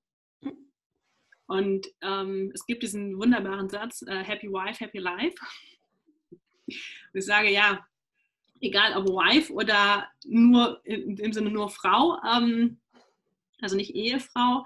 Und 1.48 1.88
ähm, 2.02 2.52
es 2.54 2.66
gibt 2.66 2.84
diesen 2.84 3.18
wunderbaren 3.18 3.70
Satz, 3.70 4.02
äh, 4.04 4.24
Happy 4.24 4.48
Wife, 4.50 4.84
Happy 4.84 5.00
Life. 5.00 5.36
Und 6.68 6.78
ich 7.14 7.26
sage, 7.26 7.50
ja, 7.50 7.88
egal 8.60 8.98
ob 8.98 9.08
Wife 9.08 9.54
oder 9.54 10.10
nur 10.26 10.82
im 10.86 11.34
Sinne 11.34 11.50
nur 11.50 11.70
Frau, 11.70 12.20
ähm, 12.24 12.80
also 13.62 13.76
nicht 13.76 13.96
Ehefrau, 13.96 14.66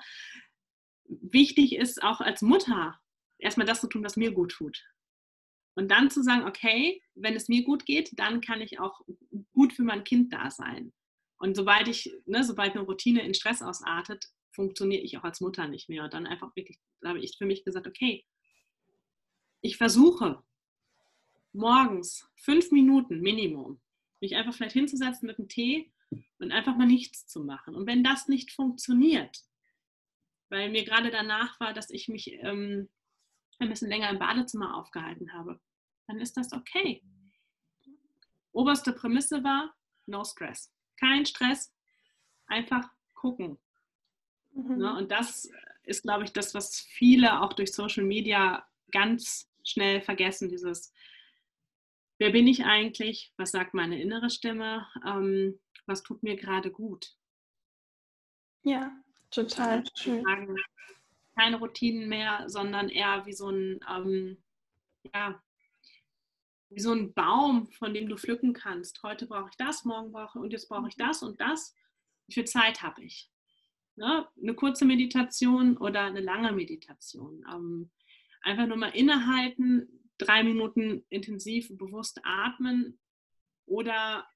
wichtig 1.06 1.76
ist 1.76 2.02
auch 2.04 2.20
als 2.22 2.42
Mutter 2.42 3.00
erstmal 3.38 3.68
das 3.68 3.82
zu 3.82 3.88
tun, 3.88 4.04
was 4.04 4.18
mir 4.18 4.32
gut 4.32 4.52
tut. 4.52 4.84
Und 5.76 5.90
dann 5.90 6.10
zu 6.10 6.22
sagen, 6.22 6.46
okay, 6.46 7.02
wenn 7.16 7.36
es 7.36 7.48
mir 7.48 7.64
gut 7.64 7.86
geht, 7.86 8.18
dann 8.20 8.42
kann 8.42 8.62
ich 8.62 8.80
auch 8.80 9.02
gut 9.54 9.74
für 9.74 9.84
mein 9.84 10.04
Kind 10.04 10.34
da 10.34 10.52
sein. 10.52 10.92
Und 11.38 11.56
sobald 11.56 11.88
ich, 11.88 12.14
ne, 12.26 12.44
sobald 12.44 12.76
eine 12.76 12.84
Routine 12.84 13.22
in 13.22 13.34
Stress 13.34 13.62
ausartet, 13.62 14.26
funktioniere 14.52 15.02
ich 15.02 15.18
auch 15.18 15.24
als 15.24 15.42
Mutter 15.42 15.68
nicht 15.68 15.90
mehr. 15.90 16.04
Und 16.04 16.14
dann 16.14 16.28
einfach 16.28 16.56
wirklich, 16.56 16.80
da 17.02 17.10
habe 17.10 17.20
ich 17.20 17.38
für 17.38 17.46
mich 17.46 17.64
gesagt, 17.64 17.88
okay, 17.88 18.26
ich 19.62 19.78
versuche 19.78 20.44
morgens 21.54 22.30
fünf 22.36 22.72
Minuten 22.72 23.22
Minimum, 23.22 23.82
mich 24.20 24.36
einfach 24.36 24.54
vielleicht 24.54 24.74
hinzusetzen 24.74 25.28
mit 25.28 25.38
einem 25.38 25.48
Tee 25.48 25.92
und 26.40 26.52
einfach 26.52 26.76
mal 26.76 26.88
nichts 26.88 27.28
zu 27.28 27.44
machen. 27.44 27.76
Und 27.76 27.88
wenn 27.88 28.04
das 28.04 28.28
nicht 28.28 28.52
funktioniert, 28.52 29.38
weil 30.50 30.70
mir 30.70 30.84
gerade 30.84 31.12
danach 31.12 31.60
war, 31.60 31.74
dass 31.74 31.90
ich 31.90 32.08
mich 32.08 32.32
ähm, 32.34 32.90
ein 33.60 33.70
bisschen 33.70 33.90
länger 33.90 34.10
im 34.10 34.20
Badezimmer 34.20 34.76
aufgehalten 34.76 35.34
habe, 35.34 35.60
dann 36.08 36.20
ist 36.20 36.36
das 36.36 36.52
okay. 36.52 37.04
Oberste 38.52 38.92
Prämisse 38.92 39.44
war, 39.44 39.74
no 40.08 40.24
stress. 40.26 40.74
Kein 40.98 41.26
Stress, 41.26 41.74
einfach 42.48 42.90
gucken, 43.14 43.58
Ne? 44.54 44.92
Mhm. 44.92 44.98
Und 44.98 45.12
das 45.12 45.50
ist, 45.84 46.04
glaube 46.04 46.24
ich, 46.24 46.34
das, 46.34 46.54
was 46.54 46.80
viele 46.80 47.42
auch 47.42 47.54
durch 47.54 47.74
Social 47.74 48.04
Media 48.04 48.68
ganz 48.92 49.50
schnell 49.64 50.02
vergessen, 50.02 50.50
dieses, 50.50 50.94
wer 52.18 52.32
bin 52.32 52.48
ich 52.48 52.66
eigentlich, 52.66 53.34
was 53.38 53.52
sagt 53.52 53.74
meine 53.74 54.02
innere 54.02 54.30
Stimme, 54.30 54.88
ähm, 55.06 55.60
was 55.86 56.04
tut 56.04 56.24
mir 56.24 56.36
gerade 56.36 56.72
gut. 56.72 57.16
Ja, 58.64 58.92
total 59.32 59.84
schön. 59.96 60.24
Keine 61.36 61.58
Routinen 61.58 62.10
mehr, 62.10 62.44
sondern 62.48 62.90
eher 62.90 63.26
wie 63.26 63.34
so 63.34 63.50
ein, 63.50 63.80
ähm, 63.90 64.44
ja, 65.14 65.42
wie 66.70 66.80
so 66.80 66.94
ein 66.94 67.14
Baum, 67.14 67.72
von 67.72 67.94
dem 67.94 68.08
du 68.08 68.18
pflücken 68.18 68.54
kannst. 68.54 69.02
Heute 69.04 69.26
brauche 69.26 69.50
ich 69.50 69.58
das, 69.58 69.84
morgen 69.84 70.12
brauche 70.12 70.38
ich 70.38 70.44
und 70.44 70.52
jetzt 70.52 70.70
brauche 70.70 70.88
ich 70.88 70.98
mhm. 70.98 71.04
das 71.08 71.24
und 71.24 71.42
das. 71.42 71.76
Wie 72.28 72.34
viel 72.34 72.46
Zeit 72.46 72.82
habe 72.82 73.04
ich? 73.04 73.32
Ne, 74.02 74.28
eine 74.42 74.56
kurze 74.56 74.84
Meditation 74.84 75.78
oder 75.78 76.02
eine 76.02 76.22
lange 76.22 76.52
Meditation. 76.52 77.46
Ähm, 77.54 77.92
einfach 78.42 78.66
nur 78.66 78.78
mal 78.78 78.90
innehalten, 78.90 79.88
drei 80.18 80.44
Minuten 80.44 81.06
intensiv 81.10 81.70
bewusst 81.78 82.20
atmen 82.24 83.00
oder 83.68 84.28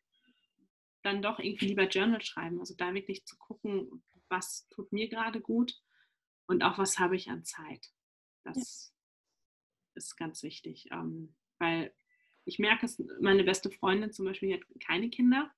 dann 1.01 1.21
doch 1.21 1.39
irgendwie 1.39 1.67
lieber 1.67 1.87
Journal 1.87 2.21
schreiben. 2.21 2.59
Also 2.59 2.75
da 2.75 2.93
wirklich 2.93 3.25
zu 3.25 3.35
gucken, 3.37 4.03
was 4.29 4.67
tut 4.69 4.93
mir 4.93 5.09
gerade 5.09 5.41
gut 5.41 5.75
und 6.45 6.63
auch 6.63 6.77
was 6.77 6.99
habe 6.99 7.15
ich 7.15 7.29
an 7.29 7.43
Zeit. 7.43 7.91
Das 8.43 8.93
ja. 8.93 9.95
ist 9.95 10.15
ganz 10.15 10.43
wichtig, 10.43 10.89
ähm, 10.91 11.35
weil 11.57 11.91
ich 12.45 12.59
merke 12.59 12.85
es, 12.85 13.03
meine 13.19 13.43
beste 13.43 13.71
Freundin 13.71 14.13
zum 14.13 14.25
Beispiel, 14.25 14.49
die 14.49 14.55
hat 14.55 14.79
keine 14.79 15.09
Kinder. 15.09 15.51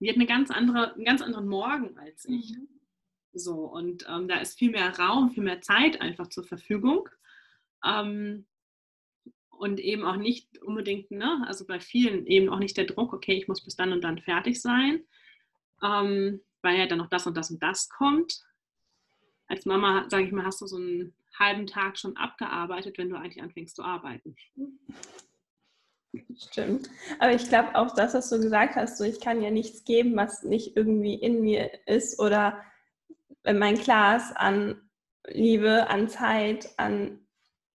Die 0.00 0.08
hat 0.08 0.16
eine 0.16 0.26
ganz 0.26 0.50
andere, 0.50 0.94
einen 0.94 1.04
ganz 1.04 1.22
anderen 1.22 1.46
Morgen 1.46 1.96
als 1.98 2.24
ich. 2.24 2.56
Mhm. 2.56 2.75
So, 3.38 3.66
und 3.66 4.06
ähm, 4.08 4.28
da 4.28 4.38
ist 4.38 4.58
viel 4.58 4.70
mehr 4.70 4.98
Raum, 4.98 5.30
viel 5.30 5.42
mehr 5.42 5.60
Zeit 5.60 6.00
einfach 6.00 6.28
zur 6.28 6.44
Verfügung. 6.44 7.08
Ähm, 7.84 8.46
und 9.50 9.78
eben 9.80 10.04
auch 10.04 10.16
nicht 10.16 10.58
unbedingt, 10.62 11.10
ne, 11.10 11.44
also 11.46 11.66
bei 11.66 11.80
vielen 11.80 12.26
eben 12.26 12.48
auch 12.48 12.58
nicht 12.58 12.76
der 12.76 12.84
Druck, 12.84 13.12
okay, 13.12 13.34
ich 13.34 13.48
muss 13.48 13.64
bis 13.64 13.76
dann 13.76 13.92
und 13.92 14.02
dann 14.02 14.18
fertig 14.18 14.60
sein, 14.60 15.02
ähm, 15.82 16.40
weil 16.62 16.78
ja 16.78 16.86
dann 16.86 16.98
noch 16.98 17.08
das 17.08 17.26
und 17.26 17.36
das 17.36 17.50
und 17.50 17.62
das 17.62 17.88
kommt. 17.88 18.42
Als 19.48 19.66
Mama, 19.66 20.06
sage 20.08 20.24
ich 20.24 20.32
mal, 20.32 20.44
hast 20.44 20.60
du 20.60 20.66
so 20.66 20.76
einen 20.76 21.14
halben 21.38 21.66
Tag 21.66 21.98
schon 21.98 22.16
abgearbeitet, 22.16 22.98
wenn 22.98 23.10
du 23.10 23.16
eigentlich 23.16 23.42
anfängst 23.42 23.76
zu 23.76 23.82
arbeiten. 23.82 24.36
Stimmt. 26.38 26.88
Aber 27.18 27.34
ich 27.34 27.48
glaube 27.48 27.74
auch 27.74 27.94
das, 27.94 28.14
was 28.14 28.30
du 28.30 28.38
gesagt 28.38 28.76
hast, 28.76 28.96
so 28.96 29.04
ich 29.04 29.20
kann 29.20 29.42
ja 29.42 29.50
nichts 29.50 29.84
geben, 29.84 30.16
was 30.16 30.42
nicht 30.42 30.76
irgendwie 30.76 31.14
in 31.14 31.42
mir 31.42 31.70
ist 31.86 32.18
oder 32.18 32.62
wenn 33.46 33.58
mein 33.58 33.76
Glas 33.76 34.34
an 34.34 34.90
Liebe, 35.28 35.88
an 35.88 36.08
Zeit, 36.08 36.68
an 36.76 37.26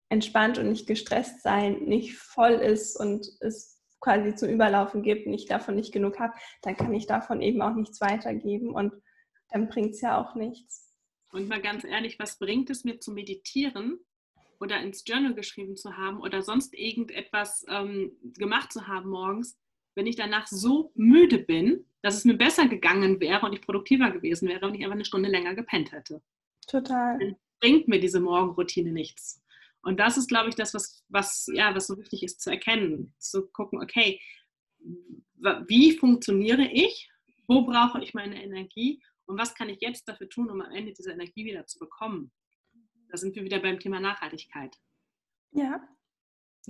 entspannt 0.09 0.57
und 0.57 0.69
nicht 0.69 0.87
gestresst 0.87 1.41
sein 1.43 1.83
nicht 1.83 2.15
voll 2.15 2.53
ist 2.53 2.95
und 2.95 3.27
es 3.41 3.83
quasi 3.99 4.33
zum 4.33 4.47
Überlaufen 4.47 5.03
gibt 5.03 5.27
und 5.27 5.33
ich 5.33 5.45
davon 5.45 5.75
nicht 5.75 5.91
genug 5.91 6.19
habe, 6.19 6.33
dann 6.61 6.77
kann 6.77 6.93
ich 6.93 7.05
davon 7.05 7.41
eben 7.41 7.61
auch 7.61 7.73
nichts 7.73 7.99
weitergeben 7.99 8.73
und 8.73 8.93
dann 9.49 9.67
bringt 9.67 9.95
es 9.95 10.01
ja 10.01 10.17
auch 10.17 10.35
nichts. 10.35 10.93
Und 11.33 11.49
mal 11.49 11.61
ganz 11.61 11.83
ehrlich, 11.83 12.17
was 12.17 12.39
bringt 12.39 12.69
es 12.69 12.85
mir 12.85 13.01
zu 13.01 13.11
meditieren 13.11 13.99
oder 14.61 14.79
ins 14.79 15.03
Journal 15.05 15.33
geschrieben 15.33 15.75
zu 15.75 15.97
haben 15.97 16.21
oder 16.21 16.41
sonst 16.41 16.73
irgendetwas 16.73 17.65
ähm, 17.67 18.15
gemacht 18.37 18.71
zu 18.71 18.87
haben 18.87 19.09
morgens, 19.09 19.59
wenn 19.97 20.05
ich 20.05 20.15
danach 20.15 20.45
so 20.45 20.91
müde 20.93 21.39
bin, 21.39 21.83
dass 22.03 22.15
es 22.15 22.23
mir 22.23 22.37
besser 22.37 22.67
gegangen 22.67 23.19
wäre 23.19 23.43
und 23.43 23.53
ich 23.53 23.61
produktiver 23.61 24.11
gewesen 24.11 24.47
wäre, 24.47 24.61
wenn 24.61 24.75
ich 24.75 24.83
einfach 24.83 24.93
eine 24.93 25.05
Stunde 25.05 25.27
länger 25.27 25.55
gepennt 25.55 25.91
hätte. 25.91 26.21
Total. 26.67 27.17
Dann 27.17 27.35
bringt 27.59 27.87
mir 27.87 27.99
diese 27.99 28.19
Morgenroutine 28.19 28.91
nichts. 28.91 29.43
Und 29.81 29.99
das 29.99 30.15
ist, 30.15 30.27
glaube 30.27 30.49
ich, 30.49 30.55
das, 30.55 30.75
was, 30.75 31.03
was, 31.09 31.49
ja, 31.51 31.73
was 31.73 31.87
so 31.87 31.97
wichtig 31.97 32.21
ist 32.21 32.41
zu 32.41 32.51
erkennen. 32.51 33.15
Zu 33.17 33.47
gucken, 33.47 33.81
okay, 33.81 34.21
wie 35.67 35.97
funktioniere 35.97 36.69
ich? 36.71 37.09
Wo 37.47 37.65
brauche 37.65 38.03
ich 38.03 38.13
meine 38.13 38.43
Energie? 38.43 39.01
Und 39.25 39.39
was 39.39 39.55
kann 39.55 39.69
ich 39.69 39.81
jetzt 39.81 40.07
dafür 40.07 40.29
tun, 40.29 40.51
um 40.51 40.61
am 40.61 40.71
Ende 40.71 40.93
diese 40.93 41.11
Energie 41.11 41.43
wieder 41.43 41.65
zu 41.65 41.79
bekommen? 41.79 42.31
Da 43.09 43.17
sind 43.17 43.35
wir 43.35 43.43
wieder 43.43 43.59
beim 43.59 43.79
Thema 43.79 43.99
Nachhaltigkeit. 43.99 44.77
Ja, 45.53 45.87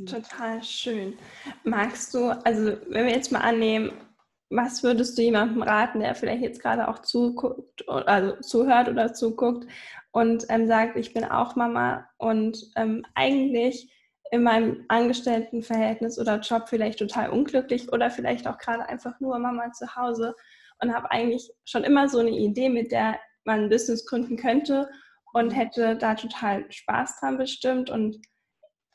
total 0.05 0.63
schön. 0.63 1.17
Magst 1.63 2.13
du, 2.13 2.29
also 2.45 2.77
wenn 2.87 3.05
wir 3.05 3.13
jetzt 3.13 3.31
mal 3.31 3.39
annehmen, 3.39 3.91
was 4.49 4.83
würdest 4.83 5.17
du 5.17 5.23
jemandem 5.23 5.61
raten, 5.61 5.99
der 5.99 6.15
vielleicht 6.15 6.41
jetzt 6.41 6.61
gerade 6.61 6.87
auch 6.87 6.99
zuguckt, 6.99 7.87
also 7.89 8.39
zuhört 8.41 8.87
oder 8.87 9.13
zuguckt 9.13 9.67
und 10.11 10.45
ähm, 10.49 10.67
sagt, 10.67 10.95
ich 10.95 11.13
bin 11.13 11.25
auch 11.25 11.55
Mama 11.55 12.07
und 12.17 12.71
ähm, 12.75 13.05
eigentlich 13.13 13.91
in 14.31 14.43
meinem 14.43 14.85
Angestelltenverhältnis 14.87 16.19
oder 16.19 16.39
Job 16.39 16.69
vielleicht 16.69 16.99
total 16.99 17.29
unglücklich 17.29 17.91
oder 17.91 18.09
vielleicht 18.09 18.47
auch 18.47 18.57
gerade 18.57 18.87
einfach 18.87 19.19
nur 19.19 19.37
Mama 19.39 19.71
zu 19.71 19.95
Hause 19.95 20.35
und 20.81 20.93
habe 20.93 21.11
eigentlich 21.11 21.49
schon 21.65 21.83
immer 21.83 22.07
so 22.09 22.19
eine 22.19 22.31
Idee, 22.31 22.69
mit 22.69 22.91
der 22.91 23.19
man 23.45 23.63
ein 23.63 23.69
Business 23.69 24.05
gründen 24.05 24.37
könnte 24.37 24.89
und 25.33 25.51
hätte 25.51 25.95
da 25.95 26.15
total 26.15 26.69
Spaß 26.71 27.19
dran 27.19 27.37
bestimmt 27.37 27.89
und 27.89 28.17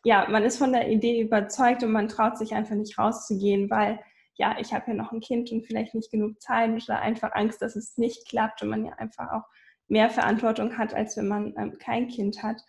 ja, 0.05 0.26
man 0.28 0.42
ist 0.42 0.59
von 0.59 0.72
der 0.72 0.90
Idee 0.90 1.20
überzeugt 1.20 1.82
und 1.82 1.92
man 1.92 2.09
traut 2.09 2.36
sich 2.38 2.55
einfach 2.55 2.74
nicht 2.74 2.98
rauszugehen, 2.98 3.70
weil 3.70 4.00
ja, 4.34 4.57
ich 4.59 4.72
habe 4.72 4.88
ja 4.88 4.94
noch 4.94 5.12
ein 5.12 5.20
Kind 5.20 5.53
und 5.53 5.66
vielleicht 5.66 5.94
nicht 5.94 6.11
genug 6.11 6.40
Zeit 6.40 6.70
oder 6.70 7.00
einfach 7.00 7.32
Angst, 7.34 7.62
dass 7.62 7.76
es 7.76 7.98
nicht 7.98 8.28
klappt 8.28 8.62
und 8.62 8.70
man 8.70 8.84
ja 8.84 8.92
einfach 8.94 9.30
auch 9.30 9.44
mehr 9.88 10.11
Verantwortung 10.11 10.78
hat, 10.78 10.94
als 10.94 11.16
wenn 11.16 11.28
man 11.28 11.55
ähm, 11.57 11.78
kein 11.78 12.09
Kind 12.09 12.42
hat. 12.42 12.61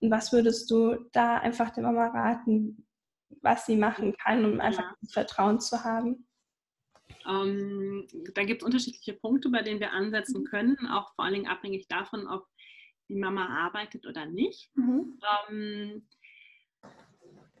Und 0.00 0.10
was 0.10 0.32
würdest 0.32 0.70
du 0.70 0.96
da 1.12 1.38
einfach 1.38 1.70
der 1.70 1.82
Mama 1.82 2.06
raten, 2.06 2.86
was 3.42 3.66
sie 3.66 3.76
machen 3.76 4.16
kann, 4.16 4.44
um 4.44 4.60
einfach 4.60 4.84
ja. 4.84 5.08
Vertrauen 5.10 5.60
zu 5.60 5.82
haben? 5.82 6.26
Ähm, 7.28 8.06
da 8.34 8.44
gibt 8.44 8.62
es 8.62 8.66
unterschiedliche 8.66 9.14
Punkte, 9.14 9.50
bei 9.50 9.62
denen 9.62 9.80
wir 9.80 9.92
ansetzen 9.92 10.42
mhm. 10.42 10.46
können, 10.46 10.86
auch 10.86 11.14
vor 11.14 11.24
allen 11.24 11.34
Dingen 11.34 11.48
abhängig 11.48 11.88
davon, 11.88 12.28
ob 12.28 12.46
die 13.08 13.16
Mama 13.16 13.46
arbeitet 13.46 14.06
oder 14.06 14.26
nicht. 14.26 14.70
Mhm. 14.76 15.18
Ähm, 15.50 16.08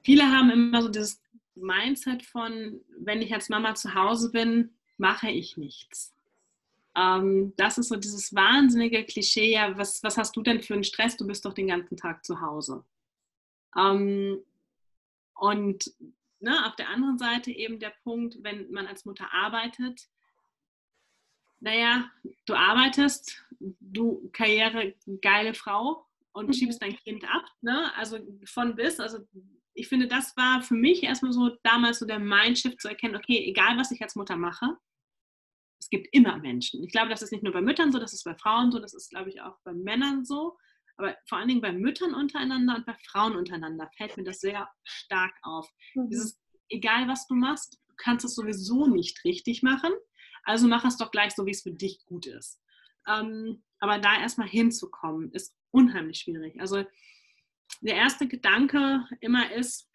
viele 0.08 0.30
haben 0.30 0.50
immer 0.50 0.80
so 0.80 0.88
dieses 0.88 1.20
Mindset 1.54 2.22
von, 2.22 2.80
wenn 2.96 3.20
ich 3.20 3.34
als 3.34 3.50
Mama 3.50 3.74
zu 3.74 3.94
Hause 3.94 4.30
bin, 4.32 4.74
mache 4.96 5.28
ich 5.28 5.58
nichts. 5.58 6.14
Ähm, 6.96 7.52
das 7.58 7.76
ist 7.76 7.88
so 7.88 7.96
dieses 7.96 8.34
wahnsinnige 8.34 9.04
Klischee, 9.04 9.52
ja, 9.52 9.76
was, 9.76 10.02
was 10.02 10.16
hast 10.16 10.34
du 10.34 10.40
denn 10.40 10.62
für 10.62 10.72
einen 10.72 10.84
Stress? 10.84 11.18
Du 11.18 11.26
bist 11.26 11.44
doch 11.44 11.52
den 11.52 11.68
ganzen 11.68 11.98
Tag 11.98 12.24
zu 12.24 12.40
Hause. 12.40 12.86
Ähm, 13.76 14.38
und 15.34 15.92
ne, 16.40 16.66
auf 16.66 16.74
der 16.76 16.88
anderen 16.88 17.18
Seite 17.18 17.50
eben 17.50 17.78
der 17.78 17.92
Punkt, 18.02 18.38
wenn 18.42 18.70
man 18.70 18.86
als 18.86 19.04
Mutter 19.04 19.28
arbeitet, 19.30 20.08
naja, 21.60 22.10
du 22.46 22.54
arbeitest, 22.54 23.44
du 23.60 24.30
Karriere, 24.32 24.94
geile 25.20 25.52
Frau 25.52 26.06
und 26.32 26.46
mhm. 26.46 26.52
schiebst 26.54 26.80
dein 26.80 26.96
Kind 26.96 27.24
ab, 27.24 27.44
ne? 27.60 27.94
also 27.94 28.18
von 28.46 28.74
bis, 28.74 29.00
also 29.00 29.18
ich 29.78 29.88
finde, 29.88 30.08
das 30.08 30.36
war 30.36 30.62
für 30.62 30.74
mich 30.74 31.02
erstmal 31.02 31.32
so 31.32 31.50
damals 31.62 32.00
so 32.00 32.06
der 32.06 32.18
Mindshift 32.18 32.80
zu 32.80 32.88
erkennen, 32.88 33.16
okay, 33.16 33.44
egal 33.46 33.76
was 33.76 33.90
ich 33.92 34.02
als 34.02 34.16
Mutter 34.16 34.36
mache, 34.36 34.76
es 35.80 35.88
gibt 35.88 36.08
immer 36.12 36.36
Menschen. 36.38 36.82
Ich 36.82 36.90
glaube, 36.90 37.10
das 37.10 37.22
ist 37.22 37.30
nicht 37.30 37.44
nur 37.44 37.52
bei 37.52 37.60
Müttern 37.60 37.92
so, 37.92 38.00
das 38.00 38.12
ist 38.12 38.24
bei 38.24 38.34
Frauen 38.34 38.72
so, 38.72 38.80
das 38.80 38.94
ist, 38.94 39.10
glaube 39.10 39.30
ich, 39.30 39.40
auch 39.40 39.56
bei 39.64 39.72
Männern 39.72 40.24
so. 40.24 40.58
Aber 40.96 41.16
vor 41.28 41.38
allen 41.38 41.46
Dingen 41.46 41.60
bei 41.60 41.72
Müttern 41.72 42.12
untereinander 42.12 42.74
und 42.74 42.86
bei 42.86 42.96
Frauen 43.06 43.36
untereinander 43.36 43.88
fällt 43.96 44.16
mir 44.16 44.24
das 44.24 44.40
sehr 44.40 44.68
stark 44.82 45.32
auf. 45.42 45.70
Mhm. 45.94 46.10
Dieses, 46.10 46.40
egal 46.68 47.06
was 47.06 47.28
du 47.28 47.34
machst, 47.34 47.78
du 47.88 47.94
kannst 47.96 48.24
es 48.24 48.34
sowieso 48.34 48.88
nicht 48.88 49.24
richtig 49.24 49.62
machen. 49.62 49.92
Also 50.42 50.66
mach 50.66 50.84
es 50.84 50.96
doch 50.96 51.12
gleich 51.12 51.34
so, 51.36 51.46
wie 51.46 51.52
es 51.52 51.62
für 51.62 51.70
dich 51.70 52.04
gut 52.04 52.26
ist. 52.26 52.60
Ähm, 53.06 53.62
aber 53.78 53.98
da 53.98 54.18
erstmal 54.18 54.48
hinzukommen, 54.48 55.30
ist 55.32 55.54
unheimlich 55.70 56.18
schwierig. 56.18 56.60
Also 56.60 56.84
der 57.80 57.94
erste 57.94 58.26
Gedanke 58.26 59.06
immer 59.20 59.52
ist, 59.52 59.88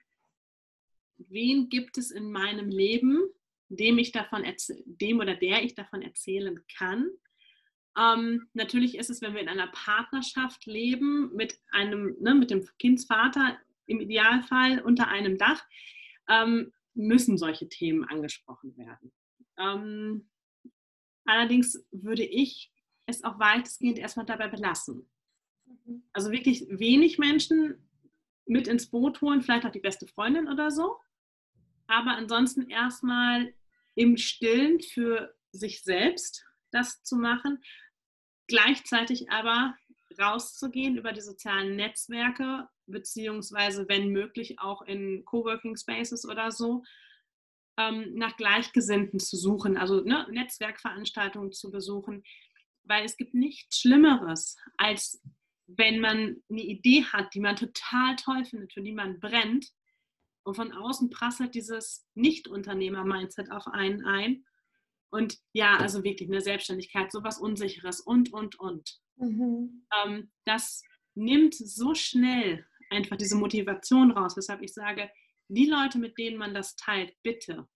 wen 1.18 1.70
gibt 1.70 1.98
es 1.98 2.12
in 2.12 2.32
meinem 2.32 2.70
Leben, 2.70 3.22
dem 3.70 3.98
ich 3.98 4.12
davon 4.12 4.44
dem 4.86 5.20
oder 5.20 5.36
der 5.36 5.64
ich 5.64 5.76
davon 5.76 6.02
erzählen 6.02 6.64
kann. 6.78 7.10
Ähm, 7.98 8.50
natürlich 8.54 8.98
ist 8.98 9.10
es, 9.10 9.22
wenn 9.22 9.34
wir 9.34 9.42
in 9.42 9.50
einer 9.50 9.68
Partnerschaft 9.68 10.66
leben, 10.66 11.34
mit 11.36 11.60
einem, 11.72 12.16
ne, 12.20 12.34
mit 12.34 12.50
dem 12.50 12.68
Kindsvater 12.80 13.58
im 13.86 14.00
Idealfall 14.00 14.80
unter 14.80 15.08
einem 15.08 15.38
Dach, 15.38 15.64
ähm, 16.30 16.74
müssen 16.96 17.38
solche 17.38 17.70
Themen 17.70 18.04
angesprochen 18.04 18.76
werden. 18.78 19.12
Ähm, 19.58 20.30
allerdings 21.26 21.86
würde 21.92 22.24
ich 22.24 22.72
es 23.06 23.24
auch 23.24 23.40
weitestgehend 23.40 24.00
erstmal 24.00 24.26
dabei 24.26 24.48
belassen. 24.48 25.10
Mhm. 25.86 26.04
Also 26.14 26.32
wirklich 26.32 26.66
wenig 26.70 27.18
Menschen 27.18 27.88
mit 28.46 28.68
ins 28.68 28.88
Boot 28.90 29.22
holen, 29.22 29.42
vielleicht 29.42 29.66
auch 29.66 29.72
die 29.72 29.80
beste 29.80 30.08
Freundin 30.08 30.48
oder 30.48 30.72
so. 30.72 30.98
Aber 31.88 32.12
ansonsten 32.12 32.70
erstmal 32.70 33.54
im 33.96 34.18
Stillen 34.18 34.82
für 34.82 35.36
sich 35.52 35.84
selbst 35.84 36.46
das 36.72 37.04
zu 37.04 37.16
machen, 37.16 37.64
gleichzeitig 38.48 39.30
aber 39.30 39.76
rauszugehen 40.20 40.98
über 40.98 41.12
die 41.12 41.22
sozialen 41.22 41.76
Netzwerke, 41.76 42.68
beziehungsweise 42.86 43.88
wenn 43.88 44.10
möglich 44.10 44.60
auch 44.60 44.82
in 44.84 45.24
Coworking 45.26 45.78
Spaces 45.78 46.28
oder 46.28 46.52
so, 46.52 46.84
ähm, 47.78 48.14
nach 48.16 48.38
Gleichgesinnten 48.38 49.20
zu 49.20 49.36
suchen, 49.38 49.78
also 49.78 50.02
ne, 50.02 50.28
Netzwerkveranstaltungen 50.30 51.52
zu 51.52 51.72
besuchen, 51.72 52.24
weil 52.84 53.06
es 53.06 53.18
gibt 53.18 53.34
nichts 53.34 53.80
Schlimmeres, 53.80 54.58
als 54.78 55.22
wenn 55.68 56.00
man 56.00 56.44
eine 56.50 56.62
Idee 56.62 57.04
hat, 57.06 57.34
die 57.34 57.40
man 57.40 57.56
total 57.56 58.16
toll 58.16 58.46
findet, 58.46 58.74
für 58.74 58.82
die 58.82 58.92
man 58.92 59.20
brennt 59.20 59.68
und 60.44 60.56
von 60.56 60.74
außen 60.74 61.10
prasselt 61.10 61.56
dieses 61.56 62.06
Nicht-Unternehmer-Mindset 62.16 63.52
auf 63.52 63.68
einen 63.68 64.06
ein. 64.06 64.46
Und 65.10 65.38
ja, 65.54 65.78
also 65.78 66.04
wirklich 66.04 66.30
eine 66.30 66.42
Selbstständigkeit, 66.42 67.12
sowas 67.12 67.38
Unsicheres 67.38 68.02
und, 68.02 68.34
und, 68.34 68.60
und. 68.60 69.00
Mhm. 69.18 69.86
Ähm, 70.04 70.32
das 70.46 70.84
nimmt 71.16 71.54
so 71.56 71.94
schnell 71.94 72.66
einfach 72.90 73.18
diese 73.18 73.36
Motivation 73.36 74.12
raus, 74.12 74.36
weshalb 74.36 74.62
ich 74.62 74.74
sage, 74.74 75.10
die 75.48 75.66
Leute, 75.66 76.00
mit 76.00 76.18
denen 76.18 76.38
man 76.38 76.54
das 76.54 76.76
teilt, 76.76 77.14
bitte 77.22 77.68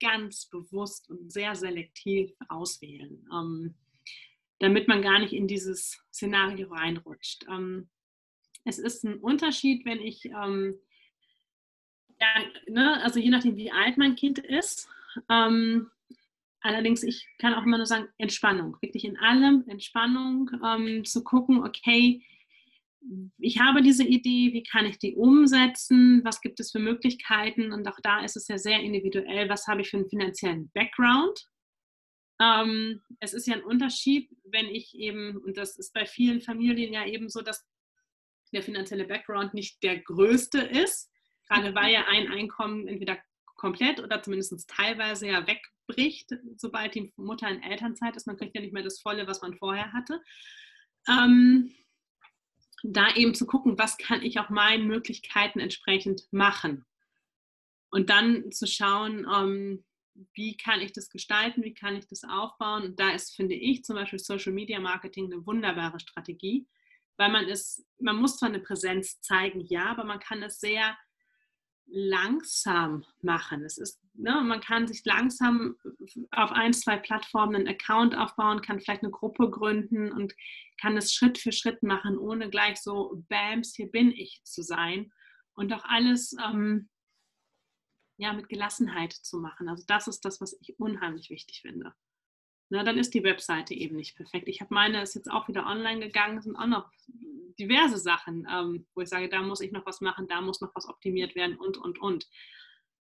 ganz 0.00 0.46
bewusst 0.46 1.08
und 1.08 1.32
sehr 1.32 1.54
selektiv 1.54 2.32
auswählen, 2.48 3.26
ähm, 3.32 3.74
damit 4.60 4.88
man 4.88 5.02
gar 5.02 5.18
nicht 5.18 5.32
in 5.32 5.46
dieses 5.46 6.00
Szenario 6.12 6.68
reinrutscht. 6.68 7.44
Ähm, 7.48 7.88
es 8.64 8.78
ist 8.78 9.04
ein 9.04 9.18
Unterschied, 9.18 9.84
wenn 9.84 10.00
ich 10.00 10.24
ähm, 10.26 10.78
ja, 12.20 12.26
ne, 12.72 13.02
also 13.02 13.20
je 13.20 13.30
nachdem, 13.30 13.56
wie 13.56 13.72
alt 13.72 13.96
mein 13.96 14.16
Kind 14.16 14.38
ist. 14.38 14.88
Ähm, 15.28 15.90
allerdings, 16.60 17.02
ich 17.02 17.26
kann 17.38 17.54
auch 17.54 17.64
immer 17.64 17.76
nur 17.76 17.86
sagen, 17.86 18.08
Entspannung. 18.18 18.76
Wirklich 18.80 19.04
in 19.04 19.18
allem 19.18 19.64
Entspannung 19.68 20.50
ähm, 20.64 21.04
zu 21.04 21.22
gucken, 21.24 21.62
okay, 21.64 22.22
ich 23.38 23.60
habe 23.60 23.82
diese 23.82 24.04
Idee, 24.04 24.52
wie 24.54 24.62
kann 24.62 24.86
ich 24.86 24.98
die 24.98 25.14
umsetzen, 25.14 26.22
was 26.24 26.40
gibt 26.40 26.58
es 26.58 26.72
für 26.72 26.78
Möglichkeiten 26.78 27.70
und 27.70 27.86
auch 27.86 27.98
da 28.02 28.24
ist 28.24 28.34
es 28.34 28.48
ja 28.48 28.56
sehr 28.56 28.80
individuell, 28.80 29.50
was 29.50 29.66
habe 29.66 29.82
ich 29.82 29.90
für 29.90 29.98
einen 29.98 30.08
finanziellen 30.08 30.70
Background. 30.72 31.46
Ähm, 32.44 33.00
es 33.20 33.32
ist 33.32 33.46
ja 33.46 33.54
ein 33.54 33.64
Unterschied, 33.64 34.28
wenn 34.44 34.66
ich 34.66 34.94
eben, 34.98 35.38
und 35.38 35.56
das 35.56 35.78
ist 35.78 35.94
bei 35.94 36.04
vielen 36.04 36.42
Familien 36.42 36.92
ja 36.92 37.06
eben 37.06 37.28
so, 37.28 37.40
dass 37.40 37.64
der 38.52 38.62
finanzielle 38.62 39.04
Background 39.04 39.54
nicht 39.54 39.82
der 39.82 39.98
größte 39.98 40.58
ist, 40.58 41.10
Gerade 41.48 41.74
weil 41.74 41.92
ja 41.92 42.06
ein 42.08 42.30
Einkommen 42.30 42.88
entweder 42.88 43.18
komplett 43.56 44.00
oder 44.00 44.22
zumindest 44.22 44.68
teilweise 44.68 45.28
ja 45.28 45.46
wegbricht, 45.46 46.30
sobald 46.56 46.94
die 46.94 47.12
Mutter 47.16 47.48
in 47.48 47.62
Elternzeit 47.62 48.16
ist. 48.16 48.26
Man 48.26 48.36
kriegt 48.36 48.54
ja 48.54 48.60
nicht 48.60 48.72
mehr 48.72 48.82
das 48.82 49.00
Volle, 49.00 49.26
was 49.26 49.42
man 49.42 49.54
vorher 49.54 49.92
hatte. 49.92 50.20
Ähm, 51.08 51.72
da 52.82 53.14
eben 53.14 53.34
zu 53.34 53.46
gucken, 53.46 53.78
was 53.78 53.96
kann 53.96 54.22
ich 54.22 54.38
auch 54.38 54.50
meinen 54.50 54.86
Möglichkeiten 54.86 55.60
entsprechend 55.60 56.26
machen. 56.32 56.84
Und 57.90 58.10
dann 58.10 58.50
zu 58.50 58.66
schauen, 58.66 59.26
ähm, 59.32 59.84
wie 60.34 60.56
kann 60.56 60.80
ich 60.80 60.92
das 60.92 61.10
gestalten, 61.10 61.62
wie 61.62 61.74
kann 61.74 61.96
ich 61.96 62.06
das 62.06 62.24
aufbauen. 62.24 62.84
Und 62.84 63.00
da 63.00 63.10
ist, 63.10 63.34
finde 63.34 63.54
ich, 63.54 63.84
zum 63.84 63.96
Beispiel 63.96 64.18
Social 64.18 64.52
Media 64.52 64.80
Marketing 64.80 65.32
eine 65.32 65.46
wunderbare 65.46 66.00
Strategie, 66.00 66.66
weil 67.16 67.30
man 67.30 67.48
es, 67.48 67.86
man 67.98 68.16
muss 68.16 68.38
zwar 68.38 68.48
eine 68.48 68.60
Präsenz 68.60 69.20
zeigen, 69.20 69.60
ja, 69.60 69.86
aber 69.86 70.04
man 70.04 70.20
kann 70.20 70.42
es 70.42 70.60
sehr 70.60 70.96
langsam 71.86 73.04
machen. 73.20 73.64
Es 73.64 73.78
ist, 73.78 74.00
ne, 74.14 74.40
man 74.42 74.60
kann 74.60 74.86
sich 74.86 75.04
langsam 75.04 75.76
auf 76.30 76.52
ein, 76.52 76.72
zwei 76.72 76.96
Plattformen 76.96 77.56
einen 77.56 77.68
Account 77.68 78.16
aufbauen, 78.16 78.62
kann 78.62 78.80
vielleicht 78.80 79.02
eine 79.02 79.12
Gruppe 79.12 79.50
gründen 79.50 80.10
und 80.10 80.34
kann 80.80 80.96
es 80.96 81.12
Schritt 81.12 81.38
für 81.38 81.52
Schritt 81.52 81.82
machen, 81.82 82.18
ohne 82.18 82.50
gleich 82.50 82.78
so, 82.78 83.22
Bams, 83.28 83.74
hier 83.76 83.90
bin 83.90 84.10
ich 84.12 84.40
zu 84.44 84.62
sein. 84.62 85.12
Und 85.54 85.72
auch 85.72 85.84
alles 85.84 86.34
ähm, 86.44 86.88
ja, 88.16 88.32
mit 88.32 88.48
Gelassenheit 88.48 89.12
zu 89.12 89.38
machen. 89.38 89.68
Also 89.68 89.84
das 89.86 90.08
ist 90.08 90.24
das, 90.24 90.40
was 90.40 90.56
ich 90.60 90.78
unheimlich 90.78 91.30
wichtig 91.30 91.60
finde. 91.62 91.92
Na, 92.70 92.82
dann 92.82 92.98
ist 92.98 93.12
die 93.12 93.24
Webseite 93.24 93.74
eben 93.74 93.96
nicht 93.96 94.16
perfekt. 94.16 94.48
Ich 94.48 94.60
habe 94.60 94.72
meine, 94.72 95.02
ist 95.02 95.14
jetzt 95.14 95.30
auch 95.30 95.48
wieder 95.48 95.66
online 95.66 96.00
gegangen, 96.00 96.40
sind 96.40 96.56
auch 96.56 96.66
noch 96.66 96.90
diverse 97.58 97.98
Sachen, 97.98 98.48
ähm, 98.50 98.86
wo 98.94 99.02
ich 99.02 99.08
sage, 99.08 99.28
da 99.28 99.42
muss 99.42 99.60
ich 99.60 99.72
noch 99.72 99.86
was 99.86 100.00
machen, 100.00 100.26
da 100.28 100.40
muss 100.40 100.60
noch 100.60 100.74
was 100.74 100.88
optimiert 100.88 101.34
werden 101.34 101.56
und, 101.56 101.76
und, 101.76 102.00
und. 102.00 102.28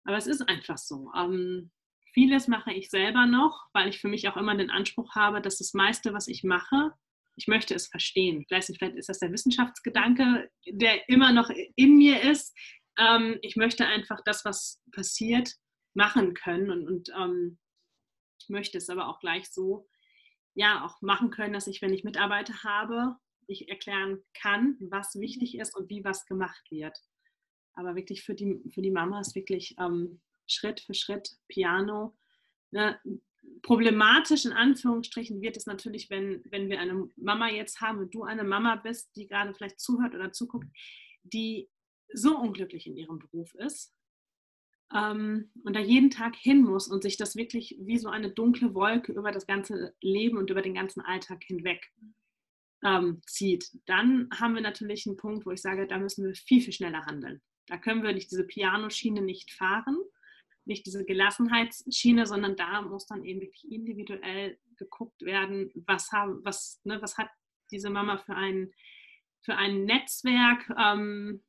Aber 0.03 0.17
es 0.17 0.27
ist 0.27 0.41
einfach 0.41 0.77
so. 0.77 1.11
Ähm, 1.15 1.71
vieles 2.13 2.47
mache 2.47 2.73
ich 2.73 2.89
selber 2.89 3.25
noch, 3.25 3.67
weil 3.73 3.89
ich 3.89 3.99
für 3.99 4.09
mich 4.09 4.27
auch 4.27 4.37
immer 4.37 4.55
den 4.55 4.69
Anspruch 4.69 5.15
habe, 5.15 5.41
dass 5.41 5.57
das 5.57 5.73
meiste, 5.73 6.13
was 6.13 6.27
ich 6.27 6.43
mache, 6.43 6.91
ich 7.35 7.47
möchte 7.47 7.73
es 7.73 7.87
verstehen. 7.87 8.45
Vielleicht, 8.47 8.67
vielleicht 8.77 8.95
ist 8.95 9.09
das 9.09 9.19
der 9.19 9.31
Wissenschaftsgedanke, 9.31 10.51
der 10.67 11.09
immer 11.09 11.31
noch 11.31 11.49
in 11.75 11.97
mir 11.97 12.21
ist. 12.21 12.55
Ähm, 12.97 13.39
ich 13.41 13.55
möchte 13.55 13.85
einfach 13.85 14.21
das, 14.23 14.45
was 14.45 14.81
passiert, 14.91 15.53
machen 15.93 16.33
können 16.33 16.69
und, 16.69 16.87
und 16.87 17.09
ähm, 17.17 17.59
möchte 18.49 18.77
es 18.77 18.89
aber 18.89 19.07
auch 19.07 19.19
gleich 19.19 19.51
so 19.51 19.87
ja 20.55 20.85
auch 20.85 21.01
machen 21.01 21.31
können, 21.31 21.53
dass 21.53 21.67
ich, 21.67 21.81
wenn 21.81 21.93
ich 21.93 22.03
Mitarbeiter 22.03 22.63
habe, 22.63 23.15
ich 23.47 23.69
erklären 23.69 24.23
kann, 24.33 24.77
was 24.79 25.15
wichtig 25.15 25.57
ist 25.57 25.75
und 25.75 25.89
wie 25.89 26.03
was 26.03 26.25
gemacht 26.25 26.63
wird. 26.69 26.97
Aber 27.73 27.95
wirklich 27.95 28.23
für 28.23 28.35
die, 28.35 28.61
für 28.73 28.81
die 28.81 28.91
Mama 28.91 29.19
ist 29.19 29.35
wirklich 29.35 29.75
ähm, 29.79 30.21
Schritt 30.47 30.79
für 30.79 30.93
Schritt 30.93 31.37
Piano. 31.47 32.15
Ne? 32.71 32.99
Problematisch 33.63 34.45
in 34.45 34.53
Anführungsstrichen 34.53 35.41
wird 35.41 35.57
es 35.57 35.65
natürlich, 35.65 36.09
wenn, 36.09 36.43
wenn 36.45 36.69
wir 36.69 36.79
eine 36.79 37.09
Mama 37.15 37.49
jetzt 37.49 37.81
haben 37.81 37.99
und 37.99 38.13
du 38.13 38.23
eine 38.23 38.43
Mama 38.43 38.75
bist, 38.75 39.15
die 39.15 39.27
gerade 39.27 39.53
vielleicht 39.53 39.79
zuhört 39.79 40.13
oder 40.13 40.31
zuguckt, 40.31 40.67
die 41.23 41.69
so 42.13 42.37
unglücklich 42.37 42.87
in 42.87 42.95
ihrem 42.95 43.19
Beruf 43.19 43.53
ist, 43.55 43.93
ähm, 44.93 45.49
und 45.63 45.75
da 45.75 45.79
jeden 45.79 46.11
Tag 46.11 46.35
hin 46.35 46.61
muss 46.61 46.87
und 46.87 47.03
sich 47.03 47.17
das 47.17 47.35
wirklich 47.35 47.75
wie 47.79 47.97
so 47.97 48.09
eine 48.09 48.29
dunkle 48.29 48.73
Wolke 48.73 49.11
über 49.11 49.31
das 49.31 49.47
ganze 49.47 49.95
Leben 50.01 50.37
und 50.37 50.49
über 50.49 50.61
den 50.61 50.75
ganzen 50.75 51.01
Alltag 51.01 51.43
hinweg 51.43 51.91
ähm, 52.83 53.21
zieht, 53.25 53.71
dann 53.85 54.29
haben 54.33 54.55
wir 54.55 54.61
natürlich 54.61 55.07
einen 55.07 55.17
Punkt, 55.17 55.45
wo 55.45 55.51
ich 55.51 55.61
sage, 55.61 55.87
da 55.87 55.97
müssen 55.97 56.25
wir 56.25 56.35
viel, 56.35 56.61
viel 56.61 56.73
schneller 56.73 57.05
handeln. 57.05 57.41
Da 57.67 57.77
können 57.77 58.03
wir 58.03 58.13
nicht 58.13 58.29
diese 58.29 58.43
Pianoschiene 58.43 59.21
nicht 59.21 59.51
fahren, 59.51 59.97
nicht 60.65 60.85
diese 60.85 61.05
Gelassenheitsschiene, 61.05 62.25
sondern 62.25 62.55
da 62.55 62.81
muss 62.81 63.05
dann 63.05 63.23
eben 63.23 63.41
wirklich 63.41 63.71
individuell 63.71 64.59
geguckt 64.77 65.21
werden, 65.23 65.71
was, 65.75 66.11
haben, 66.11 66.43
was, 66.43 66.81
ne, 66.83 67.01
was 67.01 67.17
hat 67.17 67.29
diese 67.71 67.89
Mama 67.89 68.17
für 68.17 68.35
ein, 68.35 68.71
für 69.41 69.55
ein 69.55 69.85
Netzwerk. 69.85 70.69
Ähm, 70.77 71.41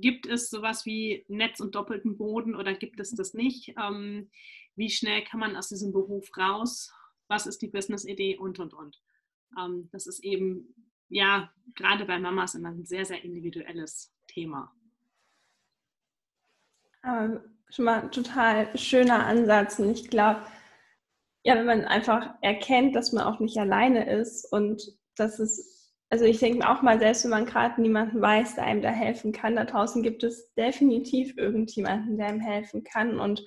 gibt 0.00 0.26
es 0.26 0.50
sowas 0.50 0.84
wie 0.86 1.24
Netz 1.28 1.60
und 1.60 1.74
doppelten 1.74 2.16
Boden 2.16 2.54
oder 2.54 2.74
gibt 2.74 3.00
es 3.00 3.14
das 3.14 3.34
nicht? 3.34 3.74
Ähm, 3.80 4.30
wie 4.76 4.90
schnell 4.90 5.22
kann 5.22 5.40
man 5.40 5.56
aus 5.56 5.68
diesem 5.68 5.92
Beruf 5.92 6.36
raus? 6.36 6.92
Was 7.28 7.46
ist 7.46 7.62
die 7.62 7.68
Business-Idee 7.68 8.36
und, 8.36 8.58
und, 8.58 8.74
und. 8.74 9.00
Ähm, 9.58 9.88
das 9.92 10.06
ist 10.06 10.22
eben, 10.24 10.74
ja, 11.08 11.52
gerade 11.74 12.04
bei 12.04 12.18
Mamas 12.18 12.54
immer 12.54 12.70
ein 12.70 12.84
sehr, 12.84 13.04
sehr 13.04 13.22
individuelles 13.24 14.12
Thema. 14.26 14.72
Aber 17.02 17.44
schon 17.70 17.84
mal 17.84 18.02
ein 18.02 18.10
total 18.12 18.76
schöner 18.78 19.26
Ansatz 19.26 19.78
und 19.78 19.90
ich 19.90 20.08
glaube, 20.08 20.46
ja, 21.44 21.56
wenn 21.56 21.66
man 21.66 21.84
einfach 21.84 22.34
erkennt, 22.40 22.96
dass 22.96 23.12
man 23.12 23.24
auch 23.24 23.38
nicht 23.38 23.58
alleine 23.58 24.10
ist 24.10 24.50
und 24.50 24.82
dass 25.16 25.38
es, 25.38 25.73
also 26.10 26.24
ich 26.24 26.38
denke 26.38 26.68
auch 26.68 26.82
mal, 26.82 26.98
selbst 26.98 27.24
wenn 27.24 27.30
man 27.30 27.46
gerade 27.46 27.80
niemanden 27.80 28.20
weiß, 28.20 28.56
der 28.56 28.64
einem 28.64 28.82
da 28.82 28.90
helfen 28.90 29.32
kann, 29.32 29.56
da 29.56 29.64
draußen 29.64 30.02
gibt 30.02 30.22
es 30.22 30.52
definitiv 30.54 31.36
irgendjemanden, 31.36 32.16
der 32.16 32.26
einem 32.26 32.40
helfen 32.40 32.84
kann. 32.84 33.18
Und 33.18 33.44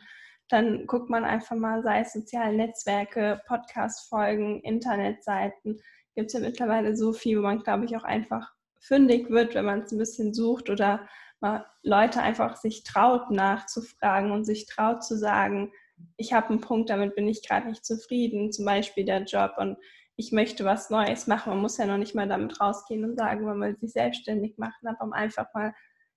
dann 0.49 0.87
guckt 0.87 1.09
man 1.09 1.23
einfach 1.23 1.55
mal, 1.55 1.83
sei 1.83 2.01
es 2.01 2.13
soziale 2.13 2.55
Netzwerke, 2.55 3.41
Podcast-Folgen, 3.47 4.61
Internetseiten, 4.61 5.79
gibt 6.15 6.27
es 6.27 6.33
ja 6.33 6.39
mittlerweile 6.39 6.95
so 6.95 7.13
viel, 7.13 7.37
wo 7.37 7.43
man, 7.43 7.59
glaube 7.59 7.85
ich, 7.85 7.95
auch 7.95 8.03
einfach 8.03 8.51
fündig 8.79 9.29
wird, 9.29 9.55
wenn 9.55 9.65
man 9.65 9.81
es 9.81 9.91
ein 9.91 9.97
bisschen 9.97 10.33
sucht 10.33 10.69
oder 10.69 11.07
mal 11.39 11.65
Leute 11.83 12.21
einfach 12.21 12.55
sich 12.55 12.83
traut 12.83 13.29
nachzufragen 13.29 14.31
und 14.31 14.45
sich 14.45 14.65
traut 14.65 15.03
zu 15.03 15.17
sagen, 15.17 15.71
ich 16.15 16.33
habe 16.33 16.49
einen 16.49 16.61
Punkt, 16.61 16.89
damit 16.89 17.15
bin 17.15 17.27
ich 17.27 17.47
gerade 17.47 17.67
nicht 17.67 17.85
zufrieden, 17.85 18.51
zum 18.51 18.65
Beispiel 18.65 19.05
der 19.05 19.23
Job. 19.23 19.53
Und 19.57 19.77
ich 20.17 20.31
möchte 20.31 20.65
was 20.65 20.89
Neues 20.89 21.27
machen. 21.27 21.51
Man 21.51 21.61
muss 21.61 21.77
ja 21.77 21.85
noch 21.85 21.97
nicht 21.97 22.15
mal 22.15 22.27
damit 22.27 22.59
rausgehen 22.59 23.05
und 23.05 23.17
sagen, 23.17 23.45
man 23.45 23.61
will 23.61 23.77
sich 23.77 23.93
selbstständig 23.93 24.57
machen, 24.57 24.87
aber 24.87 25.03
um 25.03 25.13
einfach 25.13 25.53
mal 25.53 25.73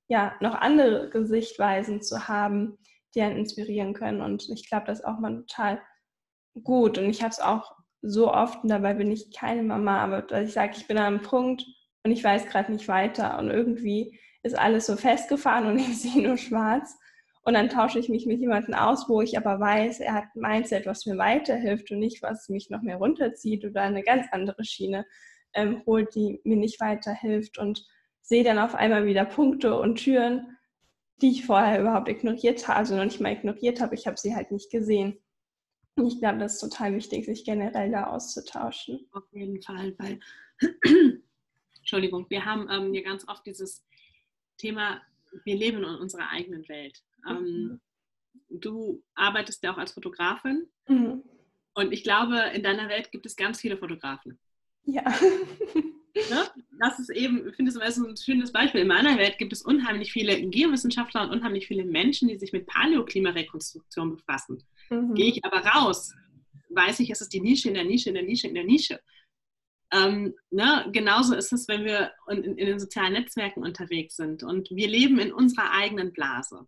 ja 0.09 0.35
noch 0.41 0.55
andere 0.55 1.27
Sichtweisen 1.27 2.03
zu 2.03 2.27
haben, 2.27 2.79
die 3.15 3.21
einen 3.21 3.37
inspirieren 3.37 3.93
können. 3.93 4.23
Und 4.23 4.49
ich 4.49 4.69
glaube, 4.69 4.87
das 4.87 5.01
ist 5.01 5.05
auch 5.05 5.19
mal 5.19 5.37
total 5.37 5.83
gut. 6.65 6.99
Und 6.99 7.11
ich 7.11 7.23
habe 7.23 7.31
es 7.31 7.41
auch 7.41 7.77
so 8.03 8.33
oft, 8.33 8.63
und 8.63 8.71
dabei 8.71 8.95
bin 8.95 9.11
ich 9.11 9.31
keine 9.37 9.63
Mama, 9.63 9.99
aber 10.03 10.41
ich 10.41 10.53
sage, 10.53 10.73
ich 10.77 10.89
bin 10.89 10.97
an 10.97 11.05
einem 11.05 11.23
Punkt 11.23 11.65
und 12.03 12.11
ich 12.11 12.25
weiß 12.25 12.47
gerade 12.47 12.73
nicht 12.73 12.89
weiter. 12.89 13.39
Und 13.39 13.51
irgendwie 13.51 14.19
ist 14.43 14.59
alles 14.59 14.87
so 14.87 14.97
festgefahren 14.97 15.67
und 15.67 15.79
ich 15.79 16.01
sehe 16.01 16.27
nur 16.27 16.39
schwarz. 16.39 16.97
Und 17.43 17.55
dann 17.55 17.71
tausche 17.71 17.99
ich 17.99 18.09
mich 18.09 18.27
mit 18.27 18.41
jemandem 18.41 18.75
aus, 18.75 19.09
wo 19.09 19.23
ich 19.23 19.39
aber 19.39 19.59
weiß, 19.59 20.01
er 20.01 20.15
hat 20.15 20.25
ein 20.35 20.41
Mindset, 20.41 20.87
was 20.87 21.07
mir 21.07 21.17
weiterhilft 21.17 21.91
und 21.91 21.99
nicht, 21.99 22.23
was 22.23 22.49
mich 22.49 22.69
noch 22.69 22.83
mehr 22.83 22.97
runterzieht 22.97 23.65
oder 23.65 23.83
eine 23.83 24.03
ganz 24.03 24.27
andere 24.31 24.65
Schiene 24.65 25.07
ähm, 25.55 25.83
holt, 25.87 26.15
die 26.15 26.41
mir 26.45 26.57
nicht 26.57 26.81
weiterhilft. 26.81 27.59
Und 27.59 27.87
sehe 28.31 28.45
dann 28.45 28.59
auf 28.59 28.75
einmal 28.75 29.07
wieder 29.07 29.25
Punkte 29.25 29.75
und 29.75 29.97
Türen, 29.97 30.57
die 31.21 31.33
ich 31.33 31.47
vorher 31.47 31.81
überhaupt 31.81 32.09
ignoriert 32.09 32.67
habe, 32.69 32.79
also 32.79 32.97
noch 32.97 33.05
nicht 33.05 33.21
mal 33.21 33.33
ignoriert 33.33 33.81
habe, 33.81 33.95
ich 33.95 34.07
habe 34.07 34.17
sie 34.17 34.35
halt 34.35 34.53
nicht 34.53 34.71
gesehen. 34.71 35.19
Und 35.97 36.07
ich 36.07 36.19
glaube, 36.19 36.39
das 36.39 36.55
ist 36.55 36.61
total 36.61 36.95
wichtig, 36.95 37.27
sich 37.27 37.45
generell 37.45 37.91
da 37.91 38.05
auszutauschen. 38.05 39.09
Auf 39.13 39.25
jeden 39.33 39.61
Fall, 39.61 39.95
weil, 39.99 40.21
Entschuldigung, 41.79 42.27
wir 42.29 42.45
haben 42.45 42.69
ähm, 42.71 42.95
ja 42.95 43.03
ganz 43.03 43.27
oft 43.29 43.45
dieses 43.45 43.85
Thema, 44.57 45.03
wir 45.45 45.57
leben 45.57 45.79
in 45.79 45.85
unserer 45.85 46.31
eigenen 46.31 46.69
Welt. 46.69 47.03
Ähm, 47.29 47.45
mhm. 47.45 47.81
du 48.61 49.03
arbeitest 49.15 49.63
ja 49.63 49.73
auch 49.73 49.79
als 49.79 49.93
Fotografin 49.93 50.69
mhm. 50.89 51.23
und 51.75 51.93
ich 51.93 52.03
glaube, 52.03 52.39
in 52.55 52.63
deiner 52.63 52.89
Welt 52.89 53.13
gibt 53.13 53.27
es 53.27 53.37
ganz 53.37 53.61
viele 53.61 53.77
Fotografen. 53.77 54.39
Ja. 54.85 55.05
Ne? 56.15 56.45
Das 56.81 56.99
ist 56.99 57.11
eben, 57.11 57.49
ich 57.49 57.55
finde 57.55 57.71
es 57.71 57.99
ein 57.99 58.17
schönes 58.17 58.53
Beispiel. 58.53 58.81
In 58.81 58.89
meiner 58.89 59.17
Welt 59.17 59.39
gibt 59.39 59.53
es 59.53 59.63
unheimlich 59.63 60.13
viele 60.13 60.41
Geowissenschaftler 60.49 61.23
und 61.23 61.31
unheimlich 61.31 61.67
viele 61.67 61.85
Menschen, 61.85 62.29
die 62.29 62.37
sich 62.37 62.53
mit 62.53 62.67
Paläoklimarekonstruktion 62.67 64.17
befassen. 64.17 64.63
Mhm. 64.91 65.15
Gehe 65.15 65.31
ich 65.31 65.45
aber 65.45 65.65
raus, 65.65 66.13
weiß 66.71 67.01
ich, 67.01 67.11
es 67.11 67.21
ist 67.21 67.33
die 67.33 67.41
Nische 67.41 67.69
in 67.69 67.75
der 67.75 67.85
Nische, 67.85 68.09
in 68.09 68.15
der 68.15 68.25
Nische, 68.25 68.49
in 68.49 68.55
der 68.55 68.65
Nische. 68.65 69.01
Ähm, 69.93 70.35
ne, 70.51 70.89
genauso 70.93 71.35
ist 71.35 71.53
es, 71.53 71.67
wenn 71.67 71.85
wir 71.85 72.13
in, 72.29 72.45
in, 72.45 72.57
den 72.57 72.79
sozialen 72.79 73.13
Netzwerken 73.13 73.63
unterwegs 73.63 74.17
sind 74.17 74.43
und 74.43 74.71
wir 74.71 74.89
leben 74.89 75.19
in 75.19 75.33
unserer 75.33 75.73
eigenen 75.73 76.13
Blase. 76.13 76.67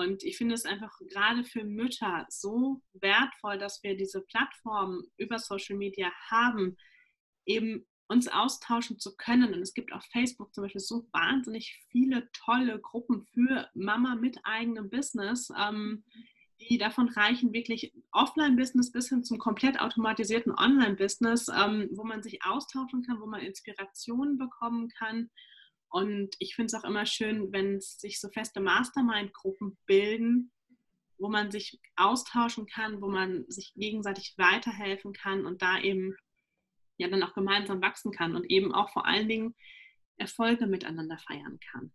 Und 0.00 0.22
ich 0.24 0.36
finde 0.36 0.54
es 0.54 0.64
einfach 0.64 0.92
gerade 1.08 1.44
für 1.44 1.64
Mütter 1.64 2.26
so 2.28 2.82
wertvoll, 2.94 3.58
dass 3.58 3.82
wir 3.82 3.96
diese 3.96 4.22
Plattformen 4.22 5.04
über 5.16 5.38
Social 5.38 5.76
Media 5.76 6.10
haben, 6.28 6.76
eben 7.46 7.86
uns 8.08 8.26
austauschen 8.26 8.98
zu 8.98 9.16
können. 9.16 9.54
Und 9.54 9.62
es 9.62 9.72
gibt 9.72 9.92
auf 9.92 10.04
Facebook 10.12 10.52
zum 10.52 10.64
Beispiel 10.64 10.80
so 10.80 11.06
wahnsinnig 11.12 11.80
viele 11.90 12.28
tolle 12.32 12.80
Gruppen 12.80 13.24
für 13.32 13.68
Mama 13.74 14.16
mit 14.16 14.38
eigenem 14.42 14.90
Business. 14.90 15.50
Ähm, 15.56 16.04
die 16.68 16.78
davon 16.78 17.08
reichen, 17.08 17.52
wirklich 17.52 17.92
Offline-Business 18.12 18.92
bis 18.92 19.08
hin 19.08 19.24
zum 19.24 19.38
komplett 19.38 19.80
automatisierten 19.80 20.52
Online-Business, 20.52 21.48
ähm, 21.48 21.88
wo 21.92 22.04
man 22.04 22.22
sich 22.22 22.44
austauschen 22.44 23.02
kann, 23.02 23.20
wo 23.20 23.26
man 23.26 23.40
Inspirationen 23.40 24.36
bekommen 24.36 24.88
kann. 24.88 25.30
Und 25.90 26.36
ich 26.38 26.54
finde 26.54 26.66
es 26.66 26.74
auch 26.74 26.88
immer 26.88 27.04
schön, 27.04 27.52
wenn 27.52 27.80
sich 27.80 28.20
so 28.20 28.28
feste 28.28 28.60
Mastermind-Gruppen 28.60 29.76
bilden, 29.86 30.52
wo 31.18 31.28
man 31.28 31.50
sich 31.50 31.80
austauschen 31.96 32.66
kann, 32.66 33.02
wo 33.02 33.08
man 33.08 33.44
sich 33.48 33.74
gegenseitig 33.74 34.34
weiterhelfen 34.38 35.12
kann 35.12 35.44
und 35.44 35.62
da 35.62 35.78
eben 35.80 36.16
ja 36.96 37.08
dann 37.08 37.22
auch 37.22 37.34
gemeinsam 37.34 37.82
wachsen 37.82 38.12
kann 38.12 38.36
und 38.36 38.50
eben 38.50 38.72
auch 38.72 38.90
vor 38.90 39.06
allen 39.06 39.28
Dingen 39.28 39.54
Erfolge 40.16 40.66
miteinander 40.66 41.18
feiern 41.18 41.58
kann. 41.72 41.92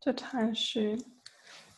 Total 0.00 0.54
schön. 0.54 1.02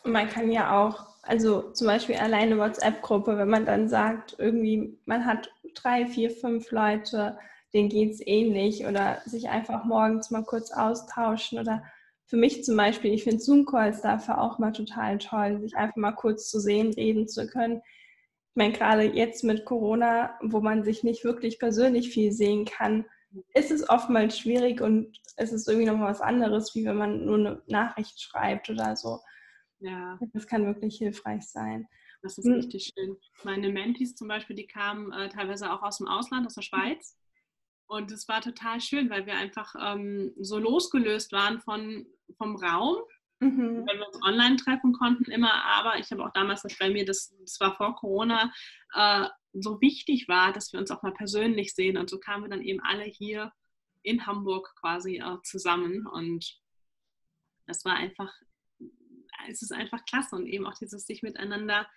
Und 0.03 0.13
man 0.13 0.29
kann 0.29 0.51
ja 0.51 0.79
auch, 0.79 1.07
also 1.23 1.73
zum 1.73 1.87
Beispiel 1.87 2.17
alleine 2.17 2.59
WhatsApp-Gruppe, 2.59 3.39
wenn 3.39 3.51
man 3.51 3.67
dann 3.67 3.89
sagt, 3.89 4.37
irgendwie, 4.39 4.99
man 5.05 5.25
hat 5.25 5.51
drei, 5.75 6.07
vier, 6.07 6.31
fünf 6.31 6.71
Leute, 6.71 7.39
denen 7.75 7.89
geht 7.89 8.13
es 8.13 8.27
ähnlich 8.27 8.87
oder 8.87 9.21
sich 9.27 9.49
einfach 9.49 9.85
morgens 9.85 10.31
mal 10.31 10.45
kurz 10.45 10.71
austauschen 10.71 11.59
oder 11.59 11.83
für 12.27 12.37
mich 12.37 12.63
zum 12.63 12.77
Beispiel, 12.77 13.15
ich 13.15 13.25
finde 13.25 13.41
Zoom-Calls 13.41 14.03
dafür 14.03 14.41
auch 14.41 14.59
mal 14.59 14.73
total 14.73 15.19
toll, 15.19 15.61
sich 15.61 15.77
einfach 15.77 15.97
mal 15.97 16.13
kurz 16.13 16.51
zu 16.51 16.61
sehen, 16.61 16.93
reden 16.93 17.27
zu 17.27 17.47
können. 17.47 17.77
Ich 17.79 18.57
meine, 18.57 18.75
gerade 18.75 19.05
jetzt 19.05 19.45
mit 19.45 19.65
Corona, 19.65 20.39
wo 20.43 20.61
man 20.61 20.85
sich 20.85 21.03
nicht 21.05 21.25
wirklich 21.25 21.59
persönlich 21.59 22.11
viel 22.11 22.33
sehen 22.33 22.67
kann, 22.67 23.07
ist 23.55 23.71
es 23.71 23.89
oftmals 23.89 24.39
schwierig 24.39 24.81
und 24.81 25.19
es 25.37 25.53
ist 25.53 25.69
irgendwie 25.69 25.87
noch 25.87 26.01
was 26.01 26.21
anderes, 26.21 26.75
wie 26.75 26.85
wenn 26.85 26.97
man 26.97 27.25
nur 27.25 27.39
eine 27.39 27.63
Nachricht 27.67 28.21
schreibt 28.21 28.69
oder 28.69 28.97
so. 28.97 29.21
Ja. 29.81 30.19
Das 30.33 30.47
kann 30.47 30.67
wirklich 30.67 30.99
hilfreich 30.99 31.47
sein. 31.49 31.89
Das 32.23 32.37
ist 32.37 32.47
hm. 32.47 32.55
richtig 32.55 32.93
schön. 32.95 33.17
Meine 33.45 33.71
Mentis 33.71 34.17
zum 34.17 34.29
Beispiel, 34.29 34.57
die 34.57 34.67
kamen 34.67 35.13
äh, 35.13 35.29
teilweise 35.29 35.73
auch 35.73 35.83
aus 35.83 35.99
dem 35.99 36.09
Ausland, 36.09 36.47
aus 36.47 36.55
der 36.55 36.63
Schweiz. 36.63 37.17
Und 37.89 38.13
es 38.13 38.29
war 38.29 38.41
total 38.41 38.81
schön, 38.81 39.11
weil 39.11 39.27
wir 39.27 39.35
einfach 39.35 39.75
ähm, 39.81 40.33
so 40.39 40.59
losgelöst 40.59 41.33
waren 41.33 41.61
von, 41.61 42.07
vom 42.37 42.57
Raum, 42.57 42.99
mhm. 43.41 43.87
weil 43.87 43.99
wir 43.99 44.07
uns 44.07 44.23
online 44.23 44.57
treffen 44.57 44.93
konnten 44.93 45.31
immer. 45.31 45.65
Aber 45.65 45.99
ich 45.99 46.11
habe 46.11 46.25
auch 46.25 46.33
damals, 46.33 46.63
dass 46.63 46.79
bei 46.79 46.91
mir, 46.91 47.05
das, 47.05 47.35
das 47.41 47.59
war 47.61 47.77
vor 47.77 47.97
Corona, 47.97 48.53
äh, 48.95 49.27
so 49.55 49.81
wichtig 49.81 50.29
war, 50.29 50.53
dass 50.53 50.73
wir 50.73 50.81
uns 50.81 50.91
auch 50.91 51.03
mal 51.03 51.15
persönlich 51.15 51.75
sehen. 51.75 51.97
Und 51.97 52.11
so 52.11 52.21
kamen 52.21 52.45
wir 52.45 52.51
dann 52.51 52.63
eben 52.63 52.81
alle 52.81 53.05
hier 53.05 53.53
in 54.03 54.27
Hamburg 54.27 54.75
quasi 54.79 55.17
äh, 55.17 55.39
zusammen. 55.43 56.07
Und 56.07 56.61
das 57.67 57.85
war 57.85 57.95
einfach 57.95 58.33
es 59.49 59.63
ist 59.63 59.73
einfach 59.73 60.05
klasse 60.05 60.37
und 60.37 60.47
eben 60.47 60.67
auch 60.67 60.75
dieses 60.75 61.07
sich 61.07 61.23
miteinander 61.23 61.89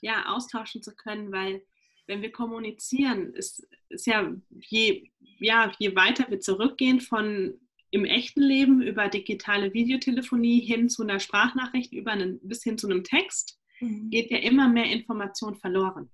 ja, 0.00 0.26
austauschen 0.26 0.82
zu 0.82 0.94
können, 0.94 1.32
weil 1.32 1.64
wenn 2.06 2.22
wir 2.22 2.32
kommunizieren, 2.32 3.32
ist, 3.34 3.66
ist 3.88 4.06
ja, 4.06 4.32
je, 4.50 5.10
ja, 5.38 5.72
je 5.78 5.94
weiter 5.94 6.26
wir 6.30 6.40
zurückgehen 6.40 7.00
von 7.00 7.54
im 7.90 8.04
echten 8.04 8.40
Leben 8.40 8.80
über 8.80 9.08
digitale 9.08 9.72
Videotelefonie 9.74 10.60
hin 10.60 10.88
zu 10.88 11.02
einer 11.02 11.20
Sprachnachricht, 11.20 11.92
über 11.92 12.12
einen, 12.12 12.40
bis 12.42 12.62
hin 12.62 12.78
zu 12.78 12.88
einem 12.88 13.04
Text, 13.04 13.60
mhm. 13.80 14.10
geht 14.10 14.30
ja 14.30 14.38
immer 14.38 14.68
mehr 14.68 14.86
Information 14.86 15.56
verloren. 15.56 16.10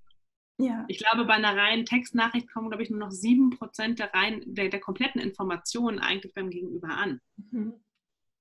Ja. 0.61 0.85
Ich 0.89 0.99
glaube, 0.99 1.25
bei 1.25 1.35
einer 1.35 1.57
reinen 1.57 1.87
Textnachricht 1.87 2.51
kommen, 2.53 2.69
glaube 2.69 2.83
ich, 2.83 2.91
nur 2.91 2.99
noch 2.99 3.13
sieben 3.13 3.51
Prozent 3.51 4.01
der, 4.01 4.11
der, 4.45 4.69
der 4.71 4.81
kompletten 4.81 5.21
Informationen 5.21 6.01
eigentlich 6.01 6.35
beim 6.35 6.51
Gegenüber 6.51 6.89
an. 6.89 7.21
Mhm. 7.37 7.75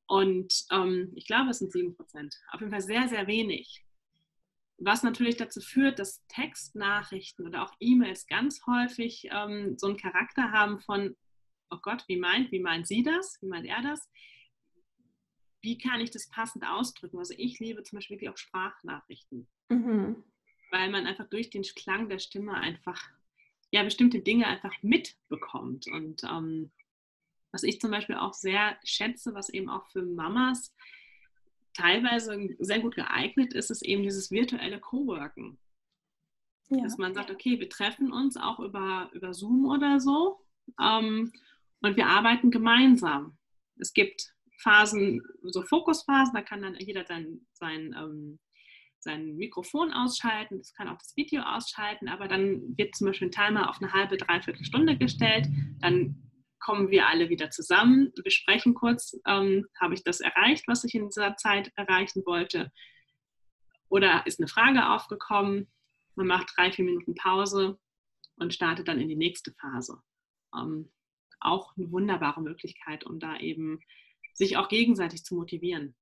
Und 0.07 0.65
ähm, 0.71 1.11
ich 1.15 1.27
glaube, 1.27 1.51
es 1.51 1.59
sind 1.59 1.71
7 1.71 1.95
Prozent. 1.95 2.35
Auf 2.51 2.61
jeden 2.61 2.71
Fall 2.71 2.81
sehr, 2.81 3.07
sehr 3.07 3.27
wenig. 3.27 3.85
Was 4.79 5.03
natürlich 5.03 5.37
dazu 5.37 5.59
führt, 5.59 5.99
dass 5.99 6.25
Textnachrichten 6.27 7.47
oder 7.47 7.63
auch 7.63 7.73
E-Mails 7.79 8.27
ganz 8.27 8.61
häufig 8.67 9.27
ähm, 9.31 9.77
so 9.77 9.87
einen 9.87 9.97
Charakter 9.97 10.51
haben 10.51 10.79
von 10.79 11.15
oh 11.69 11.77
Gott, 11.81 12.03
wie 12.07 12.17
meint, 12.17 12.51
wie 12.51 12.59
meint 12.59 12.87
sie 12.87 13.03
das? 13.03 13.37
Wie 13.41 13.47
meint 13.47 13.65
er 13.65 13.81
das? 13.81 14.09
Wie 15.61 15.77
kann 15.77 16.01
ich 16.01 16.11
das 16.11 16.29
passend 16.29 16.65
ausdrücken? 16.65 17.17
Also 17.17 17.33
ich 17.37 17.59
liebe 17.59 17.83
zum 17.83 17.97
Beispiel 17.97 18.15
wirklich 18.15 18.29
auch 18.29 18.37
Sprachnachrichten, 18.37 19.47
mhm. 19.69 20.23
weil 20.71 20.89
man 20.89 21.07
einfach 21.07 21.27
durch 21.27 21.49
den 21.49 21.63
Klang 21.63 22.09
der 22.09 22.19
Stimme 22.19 22.53
einfach 22.53 23.09
ja 23.71 23.83
bestimmte 23.83 24.21
Dinge 24.21 24.47
einfach 24.47 24.73
mitbekommt. 24.81 25.87
Und 25.87 26.23
ähm, 26.23 26.71
was 27.51 27.63
ich 27.63 27.81
zum 27.81 27.91
Beispiel 27.91 28.15
auch 28.15 28.33
sehr 28.33 28.77
schätze, 28.83 29.33
was 29.33 29.49
eben 29.49 29.69
auch 29.69 29.87
für 29.87 30.03
Mamas 30.03 30.73
teilweise 31.77 32.49
sehr 32.59 32.79
gut 32.79 32.95
geeignet 32.95 33.53
ist, 33.53 33.69
ist 33.69 33.83
eben 33.83 34.03
dieses 34.03 34.31
virtuelle 34.31 34.79
Coworken. 34.79 35.57
Ja. 36.69 36.83
Dass 36.83 36.97
man 36.97 37.13
sagt, 37.13 37.31
okay, 37.31 37.59
wir 37.59 37.69
treffen 37.69 38.11
uns 38.11 38.35
auch 38.35 38.59
über, 38.59 39.09
über 39.13 39.33
Zoom 39.33 39.67
oder 39.67 39.99
so 39.99 40.39
ähm, 40.81 41.31
und 41.81 41.95
wir 41.95 42.07
arbeiten 42.07 42.51
gemeinsam. 42.51 43.37
Es 43.79 43.93
gibt 43.93 44.33
Phasen, 44.59 45.21
so 45.43 45.61
Fokusphasen, 45.61 46.33
da 46.33 46.41
kann 46.41 46.61
dann 46.61 46.75
jeder 46.75 47.05
sein, 47.05 47.47
sein, 47.53 47.95
ähm, 47.97 48.39
sein 48.99 49.35
Mikrofon 49.37 49.93
ausschalten, 49.93 50.57
das 50.57 50.73
kann 50.73 50.89
auch 50.89 50.97
das 50.97 51.15
Video 51.15 51.43
ausschalten, 51.43 52.09
aber 52.09 52.27
dann 52.27 52.75
wird 52.75 52.95
zum 52.95 53.07
Beispiel 53.07 53.29
ein 53.29 53.31
Timer 53.31 53.69
auf 53.69 53.81
eine 53.81 53.93
halbe, 53.93 54.17
dreiviertel 54.17 54.65
Stunde 54.65 54.97
gestellt, 54.97 55.47
dann 55.79 56.26
kommen 56.59 56.89
wir 56.89 57.07
alle 57.07 57.29
wieder 57.29 57.49
zusammen, 57.49 58.11
besprechen 58.23 58.73
kurz, 58.73 59.17
ähm, 59.25 59.67
habe 59.79 59.93
ich 59.93 60.03
das 60.03 60.19
erreicht, 60.19 60.67
was 60.67 60.83
ich 60.83 60.95
in 60.95 61.09
dieser 61.09 61.35
Zeit 61.37 61.71
erreichen 61.75 62.23
wollte, 62.25 62.71
oder 63.89 64.25
ist 64.25 64.39
eine 64.39 64.47
Frage 64.47 64.89
aufgekommen, 64.89 65.71
man 66.15 66.27
macht 66.27 66.51
drei, 66.55 66.71
vier 66.71 66.85
Minuten 66.85 67.15
Pause 67.15 67.79
und 68.35 68.53
startet 68.53 68.87
dann 68.87 68.99
in 68.99 69.07
die 69.07 69.15
nächste 69.15 69.53
Phase. 69.53 70.01
Ähm, 70.55 70.91
auch 71.39 71.75
eine 71.77 71.91
wunderbare 71.91 72.41
Möglichkeit, 72.41 73.03
um 73.05 73.19
da 73.19 73.37
eben 73.37 73.79
sich 74.33 74.57
auch 74.57 74.69
gegenseitig 74.69 75.23
zu 75.23 75.35
motivieren. 75.35 75.95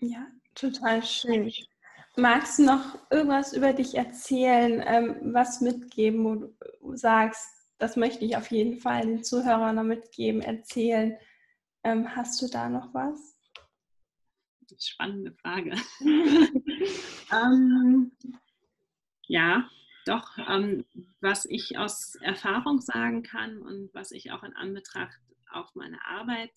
Ja, 0.00 0.26
total 0.54 1.02
schön. 1.04 1.52
Magst 2.16 2.58
du 2.58 2.64
noch 2.64 2.98
irgendwas 3.10 3.52
über 3.52 3.72
dich 3.72 3.94
erzählen, 3.94 4.82
ähm, 4.86 5.34
was 5.34 5.60
mitgeben, 5.60 6.24
wo 6.24 6.34
du 6.36 6.96
sagst, 6.96 7.63
das 7.78 7.96
möchte 7.96 8.24
ich 8.24 8.36
auf 8.36 8.50
jeden 8.50 8.78
Fall 8.78 9.02
den 9.02 9.24
Zuhörern 9.24 9.76
noch 9.76 9.82
mitgeben, 9.82 10.40
erzählen. 10.42 11.16
Ähm, 11.82 12.14
hast 12.14 12.40
du 12.40 12.48
da 12.48 12.68
noch 12.68 12.92
was? 12.94 13.36
Spannende 14.78 15.32
Frage. 15.32 15.76
ähm, 17.32 18.12
ja, 19.26 19.68
doch, 20.04 20.36
ähm, 20.48 20.84
was 21.20 21.44
ich 21.46 21.78
aus 21.78 22.16
Erfahrung 22.16 22.80
sagen 22.80 23.22
kann 23.22 23.62
und 23.62 23.92
was 23.94 24.10
ich 24.10 24.32
auch 24.32 24.42
in 24.42 24.54
Anbetracht 24.54 25.18
auf 25.50 25.74
meine 25.74 26.04
Arbeit 26.06 26.52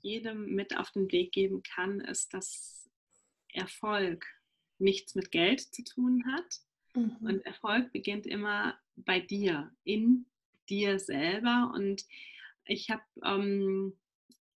jedem 0.00 0.54
mit 0.54 0.76
auf 0.76 0.90
den 0.92 1.10
Weg 1.10 1.32
geben 1.32 1.62
kann, 1.62 2.00
ist, 2.00 2.32
dass 2.32 2.88
Erfolg 3.52 4.24
nichts 4.78 5.14
mit 5.14 5.30
Geld 5.30 5.60
zu 5.60 5.82
tun 5.82 6.24
hat. 6.32 6.60
Mhm. 6.94 7.16
Und 7.20 7.46
Erfolg 7.46 7.92
beginnt 7.92 8.26
immer 8.26 8.78
bei 8.94 9.20
dir, 9.20 9.74
in 9.84 10.26
dir 10.68 10.98
selber. 10.98 11.72
Und 11.74 12.04
ich 12.64 12.90
habe 12.90 13.02
ähm, 13.24 13.96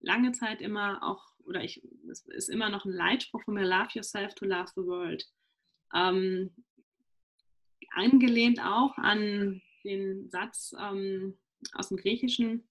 lange 0.01 0.33
Zeit 0.33 0.61
immer 0.61 1.03
auch, 1.03 1.25
oder 1.45 1.63
ich, 1.65 1.83
es 2.11 2.27
ist 2.27 2.49
immer 2.49 2.69
noch 2.69 2.85
ein 2.85 2.93
Leitspruch 2.93 3.43
von 3.45 3.55
mir, 3.55 3.67
Love 3.67 3.89
yourself 3.95 4.35
to 4.35 4.45
love 4.45 4.71
the 4.75 4.83
world. 4.83 5.25
Ähm, 5.95 6.51
angelehnt 7.93 8.61
auch 8.61 8.97
an 8.99 9.61
den 9.85 10.31
Satz 10.31 10.75
ähm, 10.79 11.37
aus 11.75 11.89
dem 11.89 11.97
Griechischen, 11.97 12.69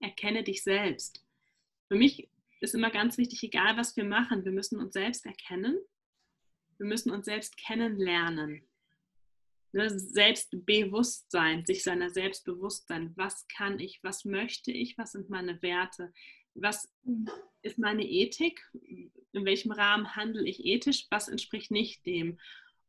erkenne 0.00 0.42
dich 0.42 0.62
selbst. 0.62 1.24
Für 1.88 1.96
mich 1.96 2.28
ist 2.60 2.74
immer 2.74 2.90
ganz 2.90 3.18
wichtig, 3.18 3.42
egal 3.42 3.76
was 3.76 3.96
wir 3.96 4.04
machen, 4.04 4.44
wir 4.44 4.52
müssen 4.52 4.78
uns 4.80 4.92
selbst 4.92 5.26
erkennen, 5.26 5.78
wir 6.78 6.86
müssen 6.86 7.10
uns 7.10 7.26
selbst 7.26 7.56
kennenlernen. 7.56 8.66
Ne, 9.72 9.88
Selbstbewusstsein, 9.88 11.64
sich 11.64 11.82
seiner 11.82 12.10
Selbstbewusstsein, 12.10 13.12
was 13.16 13.46
kann 13.48 13.80
ich, 13.80 14.00
was 14.02 14.24
möchte 14.26 14.70
ich, 14.70 14.98
was 14.98 15.12
sind 15.12 15.30
meine 15.30 15.62
Werte, 15.62 16.12
was 16.54 16.92
ist 17.62 17.78
meine 17.78 18.04
Ethik, 18.04 18.62
in 19.32 19.44
welchem 19.44 19.72
Rahmen 19.72 20.14
handle 20.14 20.46
ich 20.46 20.64
ethisch, 20.64 21.06
was 21.10 21.28
entspricht 21.28 21.70
nicht 21.70 22.04
dem 22.04 22.38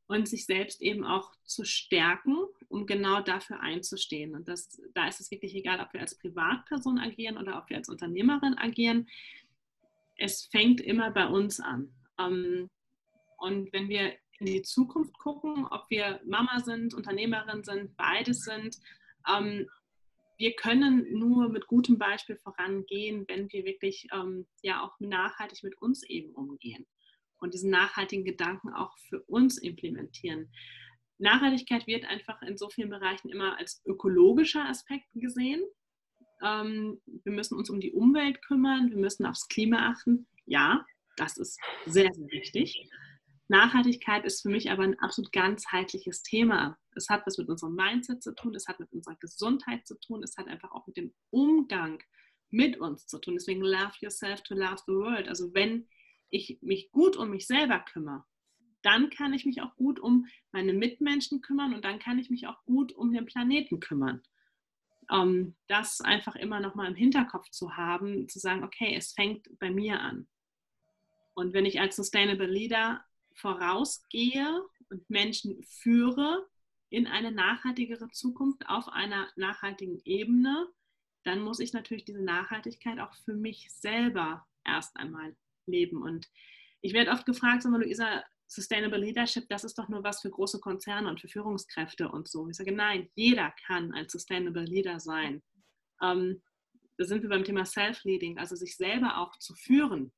und 0.07 0.27
sich 0.27 0.45
selbst 0.45 0.81
eben 0.81 1.05
auch 1.05 1.31
zu 1.45 1.63
stärken, 1.63 2.38
um 2.67 2.86
genau 2.86 3.21
dafür 3.21 3.61
einzustehen. 3.61 4.36
Und 4.36 4.47
das, 4.47 4.81
da 4.93 5.07
ist 5.07 5.21
es 5.21 5.31
wirklich 5.31 5.55
egal, 5.55 5.79
ob 5.79 5.93
wir 5.93 6.01
als 6.01 6.17
Privatperson 6.17 6.99
agieren 6.99 7.38
oder 7.38 7.57
ob 7.57 7.69
wir 7.69 7.77
als 7.77 7.89
Unternehmerin 7.89 8.57
agieren. 8.57 9.07
Es 10.17 10.45
fängt 10.45 10.81
immer 10.81 11.11
bei 11.11 11.27
uns 11.27 11.59
an. 11.59 11.93
Ähm, 12.19 12.69
und 13.38 13.71
wenn 13.73 13.89
wir 13.89 14.13
in 14.39 14.45
die 14.45 14.61
Zukunft 14.61 15.17
gucken, 15.17 15.65
ob 15.69 15.89
wir 15.89 16.21
Mama 16.25 16.59
sind, 16.59 16.93
Unternehmerin 16.93 17.63
sind, 17.63 17.95
beides 17.97 18.41
sind, 18.41 18.77
ähm, 19.27 19.67
wir 20.38 20.55
können 20.55 21.07
nur 21.17 21.49
mit 21.49 21.67
gutem 21.67 21.97
Beispiel 21.97 22.36
vorangehen, 22.38 23.25
wenn 23.27 23.51
wir 23.51 23.65
wirklich 23.65 24.07
ähm, 24.11 24.47
ja 24.61 24.84
auch 24.84 24.99
nachhaltig 24.99 25.63
mit 25.63 25.81
uns 25.81 26.03
eben 26.03 26.34
umgehen 26.34 26.86
und 27.38 27.53
diesen 27.53 27.69
nachhaltigen 27.69 28.25
Gedanken 28.25 28.73
auch 28.73 28.97
für 29.09 29.21
uns 29.23 29.57
implementieren. 29.57 30.51
Nachhaltigkeit 31.19 31.88
wird 31.88 32.05
einfach 32.05 32.41
in 32.41 32.57
so 32.57 32.69
vielen 32.69 32.89
Bereichen 32.89 33.29
immer 33.29 33.57
als 33.57 33.81
ökologischer 33.86 34.67
Aspekt 34.67 35.07
gesehen. 35.13 35.63
Ähm, 36.41 36.99
wir 37.05 37.31
müssen 37.31 37.57
uns 37.57 37.69
um 37.69 37.79
die 37.79 37.93
Umwelt 37.93 38.41
kümmern, 38.41 38.89
wir 38.89 38.97
müssen 38.97 39.25
aufs 39.25 39.47
Klima 39.47 39.91
achten. 39.91 40.27
Ja, 40.45 40.86
das 41.15 41.38
ist 41.38 41.59
sehr, 41.86 42.11
sehr 42.11 42.27
wichtig. 42.27 42.89
Nachhaltigkeit 43.47 44.25
ist 44.25 44.41
für 44.41 44.49
mich 44.49 44.71
aber 44.71 44.83
ein 44.83 44.99
absolut 44.99 45.31
ganzheitliches 45.31 46.23
Thema. 46.23 46.77
Es 46.95 47.09
hat 47.09 47.25
was 47.25 47.37
mit 47.37 47.49
unserem 47.49 47.75
Mindset 47.75 48.23
zu 48.23 48.33
tun, 48.33 48.55
es 48.55 48.67
hat 48.67 48.79
mit 48.79 48.91
unserer 48.91 49.15
Gesundheit 49.15 49.85
zu 49.85 49.99
tun, 49.99 50.23
es 50.23 50.37
hat 50.37 50.47
einfach 50.47 50.71
auch 50.71 50.87
mit 50.87 50.97
dem 50.97 51.13
Umgang 51.29 52.01
mit 52.49 52.77
uns 52.77 53.07
zu 53.07 53.19
tun. 53.19 53.33
Deswegen 53.33 53.61
love 53.61 53.93
yourself 53.99 54.41
to 54.43 54.55
love 54.55 54.77
the 54.85 54.93
world. 54.93 55.27
Also 55.27 55.53
wenn 55.53 55.87
ich 56.29 56.59
mich 56.61 56.91
gut 56.91 57.17
um 57.17 57.31
mich 57.31 57.47
selber 57.47 57.79
kümmere, 57.79 58.23
dann 58.81 59.09
kann 59.09 59.33
ich 59.33 59.45
mich 59.45 59.61
auch 59.61 59.75
gut 59.75 59.99
um 59.99 60.27
meine 60.51 60.73
Mitmenschen 60.73 61.41
kümmern 61.41 61.73
und 61.73 61.83
dann 61.85 61.99
kann 61.99 62.19
ich 62.19 62.29
mich 62.29 62.47
auch 62.47 62.63
gut 62.65 62.91
um 62.91 63.11
den 63.11 63.25
Planeten 63.25 63.79
kümmern. 63.79 64.21
Um 65.09 65.55
das 65.67 66.01
einfach 66.01 66.35
immer 66.35 66.59
noch 66.59 66.75
mal 66.75 66.87
im 66.87 66.95
Hinterkopf 66.95 67.49
zu 67.49 67.75
haben, 67.75 68.29
zu 68.29 68.39
sagen, 68.39 68.63
okay, 68.63 68.95
es 68.95 69.13
fängt 69.13 69.47
bei 69.59 69.69
mir 69.69 69.99
an. 69.99 70.27
Und 71.33 71.53
wenn 71.53 71.65
ich 71.65 71.79
als 71.79 71.95
Sustainable 71.95 72.47
Leader 72.47 73.03
vorausgehe 73.34 74.63
und 74.89 75.09
Menschen 75.09 75.63
führe 75.63 76.47
in 76.89 77.07
eine 77.07 77.31
nachhaltigere 77.31 78.09
Zukunft 78.09 78.67
auf 78.67 78.88
einer 78.88 79.27
nachhaltigen 79.36 79.99
Ebene, 80.05 80.67
dann 81.23 81.41
muss 81.41 81.59
ich 81.59 81.73
natürlich 81.73 82.05
diese 82.05 82.21
Nachhaltigkeit 82.21 82.99
auch 82.99 83.15
für 83.15 83.34
mich 83.34 83.71
selber 83.71 84.45
erst 84.65 84.95
einmal 84.97 85.36
leben. 85.65 86.01
Und 86.01 86.29
ich 86.81 86.93
werde 86.93 87.11
oft 87.11 87.25
gefragt, 87.25 87.63
sag 87.63 87.71
mal, 87.71 87.81
Luisa, 87.81 88.23
Sustainable 88.45 88.99
Leadership, 88.99 89.47
das 89.49 89.63
ist 89.63 89.77
doch 89.79 89.88
nur 89.88 90.03
was 90.03 90.21
für 90.21 90.29
große 90.29 90.59
Konzerne 90.59 91.09
und 91.09 91.19
für 91.19 91.27
Führungskräfte 91.27 92.09
und 92.09 92.27
so. 92.27 92.47
Ich 92.49 92.57
sage, 92.57 92.71
nein, 92.71 93.09
jeder 93.15 93.51
kann 93.65 93.93
ein 93.93 94.07
Sustainable 94.09 94.65
Leader 94.65 94.99
sein. 94.99 95.41
Ähm, 96.01 96.43
da 96.97 97.05
sind 97.05 97.23
wir 97.23 97.29
beim 97.29 97.43
Thema 97.43 97.65
Self-Leading, 97.65 98.38
also 98.38 98.55
sich 98.55 98.75
selber 98.75 99.17
auch 99.17 99.36
zu 99.38 99.55
führen. 99.55 100.11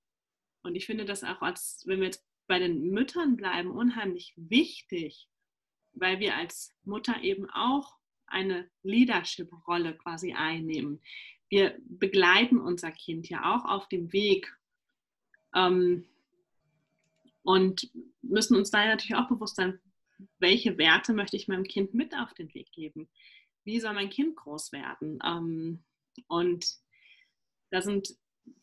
Und 0.63 0.76
ich 0.76 0.86
finde 0.86 1.05
das 1.05 1.24
auch, 1.24 1.41
als 1.41 1.84
wenn 1.86 1.99
wir 1.99 2.07
jetzt 2.07 2.26
bei 2.48 2.60
den 2.60 2.91
Müttern 2.91 3.36
bleiben, 3.36 3.72
unheimlich 3.72 4.34
wichtig, 4.36 5.28
weil 5.93 6.20
wir 6.20 6.36
als 6.36 6.76
Mutter 6.84 7.22
eben 7.22 7.50
auch 7.50 7.98
eine 8.28 8.70
Leadership-Rolle 8.84 9.96
quasi 9.98 10.34
einnehmen. 10.34 11.02
Wir 11.50 11.78
begleiten 11.88 12.60
unser 12.60 12.91
Kind 12.91 13.30
ja 13.30 13.56
auch 13.56 13.66
auf 13.66 13.88
dem 13.88 14.12
Weg 14.12 14.56
ähm, 15.54 16.06
und 17.43 17.89
müssen 18.22 18.58
uns 18.58 18.72
da 18.72 18.86
natürlich 18.86 19.16
auch 19.16 19.28
bewusst 19.28 19.56
sein, 19.56 19.80
welche 20.39 20.78
Werte 20.78 21.14
möchte 21.14 21.38
ich 21.38 21.48
meinem 21.48 21.66
Kind 21.66 21.93
mit 21.93 22.16
auf 22.16 22.34
den 22.34 22.54
Weg 22.54 22.72
geben? 22.72 23.10
Wie 23.64 23.80
soll 23.80 23.93
mein 23.93 24.10
Kind 24.10 24.36
groß 24.36 24.72
werden? 24.72 25.20
Ähm, 25.24 25.84
und 26.28 26.66
da 27.72 27.82
sind 27.82 28.16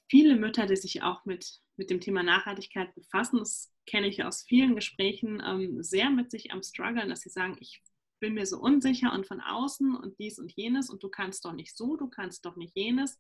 viele 0.09 0.37
Mütter, 0.37 0.66
die 0.66 0.76
sich 0.76 1.03
auch 1.03 1.24
mit, 1.24 1.61
mit 1.76 1.90
dem 1.90 2.00
Thema 2.00 2.22
Nachhaltigkeit 2.22 2.94
befassen. 2.94 3.38
Das 3.38 3.72
kenne 3.86 4.06
ich 4.06 4.24
aus 4.24 4.42
vielen 4.42 4.74
Gesprächen, 4.74 5.42
ähm, 5.44 5.82
sehr 5.82 6.10
mit 6.10 6.30
sich 6.30 6.52
am 6.52 6.62
Struggeln, 6.62 7.08
dass 7.08 7.22
sie 7.22 7.30
sagen, 7.30 7.56
ich 7.60 7.82
bin 8.20 8.34
mir 8.34 8.46
so 8.46 8.60
unsicher 8.60 9.12
und 9.12 9.26
von 9.26 9.40
außen 9.40 9.96
und 9.96 10.18
dies 10.18 10.38
und 10.38 10.52
jenes 10.52 10.90
und 10.90 11.02
du 11.02 11.08
kannst 11.08 11.44
doch 11.44 11.52
nicht 11.52 11.76
so, 11.76 11.96
du 11.96 12.08
kannst 12.08 12.44
doch 12.44 12.56
nicht 12.56 12.76
jenes. 12.76 13.18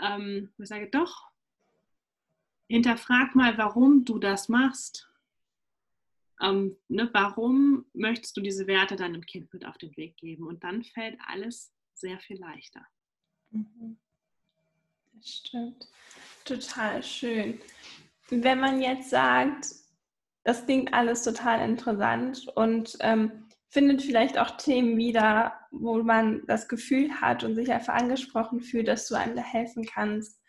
Ähm, 0.00 0.52
ich 0.58 0.68
sage, 0.68 0.88
doch, 0.90 1.30
hinterfrag 2.68 3.34
mal, 3.36 3.56
warum 3.58 4.04
du 4.04 4.18
das 4.18 4.48
machst. 4.48 5.08
Ähm, 6.40 6.76
ne, 6.88 7.08
warum 7.12 7.86
möchtest 7.92 8.36
du 8.36 8.40
diese 8.40 8.66
Werte 8.66 8.96
deinem 8.96 9.24
Kind 9.24 9.52
mit 9.52 9.64
auf 9.64 9.78
den 9.78 9.96
Weg 9.96 10.16
geben? 10.16 10.46
Und 10.48 10.64
dann 10.64 10.82
fällt 10.82 11.18
alles 11.26 11.72
sehr 11.94 12.18
viel 12.18 12.38
leichter. 12.38 12.84
Mhm. 13.50 13.96
Stimmt. 15.22 15.88
Total 16.44 17.02
schön. 17.02 17.60
Wenn 18.28 18.60
man 18.60 18.80
jetzt 18.80 19.10
sagt, 19.10 19.66
das 20.44 20.66
klingt 20.66 20.92
alles 20.92 21.22
total 21.22 21.66
interessant 21.66 22.46
und 22.54 22.96
ähm, 23.00 23.48
findet 23.70 24.02
vielleicht 24.02 24.38
auch 24.38 24.56
Themen 24.56 24.96
wieder, 24.98 25.58
wo 25.70 26.02
man 26.02 26.46
das 26.46 26.68
Gefühl 26.68 27.20
hat 27.20 27.44
und 27.44 27.54
sich 27.54 27.72
einfach 27.72 27.94
angesprochen 27.94 28.60
fühlt, 28.60 28.88
dass 28.88 29.08
du 29.08 29.14
einem 29.14 29.36
da 29.36 29.42
helfen 29.42 29.86
kannst. 29.86 30.40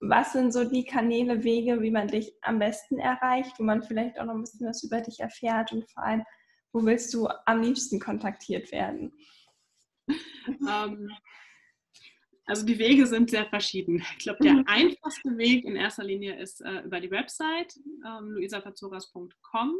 Was 0.00 0.32
sind 0.32 0.52
so 0.52 0.64
die 0.64 0.84
Kanäle, 0.84 1.44
Wege, 1.44 1.80
wie 1.82 1.90
man 1.90 2.08
dich 2.08 2.32
am 2.42 2.58
besten 2.58 2.98
erreicht, 2.98 3.58
wo 3.58 3.64
man 3.64 3.82
vielleicht 3.82 4.18
auch 4.18 4.24
noch 4.24 4.34
ein 4.34 4.42
bisschen 4.42 4.68
was 4.68 4.82
über 4.82 5.00
dich 5.00 5.20
erfährt 5.20 5.72
und 5.72 5.90
vor 5.90 6.04
allem, 6.04 6.24
wo 6.72 6.84
willst 6.84 7.12
du 7.14 7.28
am 7.46 7.60
liebsten 7.62 8.00
kontaktiert 8.00 8.72
werden? 8.72 9.12
Ähm, 10.68 11.08
also 12.52 12.66
die 12.66 12.78
Wege 12.78 13.06
sind 13.06 13.30
sehr 13.30 13.46
verschieden. 13.46 14.04
Ich 14.18 14.24
glaube, 14.24 14.40
der 14.42 14.52
mhm. 14.52 14.64
einfachste 14.66 15.38
Weg 15.38 15.64
in 15.64 15.74
erster 15.74 16.04
Linie 16.04 16.38
ist 16.38 16.60
äh, 16.60 16.82
über 16.82 17.00
die 17.00 17.10
Website 17.10 17.74
ähm, 18.06 18.32
luisapazoras.com. 18.32 19.74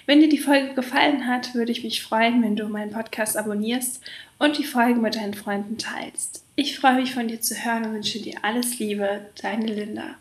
Wenn 0.06 0.20
dir 0.20 0.30
die 0.30 0.38
Folge 0.38 0.74
gefallen 0.74 1.28
hat, 1.28 1.54
würde 1.56 1.72
ich 1.72 1.84
mich 1.84 2.04
freuen, 2.04 2.42
wenn 2.42 2.56
du 2.56 2.68
meinen 2.68 2.92
Podcast 2.92 3.38
abonnierst 3.38 4.02
und 4.40 4.58
die 4.58 4.64
Folge 4.64 5.00
mit 5.00 5.16
deinen 5.16 5.34
Freunden 5.34 5.78
teilst. 5.78 6.44
Ich 6.56 6.78
freue 6.78 6.96
mich 6.96 7.14
von 7.14 7.28
dir 7.28 7.42
zu 7.42 7.56
hören 7.56 7.86
und 7.86 7.94
wünsche 7.94 8.22
dir 8.22 8.38
alles 8.44 8.80
Liebe, 8.80 9.30
deine 9.42 9.68
Linda. 9.68 10.16